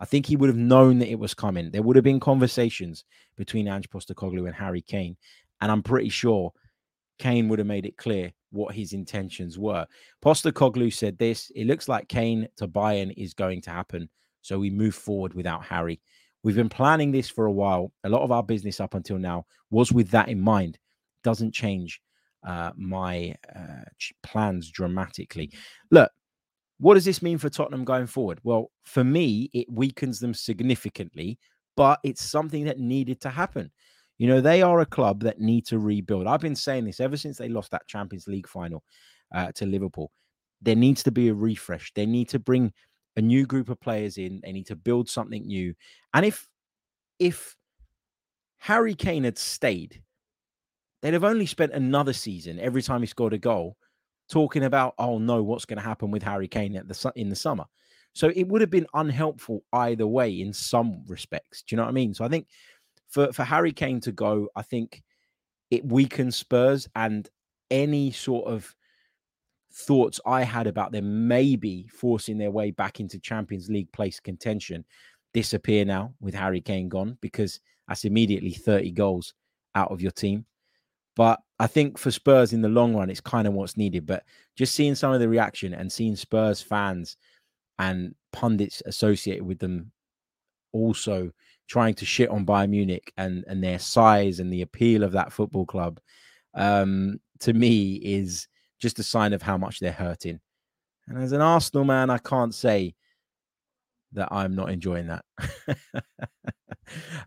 I 0.00 0.04
think 0.04 0.26
he 0.26 0.36
would 0.36 0.48
have 0.48 0.56
known 0.56 0.98
that 0.98 1.10
it 1.10 1.18
was 1.18 1.32
coming. 1.32 1.70
There 1.70 1.82
would 1.82 1.96
have 1.96 2.04
been 2.04 2.18
conversations 2.18 3.04
between 3.36 3.68
Ange 3.68 3.88
Postecoglou 3.88 4.46
and 4.46 4.54
Harry 4.54 4.82
Kane. 4.82 5.16
And 5.60 5.70
I'm 5.70 5.82
pretty 5.82 6.08
sure 6.08 6.52
Kane 7.22 7.48
would 7.48 7.60
have 7.60 7.68
made 7.68 7.86
it 7.86 7.96
clear 7.96 8.32
what 8.50 8.74
his 8.74 8.92
intentions 8.92 9.56
were. 9.56 9.86
Postecoglou 10.24 10.92
said 10.92 11.16
this 11.18 11.52
It 11.54 11.68
looks 11.68 11.86
like 11.86 12.08
Kane 12.08 12.48
to 12.56 12.66
Bayern 12.66 13.14
is 13.16 13.32
going 13.32 13.60
to 13.62 13.70
happen. 13.70 14.08
So 14.40 14.58
we 14.58 14.70
move 14.70 14.96
forward 14.96 15.32
without 15.32 15.64
Harry. 15.64 16.00
We've 16.42 16.56
been 16.56 16.68
planning 16.68 17.12
this 17.12 17.30
for 17.30 17.46
a 17.46 17.52
while. 17.52 17.92
A 18.02 18.08
lot 18.08 18.22
of 18.22 18.32
our 18.32 18.42
business 18.42 18.80
up 18.80 18.94
until 18.94 19.18
now 19.18 19.46
was 19.70 19.92
with 19.92 20.10
that 20.10 20.28
in 20.28 20.40
mind. 20.40 20.80
Doesn't 21.22 21.54
change 21.54 22.00
uh, 22.44 22.72
my 22.76 23.36
uh, 23.54 23.84
plans 24.24 24.68
dramatically. 24.72 25.52
Look, 25.92 26.10
what 26.80 26.94
does 26.94 27.04
this 27.04 27.22
mean 27.22 27.38
for 27.38 27.50
Tottenham 27.50 27.84
going 27.84 28.08
forward? 28.08 28.40
Well, 28.42 28.72
for 28.82 29.04
me, 29.04 29.48
it 29.54 29.70
weakens 29.70 30.18
them 30.18 30.34
significantly, 30.34 31.38
but 31.76 32.00
it's 32.02 32.24
something 32.24 32.64
that 32.64 32.80
needed 32.80 33.20
to 33.20 33.30
happen. 33.30 33.70
You 34.18 34.28
know, 34.28 34.40
they 34.40 34.62
are 34.62 34.80
a 34.80 34.86
club 34.86 35.22
that 35.24 35.40
need 35.40 35.66
to 35.66 35.78
rebuild. 35.78 36.26
I've 36.26 36.40
been 36.40 36.56
saying 36.56 36.84
this 36.84 37.00
ever 37.00 37.16
since 37.16 37.38
they 37.38 37.48
lost 37.48 37.70
that 37.72 37.88
Champions 37.88 38.28
League 38.28 38.48
final 38.48 38.84
uh, 39.34 39.52
to 39.52 39.66
Liverpool. 39.66 40.12
There 40.60 40.76
needs 40.76 41.02
to 41.04 41.10
be 41.10 41.28
a 41.28 41.34
refresh. 41.34 41.92
They 41.94 42.06
need 42.06 42.28
to 42.28 42.38
bring 42.38 42.72
a 43.16 43.20
new 43.20 43.46
group 43.46 43.68
of 43.68 43.80
players 43.80 44.16
in. 44.18 44.40
They 44.42 44.52
need 44.52 44.66
to 44.66 44.76
build 44.76 45.08
something 45.08 45.46
new. 45.46 45.74
And 46.14 46.24
if 46.24 46.48
if 47.18 47.56
Harry 48.58 48.94
Kane 48.94 49.24
had 49.24 49.38
stayed, 49.38 50.02
they'd 51.00 51.14
have 51.14 51.24
only 51.24 51.46
spent 51.46 51.72
another 51.72 52.12
season 52.12 52.60
every 52.60 52.82
time 52.82 53.00
he 53.00 53.06
scored 53.06 53.32
a 53.32 53.38
goal 53.38 53.76
talking 54.30 54.64
about, 54.64 54.94
oh 54.98 55.18
no, 55.18 55.42
what's 55.42 55.64
going 55.64 55.78
to 55.78 55.84
happen 55.84 56.10
with 56.10 56.22
Harry 56.22 56.48
Kane 56.48 56.76
at 56.76 56.88
the 56.88 57.12
in 57.16 57.28
the 57.28 57.36
summer. 57.36 57.64
So 58.14 58.28
it 58.34 58.46
would 58.48 58.60
have 58.60 58.70
been 58.70 58.86
unhelpful 58.94 59.64
either 59.72 60.06
way 60.06 60.40
in 60.40 60.52
some 60.52 61.02
respects. 61.06 61.62
Do 61.62 61.74
you 61.74 61.76
know 61.78 61.84
what 61.84 61.90
I 61.90 61.92
mean? 61.92 62.14
So 62.14 62.24
I 62.24 62.28
think 62.28 62.46
for 63.12 63.32
for 63.32 63.44
Harry 63.44 63.72
Kane 63.72 64.00
to 64.00 64.12
go, 64.12 64.48
I 64.56 64.62
think 64.62 65.02
it 65.70 65.84
weakens 65.84 66.36
Spurs 66.36 66.88
and 66.96 67.28
any 67.70 68.10
sort 68.10 68.46
of 68.46 68.74
thoughts 69.72 70.20
I 70.26 70.42
had 70.42 70.66
about 70.66 70.92
them 70.92 71.28
maybe 71.28 71.86
forcing 71.88 72.36
their 72.36 72.50
way 72.50 72.70
back 72.70 73.00
into 73.00 73.18
Champions 73.18 73.70
League 73.70 73.90
place 73.92 74.20
contention 74.20 74.84
disappear 75.32 75.84
now 75.84 76.12
with 76.20 76.34
Harry 76.34 76.60
Kane 76.60 76.88
gone 76.88 77.16
because 77.22 77.60
that's 77.88 78.04
immediately 78.04 78.52
30 78.52 78.90
goals 78.92 79.32
out 79.74 79.90
of 79.90 80.02
your 80.02 80.10
team. 80.10 80.44
But 81.16 81.40
I 81.58 81.66
think 81.66 81.98
for 81.98 82.10
Spurs 82.10 82.52
in 82.52 82.62
the 82.62 82.68
long 82.68 82.94
run, 82.94 83.10
it's 83.10 83.20
kind 83.20 83.46
of 83.46 83.54
what's 83.54 83.76
needed. 83.76 84.06
But 84.06 84.24
just 84.56 84.74
seeing 84.74 84.94
some 84.94 85.12
of 85.12 85.20
the 85.20 85.28
reaction 85.28 85.74
and 85.74 85.90
seeing 85.90 86.16
Spurs 86.16 86.60
fans 86.60 87.16
and 87.78 88.14
pundits 88.32 88.82
associated 88.86 89.44
with 89.44 89.58
them 89.58 89.92
also 90.72 91.32
trying 91.68 91.94
to 91.94 92.04
shit 92.04 92.30
on 92.30 92.46
Bayern 92.46 92.70
Munich 92.70 93.12
and 93.16 93.44
and 93.46 93.62
their 93.62 93.78
size 93.78 94.40
and 94.40 94.52
the 94.52 94.62
appeal 94.62 95.02
of 95.02 95.12
that 95.12 95.32
football 95.32 95.66
club, 95.66 96.00
um, 96.54 97.18
to 97.40 97.52
me 97.52 97.94
is 97.94 98.48
just 98.80 98.98
a 98.98 99.02
sign 99.02 99.32
of 99.32 99.42
how 99.42 99.56
much 99.56 99.80
they're 99.80 99.92
hurting. 99.92 100.40
And 101.08 101.18
as 101.22 101.32
an 101.32 101.40
Arsenal 101.40 101.84
man, 101.84 102.10
I 102.10 102.18
can't 102.18 102.54
say 102.54 102.94
that 104.12 104.28
I'm 104.30 104.54
not 104.54 104.70
enjoying 104.70 105.08
that. 105.08 105.24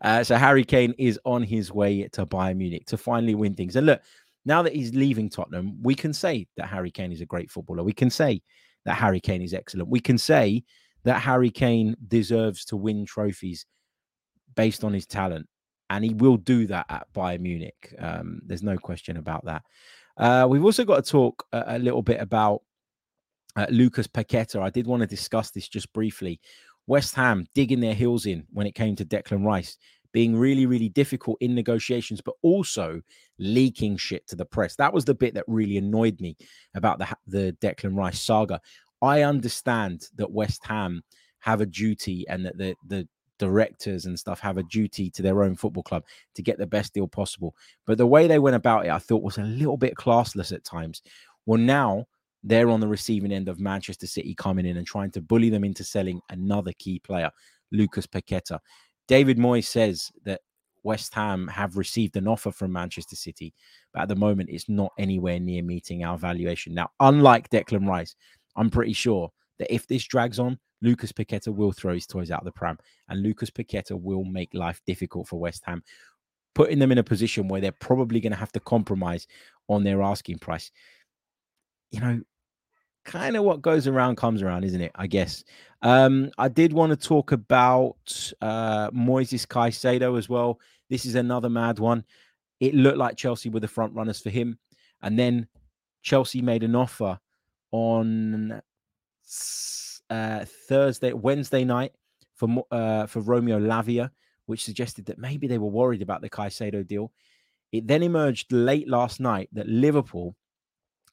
uh, 0.02 0.24
so 0.24 0.36
Harry 0.36 0.64
Kane 0.64 0.94
is 0.98 1.20
on 1.26 1.44
his 1.44 1.72
way 1.72 2.08
to 2.14 2.26
Bayern 2.26 2.58
Munich 2.58 2.86
to 2.88 2.98
finally 2.98 3.36
win 3.36 3.56
things. 3.56 3.76
And 3.76 3.86
look, 3.86 4.02
now 4.46 4.62
that 4.62 4.76
he's 4.76 4.94
leaving 4.94 5.30
Tottenham, 5.30 5.82
we 5.82 5.96
can 5.96 6.14
say 6.14 6.48
that 6.58 6.68
Harry 6.68 6.92
Kane 6.92 7.12
is 7.12 7.22
a 7.22 7.26
great 7.26 7.50
footballer. 7.50 7.84
We 7.84 7.94
can 7.94 8.10
say 8.10 8.42
that 8.86 8.94
Harry 8.94 9.20
Kane 9.20 9.42
is 9.42 9.54
excellent. 9.54 9.90
We 9.90 10.00
can 10.00 10.18
say 10.18 10.64
that 11.04 11.22
Harry 11.22 11.50
Kane 11.50 11.96
deserves 12.08 12.66
to 12.66 12.78
win 12.78 13.06
trophies 13.06 13.66
based 14.56 14.84
on 14.84 14.94
his 14.94 15.06
talent, 15.06 15.48
and 15.90 16.04
he 16.04 16.14
will 16.14 16.38
do 16.38 16.68
that 16.68 16.86
at 16.90 17.08
Bayern 17.14 17.42
Munich. 17.42 17.94
Um, 18.00 18.42
there's 18.46 18.64
no 18.64 18.78
question 18.78 19.18
about 19.18 19.46
that. 19.46 19.64
Uh, 20.18 20.48
we've 20.50 20.64
also 20.64 20.86
got 20.86 21.04
to 21.04 21.12
talk 21.12 21.46
a, 21.52 21.64
a 21.68 21.80
little 21.80 22.02
bit 22.02 22.22
about 22.22 22.62
uh, 23.56 23.68
Lucas 23.70 24.08
Paqueta. 24.08 24.62
I 24.62 24.70
did 24.70 24.88
want 24.88 25.02
to 25.02 25.08
discuss 25.08 25.52
this 25.52 25.68
just 25.68 25.92
briefly. 25.94 26.40
West 26.88 27.16
Ham 27.16 27.46
digging 27.54 27.80
their 27.80 27.94
heels 27.94 28.26
in 28.26 28.46
when 28.52 28.68
it 28.68 28.76
came 28.76 28.96
to 28.96 29.06
Declan 29.06 29.46
Rice, 29.46 29.78
being 30.14 30.36
really, 30.36 30.66
really 30.66 30.90
difficult 30.90 31.38
in 31.42 31.56
negotiations, 31.56 32.22
but 32.22 32.36
also 32.42 33.02
leaking 33.40 33.98
shit 33.98 34.28
to 34.28 34.36
the 34.36 34.46
press. 34.46 34.76
That 34.76 34.94
was 34.94 35.04
the 35.04 35.16
bit 35.16 35.34
that 35.34 35.46
really 35.48 35.78
annoyed 35.78 36.22
me 36.22 36.38
about 36.76 37.00
the 37.00 37.08
the 37.28 37.58
Declan 37.60 37.98
Rice 37.98 38.22
saga. 38.22 38.62
I 39.02 39.24
understand 39.24 40.08
that 40.16 40.32
West 40.32 40.66
Ham 40.66 41.04
have 41.40 41.62
a 41.62 41.66
duty 41.66 42.26
and 42.30 42.46
that 42.46 42.58
the 42.58 42.76
the 42.88 43.08
directors 43.38 44.06
and 44.06 44.18
stuff 44.18 44.40
have 44.40 44.58
a 44.58 44.64
duty 44.64 45.10
to 45.12 45.22
their 45.22 45.44
own 45.44 45.56
football 45.56 45.84
club 45.84 46.04
to 46.36 46.42
get 46.42 46.58
the 46.58 46.68
best 46.68 46.94
deal 46.94 47.08
possible. 47.08 47.56
But 47.86 47.98
the 47.98 48.08
way 48.08 48.28
they 48.28 48.40
went 48.40 48.56
about 48.56 48.86
it, 48.86 48.92
I 48.92 49.00
thought 49.00 49.24
was 49.24 49.38
a 49.38 49.44
little 49.44 49.78
bit 49.78 49.96
classless 49.96 50.52
at 50.52 50.64
times. 50.64 51.02
Well, 51.46 51.60
now 51.60 52.06
they're 52.44 52.70
on 52.70 52.80
the 52.80 52.88
receiving 52.88 53.32
end 53.32 53.50
of 53.50 53.60
Manchester 53.60 54.08
City 54.08 54.36
coming 54.36 54.66
in 54.66 54.78
and 54.78 54.86
trying 54.86 55.12
to 55.12 55.22
bully 55.22 55.50
them 55.50 55.64
into 55.64 55.84
selling 55.84 56.22
another 56.30 56.72
key 56.78 57.00
player, 57.00 57.32
Lucas 57.72 58.06
Paqueta. 58.06 58.60
David 59.08 59.38
Moyes 59.38 59.66
says 59.66 60.12
that 60.24 60.42
West 60.84 61.14
Ham 61.16 61.48
have 61.48 61.78
received 61.78 62.16
an 62.16 62.28
offer 62.28 62.52
from 62.52 62.72
Manchester 62.72 63.16
City, 63.16 63.54
but 63.92 64.04
at 64.04 64.08
the 64.08 64.16
moment 64.16 64.50
it's 64.52 64.70
not 64.70 64.92
anywhere 65.00 65.40
near 65.40 65.64
meeting 65.64 66.04
our 66.04 66.18
valuation. 66.18 66.76
Now, 66.76 66.90
unlike 67.00 67.50
Declan 67.50 67.88
Rice, 67.88 68.16
I'm 68.56 68.70
pretty 68.70 68.94
sure 68.94 69.32
that 69.58 69.74
if 69.74 69.88
this 69.88 70.04
drags 70.04 70.38
on, 70.38 70.60
Lucas 70.82 71.12
Paqueta 71.12 71.54
will 71.54 71.72
throw 71.72 71.94
his 71.94 72.06
toys 72.06 72.32
out 72.32 72.42
of 72.42 72.46
the 72.46 72.52
pram, 72.52 72.78
and 73.10 73.22
Lucas 73.22 73.50
Paqueta 73.50 74.00
will 74.00 74.24
make 74.24 74.54
life 74.54 74.82
difficult 74.86 75.28
for 75.28 75.40
West 75.40 75.64
Ham, 75.66 75.84
putting 76.54 76.80
them 76.80 76.92
in 76.92 76.98
a 76.98 77.04
position 77.04 77.48
where 77.48 77.62
they're 77.62 77.72
probably 77.72 78.20
going 78.20 78.34
to 78.34 78.38
have 78.38 78.52
to 78.54 78.60
compromise 78.60 79.28
on 79.68 79.84
their 79.84 80.02
asking 80.02 80.40
price. 80.40 80.72
You 81.92 82.00
know, 82.02 82.22
kind 83.04 83.36
of 83.36 83.44
what 83.44 83.62
goes 83.62 83.88
around 83.88 84.18
comes 84.18 84.42
around, 84.42 84.64
isn't 84.64 84.82
it? 84.82 84.92
I 84.96 85.08
guess. 85.08 85.44
Um, 85.82 86.32
I 86.38 86.48
did 86.48 86.74
want 86.74 86.90
to 86.92 87.08
talk 87.08 87.32
about 87.32 88.32
uh, 88.42 88.90
Moises 88.92 89.46
Caicedo 89.46 90.18
as 90.18 90.28
well. 90.28 90.60
This 90.90 91.06
is 91.06 91.16
another 91.16 91.50
mad 91.50 91.80
one. 91.80 92.04
It 92.60 92.74
looked 92.74 92.98
like 92.98 93.18
Chelsea 93.18 93.50
were 93.50 93.60
the 93.60 93.68
front 93.68 93.94
runners 93.94 94.20
for 94.20 94.30
him, 94.30 94.58
and 95.02 95.18
then 95.18 95.48
Chelsea 96.02 96.42
made 96.42 96.64
an 96.64 96.76
offer 96.76 97.20
on 97.72 98.62
uh, 100.10 100.46
Thursday, 100.68 101.14
Wednesday 101.14 101.64
night 101.64 101.92
for 102.36 102.66
uh, 102.72 103.06
for 103.08 103.22
Romeo 103.22 103.60
Lavia, 103.60 104.12
which 104.46 104.64
suggested 104.64 105.06
that 105.06 105.20
maybe 105.20 105.48
they 105.48 105.58
were 105.58 105.70
worried 105.70 106.02
about 106.02 106.22
the 106.22 106.30
Caicedo 106.30 106.86
deal. 106.86 107.12
It 107.72 107.88
then 107.88 108.04
emerged 108.04 108.52
late 108.52 108.88
last 108.88 109.20
night 109.20 109.50
that 109.54 109.68
Liverpool 109.68 110.36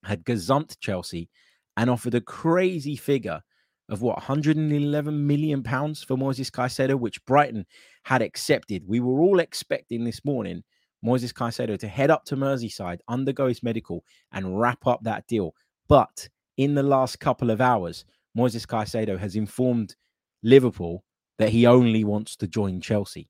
had 0.04 0.24
gazumped 0.24 0.78
Chelsea 0.80 1.28
and 1.76 1.88
offered 1.88 2.14
a 2.14 2.20
crazy 2.20 2.96
figure 2.96 3.40
of 3.88 4.02
what 4.02 4.16
111 4.16 5.26
million 5.26 5.62
pounds 5.62 6.02
for 6.02 6.16
Moises 6.16 6.50
Caicedo, 6.50 6.98
which 6.98 7.24
Brighton 7.24 7.66
had 8.04 8.22
accepted. 8.22 8.86
We 8.86 9.00
were 9.00 9.20
all 9.20 9.40
expecting 9.40 10.04
this 10.04 10.24
morning 10.24 10.62
Moises 11.04 11.32
Caicedo 11.32 11.78
to 11.78 11.88
head 11.88 12.10
up 12.10 12.24
to 12.26 12.36
Merseyside, 12.36 13.00
undergo 13.08 13.48
his 13.48 13.62
medical, 13.62 14.04
and 14.32 14.58
wrap 14.58 14.86
up 14.86 15.00
that 15.02 15.26
deal. 15.26 15.54
But 15.88 16.28
in 16.56 16.74
the 16.74 16.82
last 16.82 17.18
couple 17.18 17.50
of 17.50 17.60
hours, 17.60 18.04
Moises 18.36 18.66
Caicedo 18.66 19.18
has 19.18 19.36
informed 19.36 19.94
Liverpool 20.42 21.04
that 21.38 21.50
he 21.50 21.66
only 21.66 22.04
wants 22.04 22.36
to 22.36 22.46
join 22.46 22.80
Chelsea. 22.80 23.28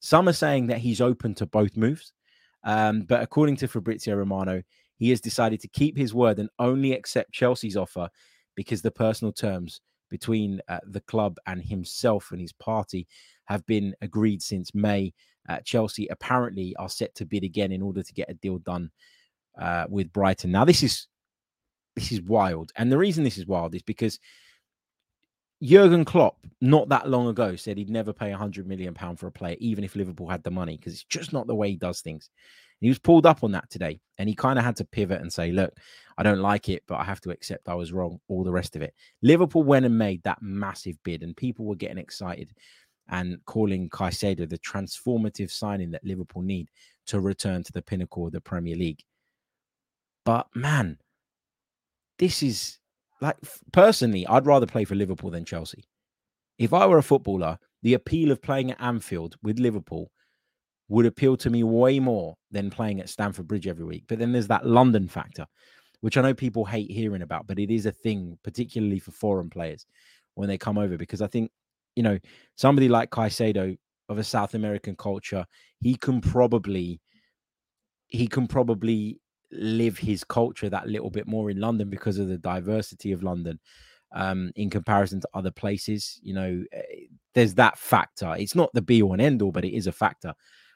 Some 0.00 0.28
are 0.28 0.34
saying 0.34 0.66
that 0.66 0.78
he's 0.78 1.00
open 1.00 1.34
to 1.36 1.46
both 1.46 1.76
moves. 1.76 2.12
Um, 2.64 3.02
but 3.02 3.22
according 3.22 3.56
to 3.56 3.68
Fabrizio 3.68 4.16
Romano, 4.16 4.62
he 4.96 5.10
has 5.10 5.20
decided 5.20 5.60
to 5.60 5.68
keep 5.68 5.96
his 5.96 6.14
word 6.14 6.38
and 6.38 6.48
only 6.58 6.92
accept 6.92 7.32
Chelsea's 7.32 7.76
offer 7.76 8.08
because 8.54 8.82
the 8.82 8.90
personal 8.90 9.32
terms 9.32 9.80
between 10.10 10.60
uh, 10.68 10.78
the 10.86 11.00
club 11.00 11.38
and 11.46 11.62
himself 11.62 12.30
and 12.30 12.40
his 12.40 12.52
party 12.52 13.06
have 13.46 13.64
been 13.66 13.94
agreed 14.00 14.42
since 14.42 14.74
May. 14.74 15.12
Uh, 15.48 15.58
Chelsea 15.64 16.06
apparently 16.08 16.74
are 16.76 16.88
set 16.88 17.14
to 17.16 17.26
bid 17.26 17.44
again 17.44 17.72
in 17.72 17.82
order 17.82 18.02
to 18.02 18.12
get 18.14 18.30
a 18.30 18.34
deal 18.34 18.58
done 18.58 18.90
uh, 19.60 19.86
with 19.88 20.12
Brighton. 20.12 20.52
Now, 20.52 20.64
this 20.64 20.82
is 20.82 21.08
this 21.96 22.10
is 22.10 22.22
wild, 22.22 22.72
and 22.76 22.90
the 22.90 22.98
reason 22.98 23.24
this 23.24 23.38
is 23.38 23.46
wild 23.46 23.74
is 23.74 23.82
because 23.82 24.18
Jurgen 25.62 26.04
Klopp, 26.04 26.36
not 26.60 26.88
that 26.90 27.08
long 27.08 27.28
ago, 27.28 27.56
said 27.56 27.78
he'd 27.78 27.90
never 27.90 28.12
pay 28.12 28.32
a 28.32 28.36
hundred 28.36 28.66
million 28.66 28.94
pound 28.94 29.18
for 29.18 29.26
a 29.26 29.32
player, 29.32 29.56
even 29.60 29.84
if 29.84 29.96
Liverpool 29.96 30.28
had 30.28 30.42
the 30.42 30.50
money, 30.50 30.76
because 30.76 30.94
it's 30.94 31.04
just 31.04 31.32
not 31.32 31.46
the 31.46 31.54
way 31.54 31.70
he 31.70 31.76
does 31.76 32.00
things. 32.00 32.30
He 32.80 32.88
was 32.88 32.98
pulled 32.98 33.24
up 33.24 33.42
on 33.42 33.52
that 33.52 33.70
today, 33.70 34.00
and 34.18 34.28
he 34.28 34.34
kind 34.34 34.58
of 34.58 34.64
had 34.64 34.76
to 34.76 34.84
pivot 34.84 35.22
and 35.22 35.32
say, 35.32 35.52
"Look, 35.52 35.78
I 36.18 36.22
don't 36.22 36.40
like 36.40 36.68
it, 36.68 36.82
but 36.86 36.96
I 36.96 37.04
have 37.04 37.20
to 37.22 37.30
accept 37.30 37.68
I 37.68 37.74
was 37.74 37.92
wrong." 37.92 38.20
All 38.28 38.44
the 38.44 38.52
rest 38.52 38.76
of 38.76 38.82
it. 38.82 38.94
Liverpool 39.22 39.62
went 39.62 39.86
and 39.86 39.96
made 39.96 40.22
that 40.24 40.42
massive 40.42 41.02
bid, 41.02 41.22
and 41.22 41.36
people 41.36 41.64
were 41.64 41.76
getting 41.76 41.98
excited 41.98 42.52
and 43.08 43.42
calling 43.46 43.88
Caicedo 43.90 44.48
the 44.48 44.58
transformative 44.58 45.50
signing 45.50 45.90
that 45.92 46.04
Liverpool 46.04 46.42
need 46.42 46.70
to 47.06 47.20
return 47.20 47.62
to 47.62 47.72
the 47.72 47.82
pinnacle 47.82 48.26
of 48.26 48.32
the 48.32 48.40
Premier 48.40 48.76
League. 48.76 49.02
But 50.24 50.48
man, 50.54 50.98
this 52.18 52.42
is 52.42 52.78
like 53.24 53.36
personally, 53.72 54.26
I'd 54.26 54.46
rather 54.46 54.66
play 54.66 54.84
for 54.84 54.94
Liverpool 54.94 55.30
than 55.30 55.44
Chelsea. 55.44 55.84
If 56.58 56.72
I 56.72 56.86
were 56.86 56.98
a 56.98 57.02
footballer, 57.02 57.58
the 57.82 57.94
appeal 57.94 58.30
of 58.30 58.42
playing 58.42 58.70
at 58.70 58.80
Anfield 58.80 59.36
with 59.42 59.58
Liverpool 59.58 60.10
would 60.88 61.06
appeal 61.06 61.36
to 61.38 61.50
me 61.50 61.62
way 61.62 61.98
more 61.98 62.36
than 62.50 62.70
playing 62.70 63.00
at 63.00 63.08
Stamford 63.08 63.48
Bridge 63.48 63.66
every 63.66 63.84
week. 63.84 64.04
But 64.06 64.18
then 64.18 64.32
there's 64.32 64.48
that 64.48 64.66
London 64.66 65.08
factor, 65.08 65.46
which 66.02 66.16
I 66.16 66.22
know 66.22 66.34
people 66.34 66.64
hate 66.64 66.90
hearing 66.90 67.22
about, 67.22 67.46
but 67.46 67.58
it 67.58 67.70
is 67.70 67.86
a 67.86 67.92
thing, 67.92 68.38
particularly 68.44 68.98
for 68.98 69.10
foreign 69.10 69.48
players 69.48 69.86
when 70.34 70.48
they 70.48 70.58
come 70.58 70.78
over, 70.78 70.98
because 70.98 71.22
I 71.22 71.26
think, 71.26 71.50
you 71.96 72.02
know, 72.02 72.18
somebody 72.56 72.88
like 72.88 73.10
Caicedo 73.10 73.76
of 74.08 74.18
a 74.18 74.24
South 74.24 74.54
American 74.54 74.96
culture, 74.96 75.46
he 75.80 75.96
can 75.96 76.20
probably 76.20 77.00
he 78.08 78.26
can 78.28 78.46
probably 78.46 79.18
live 79.54 79.98
his 79.98 80.24
culture 80.24 80.68
that 80.68 80.88
little 80.88 81.10
bit 81.10 81.26
more 81.26 81.50
in 81.50 81.60
London 81.60 81.90
because 81.90 82.18
of 82.18 82.28
the 82.28 82.38
diversity 82.38 83.12
of 83.12 83.22
London 83.22 83.58
um, 84.12 84.52
in 84.56 84.70
comparison 84.70 85.20
to 85.20 85.28
other 85.34 85.50
places. 85.50 86.20
You 86.22 86.34
know, 86.34 86.64
eh, 86.72 86.82
there's 87.34 87.54
that 87.54 87.78
factor. 87.78 88.34
It's 88.38 88.54
not 88.54 88.70
the 88.74 88.82
be 88.82 89.02
all 89.02 89.12
and 89.12 89.22
end 89.22 89.42
all, 89.42 89.52
but 89.52 89.64
it 89.64 89.76
is 89.76 89.86
a 89.86 89.92
factor. 89.92 90.34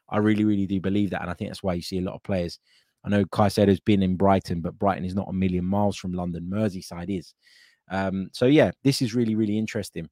I 0.09 0.19
really, 0.19 0.45
really 0.45 0.67
do 0.67 0.81
believe 0.81 1.11
that. 1.11 1.23
And 1.23 1.31
I 1.31 1.35
think 1.35 1.51
that's 1.51 1.63
why 1.63 1.75
you 1.75 1.83
see 1.83 1.99
a 1.99 2.03
lot 2.03 2.15
of 2.15 2.23
players. 2.23 2.59
I 3.05 3.09
know 3.09 3.25
Caicedo's 3.25 3.81
been 3.81 4.03
in 4.03 4.17
Brighton, 4.17 4.61
but 4.61 4.79
Brighton 4.79 5.05
is 5.05 5.15
not 5.15 5.29
a 5.29 5.33
million 5.33 5.65
miles 5.65 5.97
from 5.97 6.13
London. 6.13 6.51
Merseyside 6.53 7.17
is. 7.17 7.35
Um, 7.91 8.29
so, 8.33 8.47
yeah, 8.47 8.73
this 8.83 9.01
is 9.03 9.15
really, 9.15 9.35
really 9.35 9.57
interesting. 9.57 10.09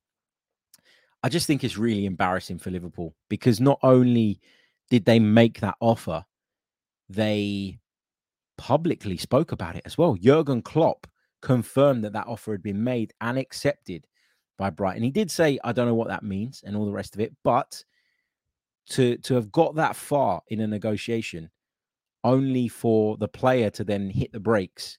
I 1.22 1.28
just 1.28 1.46
think 1.46 1.64
it's 1.64 1.78
really 1.78 2.06
embarrassing 2.06 2.58
for 2.58 2.70
Liverpool 2.70 3.14
because 3.28 3.60
not 3.60 3.78
only 3.82 4.40
did 4.90 5.04
they 5.04 5.18
make 5.18 5.60
that 5.60 5.74
offer, 5.80 6.24
they 7.08 7.78
publicly 8.58 9.16
spoke 9.16 9.52
about 9.52 9.76
it 9.76 9.82
as 9.84 9.98
well. 9.98 10.14
Jurgen 10.14 10.62
Klopp 10.62 11.06
confirmed 11.42 12.04
that 12.04 12.12
that 12.12 12.26
offer 12.26 12.52
had 12.52 12.62
been 12.62 12.82
made 12.82 13.12
and 13.20 13.38
accepted 13.38 14.06
by 14.58 14.70
Brighton. 14.70 15.02
He 15.02 15.10
did 15.10 15.30
say, 15.30 15.58
I 15.64 15.72
don't 15.72 15.86
know 15.86 15.94
what 15.94 16.08
that 16.08 16.22
means 16.22 16.62
and 16.66 16.76
all 16.76 16.86
the 16.86 16.92
rest 16.92 17.14
of 17.14 17.20
it, 17.20 17.34
but 17.44 17.84
to 18.90 19.16
to 19.18 19.34
have 19.34 19.50
got 19.50 19.74
that 19.74 19.96
far 19.96 20.42
in 20.48 20.60
a 20.60 20.66
negotiation 20.66 21.50
only 22.24 22.68
for 22.68 23.16
the 23.16 23.28
player 23.28 23.70
to 23.70 23.84
then 23.84 24.10
hit 24.10 24.32
the 24.32 24.40
brakes 24.40 24.98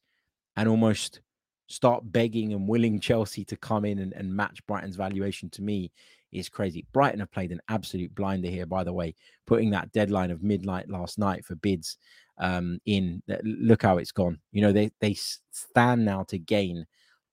and 0.55 0.67
almost 0.69 1.21
start 1.67 2.01
begging 2.11 2.53
and 2.53 2.67
willing 2.67 2.99
Chelsea 3.01 3.43
to 3.45 3.57
come 3.57 3.85
in 3.85 3.99
and, 3.99 4.13
and 4.13 4.33
match 4.33 4.65
Brighton's 4.67 4.95
valuation 4.95 5.49
to 5.51 5.61
me 5.61 5.91
is 6.31 6.49
crazy. 6.49 6.85
Brighton 6.93 7.19
have 7.19 7.31
played 7.31 7.51
an 7.51 7.61
absolute 7.69 8.13
blinder 8.13 8.49
here, 8.49 8.65
by 8.65 8.83
the 8.83 8.93
way, 8.93 9.15
putting 9.45 9.69
that 9.71 9.91
deadline 9.91 10.31
of 10.31 10.43
midnight 10.43 10.89
last 10.89 11.17
night 11.17 11.45
for 11.45 11.55
bids 11.55 11.97
um, 12.39 12.79
in. 12.85 13.21
Look 13.43 13.83
how 13.83 13.97
it's 13.97 14.11
gone. 14.11 14.39
You 14.51 14.61
know, 14.61 14.71
they 14.71 14.91
they 14.99 15.15
stand 15.51 16.05
now 16.05 16.23
to 16.23 16.37
gain 16.37 16.85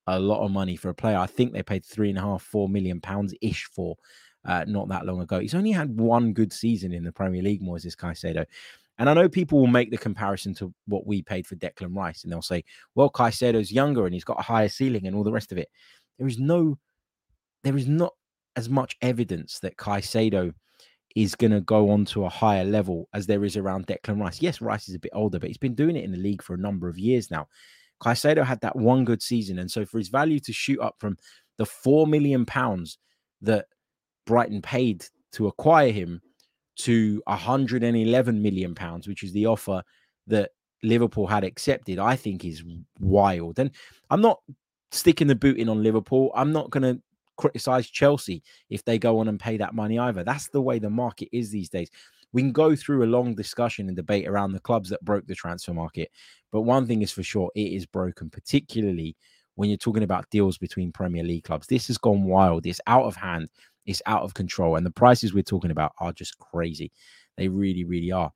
a 0.06 0.18
lot 0.18 0.44
of 0.44 0.50
money 0.50 0.76
for 0.76 0.90
a 0.90 0.94
player. 0.94 1.16
I 1.16 1.26
think 1.26 1.52
they 1.52 1.62
paid 1.62 1.84
three 1.84 2.10
and 2.10 2.18
a 2.18 2.22
half, 2.22 2.42
four 2.42 2.68
million 2.68 3.00
pounds 3.00 3.34
ish 3.40 3.64
for 3.64 3.96
uh, 4.44 4.64
not 4.66 4.88
that 4.88 5.06
long 5.06 5.20
ago. 5.20 5.40
He's 5.40 5.54
only 5.54 5.72
had 5.72 5.98
one 5.98 6.32
good 6.32 6.52
season 6.52 6.92
in 6.92 7.04
the 7.04 7.12
Premier 7.12 7.42
League, 7.42 7.62
Moises 7.62 7.96
Caicedo. 7.96 8.44
And 8.98 9.10
I 9.10 9.14
know 9.14 9.28
people 9.28 9.58
will 9.58 9.66
make 9.66 9.90
the 9.90 9.98
comparison 9.98 10.54
to 10.54 10.72
what 10.86 11.06
we 11.06 11.22
paid 11.22 11.46
for 11.46 11.56
Declan 11.56 11.96
Rice, 11.96 12.22
and 12.22 12.32
they'll 12.32 12.42
say, 12.42 12.64
well, 12.94 13.10
Caicedo's 13.10 13.72
younger 13.72 14.04
and 14.04 14.14
he's 14.14 14.24
got 14.24 14.38
a 14.38 14.42
higher 14.42 14.68
ceiling 14.68 15.06
and 15.06 15.16
all 15.16 15.24
the 15.24 15.32
rest 15.32 15.50
of 15.50 15.58
it. 15.58 15.68
There 16.18 16.28
is 16.28 16.38
no, 16.38 16.78
there 17.64 17.76
is 17.76 17.88
not 17.88 18.12
as 18.54 18.68
much 18.68 18.96
evidence 19.00 19.58
that 19.60 19.76
Caicedo 19.76 20.54
is 21.14 21.34
going 21.34 21.52
to 21.52 21.60
go 21.60 21.90
on 21.90 22.04
to 22.04 22.24
a 22.24 22.28
higher 22.28 22.64
level 22.64 23.08
as 23.14 23.26
there 23.26 23.44
is 23.44 23.56
around 23.56 23.86
Declan 23.86 24.20
Rice. 24.20 24.42
Yes, 24.42 24.60
Rice 24.60 24.88
is 24.88 24.94
a 24.94 25.00
bit 25.00 25.12
older, 25.14 25.38
but 25.38 25.48
he's 25.48 25.58
been 25.58 25.74
doing 25.74 25.96
it 25.96 26.04
in 26.04 26.10
the 26.10 26.18
league 26.18 26.42
for 26.42 26.54
a 26.54 26.58
number 26.58 26.88
of 26.88 26.98
years 26.98 27.30
now. 27.30 27.46
Caicedo 28.02 28.44
had 28.44 28.60
that 28.60 28.76
one 28.76 29.04
good 29.04 29.22
season. 29.22 29.58
And 29.60 29.70
so 29.70 29.86
for 29.86 29.98
his 29.98 30.08
value 30.08 30.40
to 30.40 30.52
shoot 30.52 30.80
up 30.80 30.96
from 30.98 31.16
the 31.56 31.66
four 31.66 32.06
million 32.06 32.44
pounds 32.44 32.98
that 33.42 33.66
Brighton 34.26 34.60
paid 34.60 35.06
to 35.32 35.46
acquire 35.46 35.92
him 35.92 36.20
to 36.76 37.22
111 37.26 38.42
million 38.42 38.74
pounds, 38.74 39.06
which 39.06 39.22
is 39.22 39.32
the 39.32 39.46
offer 39.46 39.82
that 40.26 40.50
Liverpool 40.82 41.26
had 41.26 41.44
accepted, 41.44 41.98
I 41.98 42.16
think 42.16 42.44
is 42.44 42.64
wild. 42.98 43.58
And 43.58 43.70
I'm 44.10 44.20
not 44.20 44.40
sticking 44.90 45.28
the 45.28 45.34
boot 45.34 45.58
in 45.58 45.68
on 45.68 45.82
Liverpool. 45.82 46.32
I'm 46.34 46.52
not 46.52 46.70
going 46.70 46.82
to 46.82 47.00
criticize 47.36 47.88
Chelsea 47.88 48.42
if 48.70 48.84
they 48.84 48.98
go 48.98 49.18
on 49.18 49.28
and 49.28 49.40
pay 49.40 49.56
that 49.56 49.74
money 49.74 49.98
either. 49.98 50.24
That's 50.24 50.48
the 50.48 50.62
way 50.62 50.78
the 50.78 50.90
market 50.90 51.28
is 51.32 51.50
these 51.50 51.68
days. 51.68 51.90
We 52.32 52.42
can 52.42 52.52
go 52.52 52.74
through 52.74 53.04
a 53.04 53.06
long 53.06 53.34
discussion 53.34 53.86
and 53.88 53.96
debate 53.96 54.26
around 54.26 54.52
the 54.52 54.60
clubs 54.60 54.88
that 54.90 55.04
broke 55.04 55.26
the 55.26 55.34
transfer 55.34 55.72
market, 55.72 56.10
but 56.50 56.62
one 56.62 56.86
thing 56.86 57.02
is 57.02 57.12
for 57.12 57.22
sure 57.22 57.50
it 57.54 57.72
is 57.72 57.86
broken, 57.86 58.28
particularly 58.28 59.16
when 59.54 59.68
you're 59.68 59.76
talking 59.76 60.02
about 60.02 60.28
deals 60.30 60.58
between 60.58 60.90
Premier 60.90 61.22
League 61.22 61.44
clubs. 61.44 61.66
This 61.66 61.86
has 61.86 61.98
gone 61.98 62.24
wild, 62.24 62.66
it's 62.66 62.80
out 62.88 63.04
of 63.04 63.14
hand, 63.14 63.48
it's 63.86 64.02
out 64.06 64.22
of 64.22 64.34
control, 64.34 64.76
and 64.76 64.84
the 64.84 64.90
prices 64.90 65.32
we're 65.32 65.42
talking 65.42 65.70
about 65.70 65.92
are 65.98 66.12
just 66.12 66.36
crazy. 66.38 66.90
They 67.36 67.48
really, 67.48 67.84
really 67.84 68.10
are. 68.10 68.32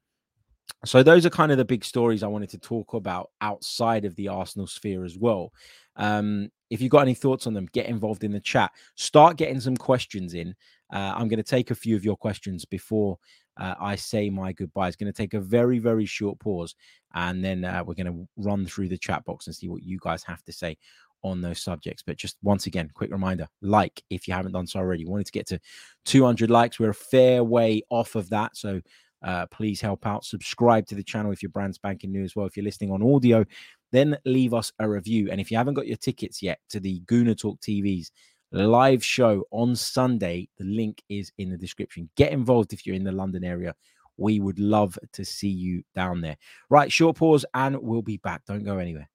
So 0.84 1.02
those 1.02 1.26
are 1.26 1.30
kind 1.30 1.50
of 1.50 1.58
the 1.58 1.64
big 1.64 1.84
stories 1.84 2.22
I 2.22 2.28
wanted 2.28 2.50
to 2.50 2.58
talk 2.58 2.94
about 2.94 3.30
outside 3.40 4.04
of 4.04 4.14
the 4.14 4.28
Arsenal 4.28 4.68
sphere 4.68 5.04
as 5.04 5.18
well. 5.18 5.52
Um, 5.98 6.50
if 6.70 6.80
you've 6.80 6.90
got 6.90 7.00
any 7.00 7.14
thoughts 7.14 7.46
on 7.46 7.54
them, 7.54 7.68
get 7.72 7.86
involved 7.86 8.24
in 8.24 8.32
the 8.32 8.40
chat. 8.40 8.70
Start 8.94 9.36
getting 9.36 9.60
some 9.60 9.76
questions 9.76 10.34
in. 10.34 10.54
Uh, 10.92 11.12
I'm 11.14 11.28
going 11.28 11.38
to 11.38 11.42
take 11.42 11.70
a 11.70 11.74
few 11.74 11.96
of 11.96 12.04
your 12.04 12.16
questions 12.16 12.64
before 12.64 13.18
uh, 13.58 13.74
I 13.80 13.96
say 13.96 14.30
my 14.30 14.52
goodbye. 14.52 14.88
It's 14.88 14.96
going 14.96 15.12
to 15.12 15.16
take 15.16 15.34
a 15.34 15.40
very, 15.40 15.78
very 15.78 16.06
short 16.06 16.38
pause, 16.38 16.74
and 17.14 17.44
then 17.44 17.64
uh, 17.64 17.82
we're 17.84 17.94
going 17.94 18.06
to 18.06 18.28
run 18.36 18.66
through 18.66 18.88
the 18.88 18.98
chat 18.98 19.24
box 19.24 19.46
and 19.46 19.56
see 19.56 19.68
what 19.68 19.82
you 19.82 19.98
guys 20.00 20.22
have 20.22 20.42
to 20.44 20.52
say 20.52 20.76
on 21.22 21.40
those 21.40 21.62
subjects. 21.62 22.02
But 22.06 22.16
just 22.16 22.36
once 22.42 22.66
again, 22.66 22.90
quick 22.94 23.10
reminder 23.10 23.48
like 23.60 24.02
if 24.10 24.28
you 24.28 24.34
haven't 24.34 24.52
done 24.52 24.66
so 24.66 24.78
already. 24.78 25.04
We 25.04 25.10
wanted 25.10 25.26
to 25.26 25.32
get 25.32 25.48
to 25.48 25.60
200 26.04 26.50
likes. 26.50 26.78
We're 26.78 26.90
a 26.90 26.94
fair 26.94 27.42
way 27.42 27.82
off 27.90 28.14
of 28.14 28.30
that. 28.30 28.56
So 28.56 28.80
uh, 29.22 29.46
please 29.46 29.80
help 29.80 30.06
out. 30.06 30.24
Subscribe 30.24 30.86
to 30.86 30.94
the 30.94 31.02
channel 31.02 31.32
if 31.32 31.42
you're 31.42 31.50
brand 31.50 31.74
spanking 31.74 32.12
new 32.12 32.22
as 32.22 32.36
well. 32.36 32.46
If 32.46 32.56
you're 32.56 32.64
listening 32.64 32.92
on 32.92 33.02
audio, 33.02 33.44
then 33.92 34.18
leave 34.24 34.54
us 34.54 34.72
a 34.78 34.88
review. 34.88 35.28
And 35.30 35.40
if 35.40 35.50
you 35.50 35.56
haven't 35.56 35.74
got 35.74 35.86
your 35.86 35.96
tickets 35.96 36.42
yet 36.42 36.60
to 36.70 36.80
the 36.80 37.00
Gooner 37.00 37.38
Talk 37.38 37.60
TV's 37.60 38.10
live 38.52 39.04
show 39.04 39.44
on 39.50 39.76
Sunday, 39.76 40.48
the 40.58 40.64
link 40.64 41.02
is 41.08 41.32
in 41.38 41.50
the 41.50 41.58
description. 41.58 42.08
Get 42.16 42.32
involved 42.32 42.72
if 42.72 42.86
you're 42.86 42.96
in 42.96 43.04
the 43.04 43.12
London 43.12 43.44
area. 43.44 43.74
We 44.16 44.40
would 44.40 44.58
love 44.58 44.98
to 45.12 45.24
see 45.24 45.48
you 45.48 45.84
down 45.94 46.20
there. 46.20 46.36
Right, 46.70 46.90
short 46.90 47.16
pause, 47.16 47.44
and 47.54 47.78
we'll 47.80 48.02
be 48.02 48.16
back. 48.16 48.42
Don't 48.46 48.64
go 48.64 48.78
anywhere. 48.78 49.08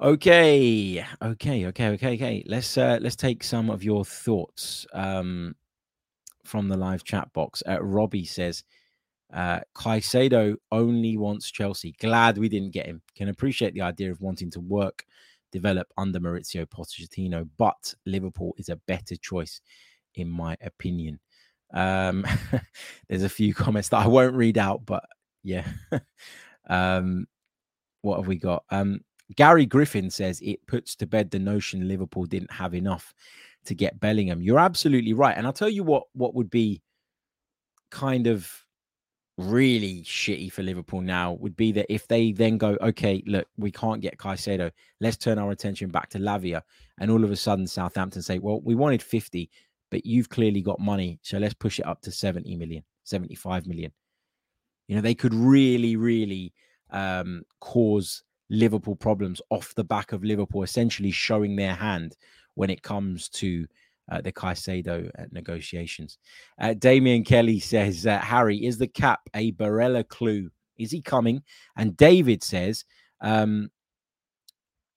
Okay, 0.00 1.04
okay, 1.22 1.66
okay, 1.66 1.88
okay, 1.90 2.14
okay. 2.14 2.44
Let's 2.46 2.76
uh, 2.76 2.98
let's 3.00 3.14
take 3.14 3.44
some 3.44 3.70
of 3.70 3.84
your 3.84 4.04
thoughts 4.04 4.84
um, 4.92 5.54
from 6.44 6.68
the 6.68 6.76
live 6.76 7.04
chat 7.04 7.32
box. 7.32 7.62
Uh, 7.68 7.80
Robbie 7.80 8.24
says, 8.24 8.64
Uh, 9.32 9.60
Caicedo 9.74 10.56
only 10.70 11.16
wants 11.16 11.50
Chelsea. 11.50 11.92
Glad 12.00 12.38
we 12.38 12.48
didn't 12.48 12.72
get 12.72 12.86
him. 12.86 13.00
Can 13.14 13.28
appreciate 13.28 13.74
the 13.74 13.80
idea 13.80 14.10
of 14.10 14.20
wanting 14.20 14.50
to 14.50 14.60
work, 14.60 15.04
develop 15.50 15.88
under 15.96 16.20
Mauricio 16.20 16.66
Pochettino, 16.66 17.48
but 17.56 17.94
Liverpool 18.04 18.54
is 18.58 18.68
a 18.68 18.76
better 18.86 19.16
choice, 19.16 19.60
in 20.14 20.28
my 20.28 20.56
opinion. 20.62 21.18
Um, 21.72 22.26
there's 23.08 23.22
a 23.22 23.28
few 23.28 23.54
comments 23.64 23.88
that 23.90 24.04
I 24.04 24.06
won't 24.06 24.36
read 24.36 24.58
out, 24.58 24.84
but 24.84 25.04
yeah. 25.42 25.66
um, 26.68 27.26
what 28.02 28.18
have 28.18 28.26
we 28.26 28.36
got? 28.36 28.64
Um, 28.70 29.00
Gary 29.36 29.64
Griffin 29.64 30.10
says 30.10 30.40
it 30.42 30.66
puts 30.66 30.94
to 30.96 31.06
bed 31.06 31.30
the 31.30 31.38
notion 31.38 31.88
Liverpool 31.88 32.26
didn't 32.26 32.52
have 32.52 32.74
enough 32.74 33.14
to 33.64 33.74
get 33.74 34.00
Bellingham. 34.00 34.42
You're 34.42 34.58
absolutely 34.58 35.14
right. 35.14 35.36
And 35.36 35.46
I'll 35.46 35.52
tell 35.52 35.68
you 35.68 35.84
what 35.84 36.04
what 36.12 36.34
would 36.34 36.50
be 36.50 36.82
kind 37.90 38.26
of 38.26 38.50
really 39.38 40.02
shitty 40.02 40.52
for 40.52 40.62
Liverpool 40.62 41.00
now 41.00 41.32
would 41.32 41.56
be 41.56 41.72
that 41.72 41.92
if 41.92 42.06
they 42.06 42.32
then 42.32 42.58
go, 42.58 42.76
okay, 42.80 43.22
look, 43.26 43.46
we 43.56 43.70
can't 43.70 44.02
get 44.02 44.18
Caicedo, 44.18 44.70
let's 45.00 45.16
turn 45.16 45.38
our 45.38 45.50
attention 45.50 45.90
back 45.90 46.10
to 46.10 46.18
Lavia. 46.18 46.62
And 46.98 47.10
all 47.10 47.24
of 47.24 47.30
a 47.30 47.36
sudden 47.36 47.66
Southampton 47.66 48.22
say, 48.22 48.38
well, 48.38 48.60
we 48.60 48.74
wanted 48.74 49.02
50, 49.02 49.50
but 49.90 50.04
you've 50.04 50.28
clearly 50.28 50.60
got 50.60 50.80
money. 50.80 51.18
So 51.22 51.38
let's 51.38 51.54
push 51.54 51.78
it 51.78 51.86
up 51.86 52.02
to 52.02 52.12
70 52.12 52.56
million, 52.56 52.82
75 53.04 53.66
million. 53.66 53.92
You 54.88 54.96
know, 54.96 55.02
they 55.02 55.14
could 55.14 55.34
really, 55.34 55.96
really 55.96 56.52
um, 56.90 57.42
cause 57.60 58.22
Liverpool 58.50 58.96
problems 58.96 59.40
off 59.48 59.74
the 59.74 59.84
back 59.84 60.12
of 60.12 60.24
Liverpool 60.24 60.62
essentially 60.62 61.10
showing 61.10 61.56
their 61.56 61.74
hand 61.74 62.16
when 62.54 62.68
it 62.68 62.82
comes 62.82 63.30
to 63.30 63.66
uh, 64.10 64.20
the 64.20 64.32
Caicedo 64.32 65.08
uh, 65.18 65.24
negotiations. 65.30 66.18
Uh, 66.60 66.74
Damien 66.74 67.24
Kelly 67.24 67.60
says, 67.60 68.06
uh, 68.06 68.18
Harry, 68.18 68.64
is 68.64 68.78
the 68.78 68.88
cap 68.88 69.20
a 69.34 69.52
Barella 69.52 70.06
clue? 70.06 70.50
Is 70.78 70.90
he 70.90 71.00
coming? 71.00 71.42
And 71.76 71.96
David 71.96 72.42
says, 72.42 72.84
um, 73.20 73.70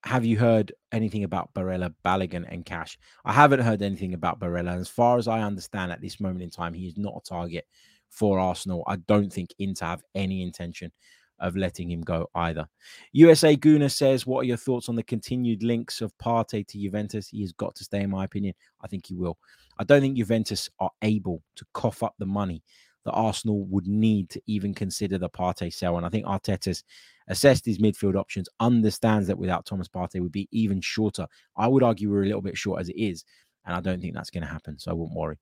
have 0.04 0.26
you 0.26 0.38
heard 0.38 0.72
anything 0.92 1.24
about 1.24 1.54
Barella, 1.54 1.94
Balogun, 2.04 2.46
and 2.48 2.66
Cash? 2.66 2.98
I 3.26 3.34
haven't 3.34 3.62
heard 3.62 3.82
anything 3.82 4.14
about 4.14 4.40
Barella. 4.40 4.80
As 4.80 4.88
far 4.88 5.18
as 5.18 5.28
I 5.28 5.42
understand 5.42 5.92
at 5.92 6.02
this 6.02 6.20
moment 6.20 6.44
in 6.44 6.52
time, 6.52 6.74
he 6.74 6.88
is 6.88 6.98
not 6.98 7.16
a 7.18 7.28
target 7.28 7.66
for 8.10 8.40
Arsenal. 8.40 8.84
I 8.88 8.98
don't 8.98 9.34
think 9.34 9.50
Inter 9.58 9.86
have 9.88 10.04
any 10.14 10.44
intention 10.44 10.92
of 11.40 11.56
letting 11.56 11.92
him 11.92 12.02
go 12.02 12.30
either. 12.36 12.68
USA 13.12 13.56
Guna 13.56 13.90
says, 13.90 14.26
What 14.26 14.42
are 14.42 14.48
your 14.48 14.58
thoughts 14.58 14.90
on 14.90 14.96
the 14.96 15.04
continued 15.04 15.64
links 15.64 16.02
of 16.02 16.18
Partey 16.18 16.66
to 16.68 16.80
Juventus? 16.80 17.30
He 17.30 17.42
has 17.42 17.52
got 17.52 17.76
to 17.76 17.84
stay, 17.84 18.02
in 18.02 18.10
my 18.10 18.24
opinion. 18.26 18.54
I 18.82 18.88
think 18.88 19.08
he 19.08 19.16
will. 19.16 19.38
I 19.78 19.84
don't 19.84 20.02
think 20.02 20.18
Juventus 20.18 20.70
are 20.80 20.92
able 21.02 21.42
to 21.56 21.66
cough 21.74 22.04
up 22.04 22.16
the 22.18 22.26
money 22.26 22.64
that 23.04 23.12
Arsenal 23.12 23.66
would 23.66 23.88
need 23.88 24.30
to 24.32 24.42
even 24.48 24.74
consider 24.74 25.18
the 25.18 25.30
Partey 25.30 25.72
sell. 25.72 25.98
And 25.98 26.06
I 26.06 26.10
think 26.10 26.26
Arteta's 26.26 26.84
assessed 27.28 27.66
his 27.66 27.78
midfield 27.78 28.16
options, 28.16 28.50
understands 28.60 29.28
that 29.28 29.38
without 29.38 29.66
Thomas 29.66 29.88
Partey 29.88 30.22
would 30.22 30.32
be 30.32 30.48
even 30.52 30.82
shorter. 30.82 31.28
I 31.56 31.68
would 31.68 31.84
argue 31.84 32.10
we're 32.10 32.24
a 32.24 32.28
little 32.28 32.42
bit 32.42 32.58
short 32.58 32.82
as 32.82 32.90
it 32.90 32.98
is, 32.98 33.24
and 33.66 33.76
I 33.76 33.82
don't 33.82 34.02
think 34.02 34.16
that's 34.16 34.32
going 34.32 34.44
to 34.44 34.50
happen. 34.50 34.80
So 34.80 34.92
I 34.92 34.94
wouldn't 34.96 35.18
worry 35.18 35.38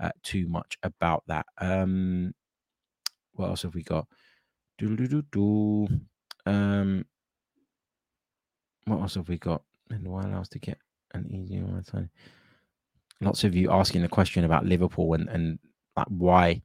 uh, 0.00 0.10
too 0.22 0.48
much 0.48 0.76
about 0.82 1.22
that. 1.28 1.46
Um, 1.58 2.34
what 3.32 3.48
else 3.48 3.62
have 3.62 3.74
we 3.74 3.82
got? 3.82 4.06
Do 4.78 4.96
do 4.96 5.06
do 5.06 5.22
do. 5.30 5.88
Um, 6.46 7.06
what 8.86 9.00
else 9.00 9.14
have 9.14 9.28
we 9.28 9.38
got? 9.38 9.62
And 9.90 10.06
why 10.08 10.30
else 10.30 10.48
to 10.50 10.58
get 10.58 10.78
an 11.12 11.30
easy 11.30 11.60
one? 11.60 12.10
Lots 13.20 13.44
of 13.44 13.54
you 13.54 13.70
asking 13.70 14.02
the 14.02 14.08
question 14.08 14.44
about 14.44 14.66
Liverpool 14.66 15.14
and 15.14 15.28
and 15.28 15.58
like 15.96 16.08
why, 16.08 16.62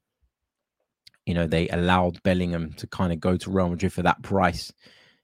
you 1.25 1.33
know, 1.33 1.45
they 1.45 1.67
allowed 1.69 2.21
Bellingham 2.23 2.73
to 2.73 2.87
kind 2.87 3.13
of 3.13 3.19
go 3.19 3.37
to 3.37 3.51
Real 3.51 3.69
Madrid 3.69 3.93
for 3.93 4.01
that 4.01 4.23
price 4.23 4.73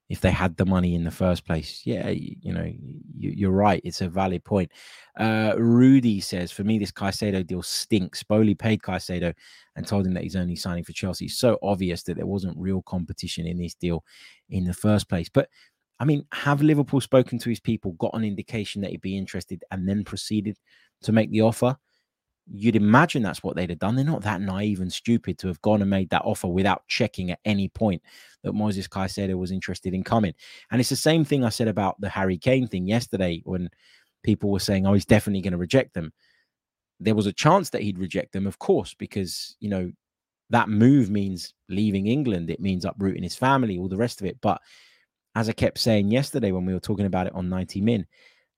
if 0.10 0.22
they 0.22 0.32
had 0.32 0.56
the 0.58 0.66
money 0.66 0.94
in 0.94 1.04
the 1.04 1.12
first 1.12 1.46
place. 1.46 1.82
Yeah, 1.84 2.10
you, 2.10 2.36
you 2.42 2.54
know, 2.54 2.72
you, 3.18 3.50
are 3.50 3.54
right. 3.54 3.82
It's 3.84 4.02
a 4.02 4.08
valid 4.08 4.44
point. 4.44 4.72
Uh, 5.20 5.54
Rudy 5.58 6.20
says, 6.22 6.52
for 6.52 6.64
me, 6.64 6.78
this 6.78 6.92
Caicedo 6.92 7.46
deal 7.46 7.64
stinks. 7.64 8.22
Boehly 8.22 8.54
paid 8.54 8.82
Caicedo 8.82 9.34
and 9.76 9.88
told 9.88 10.06
him 10.06 10.14
that 10.14 10.24
he's 10.24 10.36
only 10.36 10.56
signing 10.56 10.84
for 10.84 10.94
Chelsea. 10.94 11.26
It's 11.26 11.40
so 11.40 11.58
obvious 11.64 12.04
that 12.04 12.18
there 12.18 12.28
wasn't 12.28 12.58
real 12.58 12.84
competition 12.84 13.48
in 13.48 13.58
this 13.58 13.74
deal 13.74 14.04
in 14.50 14.66
the 14.66 14.74
first 14.74 15.10
place. 15.10 15.30
But 15.30 15.50
I 16.00 16.06
mean, 16.06 16.26
have 16.32 16.62
Liverpool 16.62 17.02
spoken 17.02 17.40
to 17.40 17.50
his 17.50 17.60
people, 17.60 17.94
got 17.94 18.14
an 18.14 18.24
indication 18.24 18.82
that 18.82 18.92
he'd 18.92 19.02
be 19.02 19.18
interested, 19.18 19.64
and 19.72 19.88
then 19.88 20.04
proceeded 20.04 20.58
to 21.04 21.12
make 21.12 21.32
the 21.32 21.42
offer? 21.42 21.78
You'd 22.52 22.76
imagine 22.76 23.24
that's 23.24 23.44
what 23.44 23.56
they'd 23.56 23.70
have 23.70 23.80
done. 23.80 23.96
They're 23.96 24.06
not 24.06 24.22
that 24.24 24.42
naive 24.42 24.80
and 24.80 24.92
stupid 24.92 25.38
to 25.40 25.48
have 25.48 25.62
gone 25.62 25.82
and 25.82 25.90
made 25.90 26.10
that 26.12 26.24
offer 26.24 26.48
without 26.48 26.88
checking 26.88 27.32
at 27.32 27.40
any 27.46 27.70
point 27.70 28.02
that 28.44 28.54
Moses 28.54 28.88
Caicedo 28.88 29.36
was 29.38 29.52
interested 29.52 29.94
in 29.94 30.04
coming. 30.04 30.34
And 30.72 30.80
it's 30.80 30.90
the 30.90 30.96
same 30.96 31.26
thing 31.26 31.44
I 31.44 31.50
said 31.50 31.68
about 31.68 32.00
the 32.00 32.10
Harry 32.10 32.38
Kane 32.38 32.68
thing 32.68 32.88
yesterday 32.88 33.42
when 33.46 33.70
people 34.24 34.52
were 34.52 34.60
saying, 34.60 34.86
oh, 34.86 34.94
he's 34.94 35.06
definitely 35.06 35.42
going 35.42 35.54
to 35.54 35.58
reject 35.58 35.94
them. 35.94 36.14
There 37.00 37.16
was 37.16 37.26
a 37.26 37.34
chance 37.34 37.72
that 37.72 37.82
he'd 37.82 38.00
reject 38.00 38.32
them, 38.32 38.48
of 38.48 38.60
course, 38.60 38.94
because, 38.94 39.56
you 39.60 39.70
know, 39.70 39.92
that 40.52 40.70
move 40.70 41.10
means 41.10 41.54
leaving 41.68 42.08
England. 42.08 42.50
It 42.50 42.60
means 42.60 42.86
uprooting 42.86 43.24
his 43.24 43.36
family, 43.36 43.78
all 43.78 43.90
the 43.90 43.98
rest 43.98 44.22
of 44.22 44.28
it. 44.28 44.38
But 44.42 44.62
as 45.34 45.50
I 45.50 45.54
kept 45.54 45.80
saying 45.80 46.12
yesterday 46.12 46.52
when 46.52 46.66
we 46.66 46.74
were 46.74 46.80
talking 46.80 47.08
about 47.08 47.28
it 47.28 47.36
on 47.36 47.50
90 47.50 47.82
Min, 47.82 48.06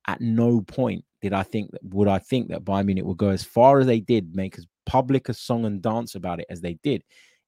at 0.07 0.21
no 0.21 0.61
point 0.61 1.03
did 1.21 1.33
I 1.33 1.43
think 1.43 1.71
that 1.71 1.83
would 1.83 2.07
I 2.07 2.19
think 2.19 2.49
that 2.49 2.63
Bayern 2.63 2.85
Munich 2.85 3.05
would 3.05 3.17
go 3.17 3.29
as 3.29 3.43
far 3.43 3.79
as 3.79 3.87
they 3.87 3.99
did, 3.99 4.35
make 4.35 4.57
as 4.57 4.65
public 4.85 5.29
a 5.29 5.33
song 5.33 5.65
and 5.65 5.81
dance 5.81 6.15
about 6.15 6.39
it 6.39 6.45
as 6.49 6.61
they 6.61 6.75
did, 6.83 7.03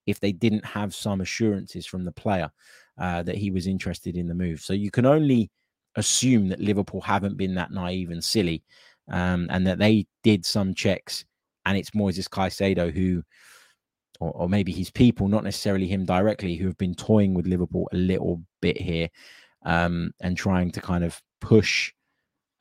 if 0.05 0.19
they 0.19 0.31
didn't 0.31 0.65
have 0.65 0.93
some 0.93 1.21
assurances 1.21 1.85
from 1.85 2.03
the 2.03 2.11
player 2.11 2.49
uh, 2.97 3.23
that 3.23 3.37
he 3.37 3.51
was 3.51 3.67
interested 3.67 4.17
in 4.17 4.27
the 4.27 4.33
move. 4.35 4.59
So 4.59 4.73
you 4.73 4.91
can 4.91 5.05
only 5.05 5.49
assume 5.95 6.49
that 6.49 6.59
Liverpool 6.59 7.01
haven't 7.01 7.37
been 7.37 7.55
that 7.55 7.71
naive 7.71 8.09
and 8.09 8.23
silly, 8.23 8.63
um, 9.09 9.47
and 9.49 9.65
that 9.67 9.79
they 9.79 10.05
did 10.23 10.45
some 10.45 10.73
checks, 10.73 11.25
and 11.65 11.77
it's 11.77 11.91
Moises 11.91 12.29
Caicedo 12.29 12.91
who. 12.93 13.23
Or, 14.21 14.31
or 14.31 14.49
maybe 14.49 14.73
his 14.73 14.91
people, 14.91 15.29
not 15.29 15.45
necessarily 15.45 15.87
him 15.87 16.03
directly, 16.03 16.57
who 16.57 16.65
have 16.65 16.77
been 16.77 16.93
toying 16.93 17.33
with 17.33 17.47
Liverpool 17.47 17.87
a 17.93 17.95
little 17.95 18.43
bit 18.61 18.75
here 18.75 19.07
um, 19.65 20.11
and 20.19 20.35
trying 20.35 20.71
to 20.71 20.81
kind 20.81 21.05
of 21.05 21.21
push 21.39 21.93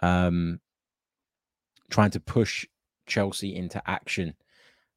um, 0.01 0.61
trying 1.91 2.11
to 2.11 2.20
push 2.20 2.66
Chelsea 3.07 3.57
into 3.57 3.82
action 3.89 4.34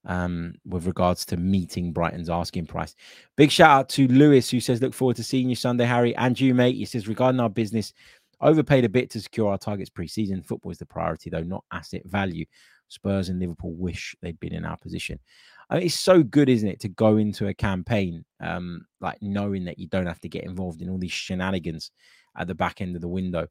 um, 0.05 0.55
with 0.65 0.85
regards 0.85 1.25
to 1.25 1.37
meeting 1.37 1.93
Brighton's 1.93 2.29
asking 2.29 2.67
price. 2.67 2.95
Big 3.37 3.51
shout 3.51 3.71
out 3.71 3.89
to 3.89 4.07
Lewis, 4.07 4.49
who 4.49 4.59
says, 4.59 4.81
Look 4.81 4.93
forward 4.93 5.17
to 5.17 5.23
seeing 5.23 5.49
you 5.49 5.55
Sunday, 5.55 5.85
Harry. 5.85 6.15
And 6.15 6.39
you, 6.39 6.53
mate. 6.53 6.75
He 6.75 6.85
says, 6.85 7.07
Regarding 7.07 7.39
our 7.39 7.49
business, 7.49 7.93
overpaid 8.39 8.85
a 8.85 8.89
bit 8.89 9.09
to 9.11 9.21
secure 9.21 9.49
our 9.49 9.57
targets 9.57 9.89
pre 9.89 10.07
season. 10.07 10.41
Football 10.41 10.71
is 10.71 10.79
the 10.79 10.85
priority, 10.85 11.29
though, 11.29 11.43
not 11.43 11.63
asset 11.71 12.01
value. 12.05 12.45
Spurs 12.87 13.29
and 13.29 13.39
Liverpool 13.39 13.73
wish 13.73 14.15
they'd 14.21 14.39
been 14.39 14.53
in 14.53 14.65
our 14.65 14.77
position. 14.77 15.17
I 15.69 15.75
mean, 15.75 15.85
it's 15.85 15.99
so 15.99 16.21
good, 16.21 16.49
isn't 16.49 16.67
it, 16.67 16.81
to 16.81 16.89
go 16.89 17.15
into 17.15 17.47
a 17.47 17.53
campaign 17.53 18.25
um, 18.41 18.85
like 18.99 19.21
knowing 19.21 19.63
that 19.65 19.79
you 19.79 19.87
don't 19.87 20.07
have 20.07 20.19
to 20.21 20.29
get 20.29 20.43
involved 20.43 20.81
in 20.81 20.89
all 20.89 20.97
these 20.97 21.13
shenanigans 21.13 21.91
at 22.37 22.47
the 22.47 22.55
back 22.55 22.81
end 22.81 22.95
of 22.95 23.01
the 23.01 23.07
window 23.07 23.47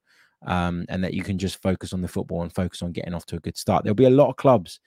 um, 0.46 0.86
and 0.88 1.04
that 1.04 1.14
you 1.14 1.22
can 1.22 1.38
just 1.38 1.60
focus 1.62 1.92
on 1.92 2.00
the 2.00 2.08
football 2.08 2.42
and 2.42 2.54
focus 2.54 2.82
on 2.82 2.92
getting 2.92 3.14
off 3.14 3.26
to 3.26 3.36
a 3.36 3.40
good 3.40 3.56
start. 3.56 3.84
There'll 3.84 3.94
be 3.94 4.04
a 4.04 4.10
lot 4.10 4.28
of 4.28 4.36
clubs 4.36 4.80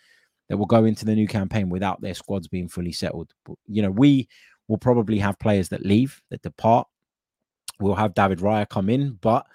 that 0.49 0.57
will 0.57 0.65
go 0.65 0.85
into 0.85 1.05
the 1.05 1.15
new 1.15 1.27
campaign 1.27 1.69
without 1.69 2.01
their 2.01 2.13
squads 2.13 2.47
being 2.47 2.67
fully 2.67 2.91
settled. 2.91 3.33
You 3.67 3.81
know, 3.81 3.91
we 3.91 4.27
will 4.67 4.77
probably 4.77 5.19
have 5.19 5.39
players 5.39 5.69
that 5.69 5.85
leave, 5.85 6.21
that 6.29 6.41
depart. 6.41 6.87
We'll 7.79 7.95
have 7.95 8.13
David 8.13 8.39
Raya 8.39 8.67
come 8.67 8.89
in, 8.89 9.17
but 9.21 9.45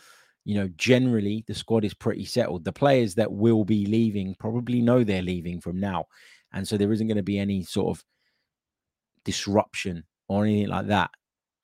you 0.44 0.54
know, 0.54 0.68
generally 0.76 1.44
the 1.46 1.54
squad 1.54 1.84
is 1.84 1.94
pretty 1.94 2.24
settled. 2.24 2.64
The 2.64 2.72
players 2.72 3.14
that 3.16 3.30
will 3.30 3.64
be 3.64 3.84
leaving 3.84 4.34
probably 4.38 4.80
know 4.80 5.04
they're 5.04 5.20
leaving 5.20 5.60
from 5.60 5.78
now. 5.78 6.06
And 6.52 6.66
so 6.66 6.78
there 6.78 6.90
isn't 6.90 7.06
going 7.06 7.18
to 7.18 7.22
be 7.22 7.38
any 7.38 7.62
sort 7.62 7.96
of 7.96 8.04
disruption 9.24 10.04
or 10.26 10.44
anything 10.44 10.68
like 10.68 10.86
that 10.86 11.10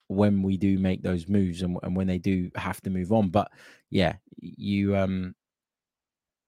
when 0.07 0.43
we 0.43 0.57
do 0.57 0.77
make 0.77 1.01
those 1.01 1.27
moves 1.27 1.61
and, 1.61 1.77
and 1.83 1.95
when 1.95 2.07
they 2.07 2.17
do 2.17 2.51
have 2.55 2.81
to 2.81 2.89
move 2.89 3.11
on. 3.11 3.29
But 3.29 3.51
yeah, 3.89 4.15
you 4.37 4.95
um 4.95 5.35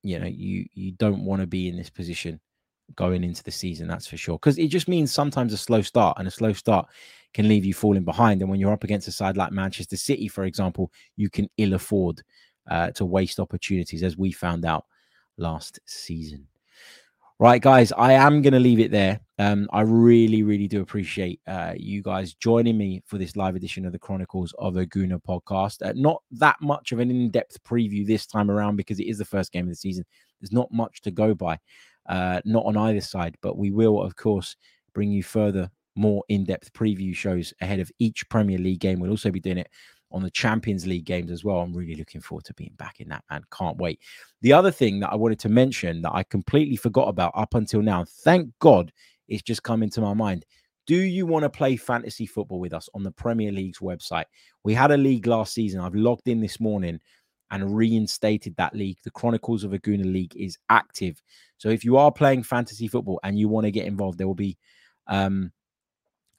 you 0.03 0.19
know, 0.19 0.27
you 0.27 0.65
you 0.73 0.91
don't 0.91 1.25
want 1.25 1.41
to 1.41 1.47
be 1.47 1.67
in 1.67 1.75
this 1.75 1.89
position 1.89 2.39
going 2.95 3.23
into 3.23 3.43
the 3.43 3.51
season, 3.51 3.87
that's 3.87 4.07
for 4.07 4.17
sure. 4.17 4.35
Because 4.35 4.57
it 4.57 4.69
just 4.69 4.87
means 4.87 5.11
sometimes 5.11 5.53
a 5.53 5.57
slow 5.57 5.81
start, 5.81 6.17
and 6.17 6.27
a 6.27 6.31
slow 6.31 6.53
start 6.53 6.87
can 7.33 7.47
leave 7.47 7.65
you 7.65 7.73
falling 7.73 8.05
behind. 8.05 8.41
And 8.41 8.49
when 8.49 8.59
you're 8.59 8.71
up 8.71 8.83
against 8.83 9.07
a 9.07 9.11
side 9.11 9.37
like 9.37 9.51
Manchester 9.51 9.97
City, 9.97 10.27
for 10.27 10.45
example, 10.45 10.91
you 11.17 11.29
can 11.29 11.49
ill 11.57 11.73
afford 11.73 12.23
uh, 12.69 12.91
to 12.91 13.05
waste 13.05 13.39
opportunities, 13.39 14.03
as 14.03 14.17
we 14.17 14.31
found 14.31 14.65
out 14.65 14.85
last 15.37 15.79
season. 15.85 16.47
Right, 17.39 17.61
guys, 17.61 17.91
I 17.91 18.13
am 18.13 18.41
going 18.41 18.53
to 18.53 18.59
leave 18.59 18.79
it 18.79 18.89
there. 18.89 19.19
Um, 19.37 19.69
I 19.71 19.81
really, 19.81 20.41
really 20.41 20.67
do 20.67 20.81
appreciate 20.81 21.39
uh, 21.45 21.73
you 21.77 22.01
guys 22.01 22.33
joining 22.33 22.79
me 22.79 23.03
for 23.05 23.19
this 23.19 23.35
live 23.35 23.55
edition 23.55 23.85
of 23.85 23.91
the 23.91 23.99
Chronicles 23.99 24.55
of 24.57 24.75
a 24.75 24.87
Gooner 24.87 25.21
podcast. 25.21 25.87
Uh, 25.87 25.93
not 25.95 26.23
that 26.31 26.55
much 26.61 26.91
of 26.91 26.97
an 26.97 27.11
in 27.11 27.29
depth 27.29 27.63
preview 27.63 28.07
this 28.07 28.25
time 28.25 28.49
around 28.49 28.75
because 28.75 28.99
it 28.99 29.05
is 29.05 29.19
the 29.19 29.25
first 29.25 29.51
game 29.51 29.65
of 29.65 29.69
the 29.69 29.75
season. 29.75 30.03
There's 30.41 30.51
not 30.51 30.71
much 30.71 31.01
to 31.01 31.11
go 31.11 31.35
by, 31.35 31.59
uh, 32.09 32.41
not 32.43 32.65
on 32.65 32.75
either 32.75 33.01
side, 33.01 33.37
but 33.43 33.55
we 33.55 33.69
will, 33.69 34.01
of 34.01 34.15
course, 34.15 34.55
bring 34.95 35.11
you 35.11 35.21
further 35.21 35.69
more 35.95 36.23
in 36.29 36.43
depth 36.43 36.73
preview 36.73 37.15
shows 37.15 37.53
ahead 37.61 37.79
of 37.79 37.91
each 37.99 38.27
Premier 38.29 38.57
League 38.57 38.79
game. 38.79 38.99
We'll 38.99 39.11
also 39.11 39.29
be 39.29 39.39
doing 39.39 39.59
it 39.59 39.69
on 40.11 40.23
the 40.23 40.31
Champions 40.31 40.87
League 40.87 41.05
games 41.05 41.31
as 41.31 41.43
well. 41.43 41.59
I'm 41.59 41.73
really 41.73 41.95
looking 41.95 42.21
forward 42.21 42.45
to 42.45 42.53
being 42.53 42.73
back 42.77 42.99
in 42.99 43.09
that, 43.09 43.23
man. 43.29 43.43
Can't 43.51 43.77
wait. 43.77 43.99
The 44.41 44.53
other 44.53 44.71
thing 44.71 44.99
that 45.01 45.11
I 45.11 45.15
wanted 45.15 45.39
to 45.39 45.49
mention 45.49 46.01
that 46.03 46.13
I 46.13 46.23
completely 46.23 46.77
forgot 46.77 47.09
about 47.09 47.33
up 47.35 47.55
until 47.55 47.81
now, 47.81 48.05
thank 48.05 48.51
God 48.59 48.91
it's 49.27 49.43
just 49.43 49.63
come 49.63 49.83
into 49.83 50.01
my 50.01 50.13
mind. 50.13 50.45
Do 50.85 50.95
you 50.95 51.25
want 51.25 51.43
to 51.43 51.49
play 51.49 51.75
fantasy 51.75 52.25
football 52.25 52.59
with 52.59 52.73
us 52.73 52.87
on 52.93 53.03
the 53.03 53.11
Premier 53.11 53.51
League's 53.51 53.79
website? 53.79 54.25
We 54.63 54.73
had 54.73 54.91
a 54.91 54.97
league 54.97 55.27
last 55.27 55.53
season. 55.53 55.81
I've 55.81 55.95
logged 55.95 56.29
in 56.29 56.39
this 56.39 56.61
morning 56.61 57.01
and 57.51 57.75
reinstated 57.75 58.55
that 58.55 58.73
league. 58.73 58.97
The 59.03 59.11
Chronicles 59.11 59.65
of 59.65 59.73
a 59.73 59.79
Gooner 59.79 60.11
League 60.11 60.35
is 60.37 60.57
active. 60.69 61.21
So 61.57 61.69
if 61.69 61.83
you 61.83 61.97
are 61.97 62.11
playing 62.11 62.43
fantasy 62.43 62.87
football 62.87 63.19
and 63.23 63.37
you 63.37 63.49
want 63.49 63.65
to 63.65 63.71
get 63.71 63.85
involved, 63.85 64.17
there 64.17 64.27
will 64.27 64.35
be 64.35 64.57
um, 65.07 65.51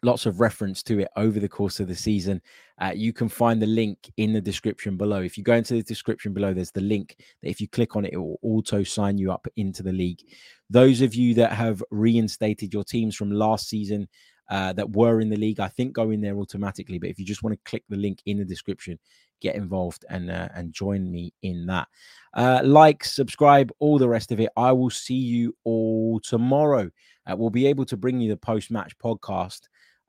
lots 0.03 0.27
of 0.27 0.41
reference 0.41 0.83
to 0.85 1.01
it 1.01 1.09
over 1.17 1.41
the 1.41 1.49
course 1.49 1.81
of 1.81 1.89
the 1.89 1.95
season. 1.95 2.41
Uh, 2.81 2.93
you 2.95 3.13
can 3.13 3.29
find 3.29 3.61
the 3.61 3.67
link 3.67 4.11
in 4.17 4.33
the 4.33 4.41
description 4.41 4.97
below. 4.97 5.21
If 5.21 5.37
you 5.37 5.45
go 5.45 5.55
into 5.55 5.75
the 5.75 5.83
description 5.83 6.33
below, 6.33 6.55
there's 6.55 6.71
the 6.71 6.81
link 6.81 7.17
that 7.43 7.51
if 7.51 7.61
you 7.61 7.69
click 7.69 7.97
on 7.97 8.05
it, 8.05 8.13
it 8.13 8.19
will 8.19 8.39
auto 8.43 8.85
sign 8.85 9.19
you 9.19 9.33
up 9.33 9.47
into 9.57 9.83
the 9.83 9.93
league. 9.93 10.23
Those 10.71 11.01
of 11.01 11.15
you 11.15 11.35
that 11.35 11.53
have 11.53 11.83
reinstated 11.91 12.73
your 12.73 12.85
teams 12.85 13.17
from 13.17 13.31
last 13.31 13.69
season 13.69 14.09
uh, 14.51 14.73
that 14.75 14.91
were 14.91 15.21
in 15.21 15.29
the 15.29 15.37
league, 15.37 15.61
I 15.61 15.69
think 15.69 15.93
go 15.93 16.11
in 16.11 16.21
there 16.21 16.37
automatically. 16.37 16.99
But 16.99 17.11
if 17.11 17.19
you 17.19 17.25
just 17.25 17.43
want 17.43 17.55
to 17.55 17.71
click 17.71 17.85
the 17.89 17.97
link 17.97 18.21
in 18.27 18.39
the 18.39 18.45
description, 18.45 18.99
get 19.41 19.55
involved 19.55 20.05
and 20.09 20.31
uh, 20.31 20.49
and 20.55 20.73
join 20.73 21.11
me 21.11 21.33
in 21.43 21.67
that. 21.67 21.89
Uh, 22.35 22.61
like, 22.65 23.05
subscribe, 23.05 23.71
all 23.79 23.99
the 23.99 24.09
rest 24.09 24.33
of 24.33 24.41
it. 24.41 24.51
I 24.57 24.73
will 24.73 24.91
see 24.91 25.15
you 25.15 25.55
all 25.65 26.21
tomorrow. 26.21 26.91
Uh, 27.27 27.37
we'll 27.37 27.51
be 27.51 27.67
able 27.67 27.85
to 27.87 27.97
bring 27.97 28.21
you 28.21 28.31
the 28.31 28.37
post 28.37 28.71
match 28.71 28.97
podcast 28.99 29.61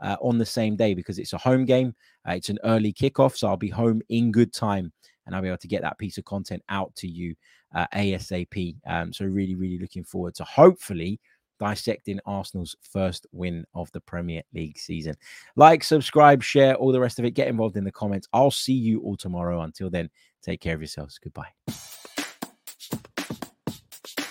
uh, 0.01 0.17
on 0.21 0.37
the 0.37 0.45
same 0.45 0.75
day 0.75 0.93
because 0.93 1.19
it's 1.19 1.33
a 1.33 1.37
home 1.37 1.65
game. 1.65 1.95
Uh, 2.27 2.33
it's 2.33 2.49
an 2.49 2.59
early 2.63 2.93
kickoff, 2.93 3.37
so 3.37 3.47
I'll 3.47 3.57
be 3.57 3.69
home 3.69 4.01
in 4.09 4.31
good 4.31 4.53
time 4.53 4.91
and 5.25 5.35
I'll 5.35 5.41
be 5.43 5.47
able 5.47 5.57
to 5.57 5.67
get 5.67 5.83
that 5.83 5.99
piece 5.99 6.17
of 6.17 6.25
content 6.25 6.63
out 6.69 6.95
to 6.95 7.07
you 7.07 7.35
uh, 7.75 7.85
ASAP. 7.93 8.77
Um, 8.87 9.13
so, 9.13 9.25
really, 9.25 9.55
really 9.55 9.77
looking 9.77 10.03
forward 10.03 10.33
to 10.35 10.43
hopefully 10.43 11.19
dissecting 11.59 12.19
Arsenal's 12.25 12.75
first 12.81 13.27
win 13.31 13.63
of 13.75 13.91
the 13.91 14.01
Premier 14.01 14.41
League 14.53 14.79
season. 14.79 15.15
Like, 15.55 15.83
subscribe, 15.83 16.41
share, 16.41 16.75
all 16.75 16.91
the 16.91 16.99
rest 16.99 17.19
of 17.19 17.25
it. 17.25 17.31
Get 17.31 17.47
involved 17.47 17.77
in 17.77 17.83
the 17.83 17.91
comments. 17.91 18.27
I'll 18.33 18.49
see 18.49 18.73
you 18.73 19.01
all 19.01 19.17
tomorrow. 19.17 19.61
Until 19.61 19.89
then, 19.89 20.09
take 20.41 20.61
care 20.61 20.73
of 20.73 20.81
yourselves. 20.81 21.19
Goodbye. 21.19 21.49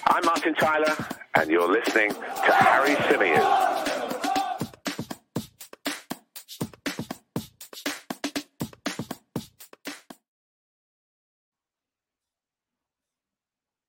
I'm 0.06 0.24
Martin 0.24 0.54
Tyler, 0.54 0.96
and 1.36 1.50
you're 1.50 1.70
listening 1.70 2.10
to 2.10 2.52
Harry 2.52 2.94
Symeou. 2.96 3.87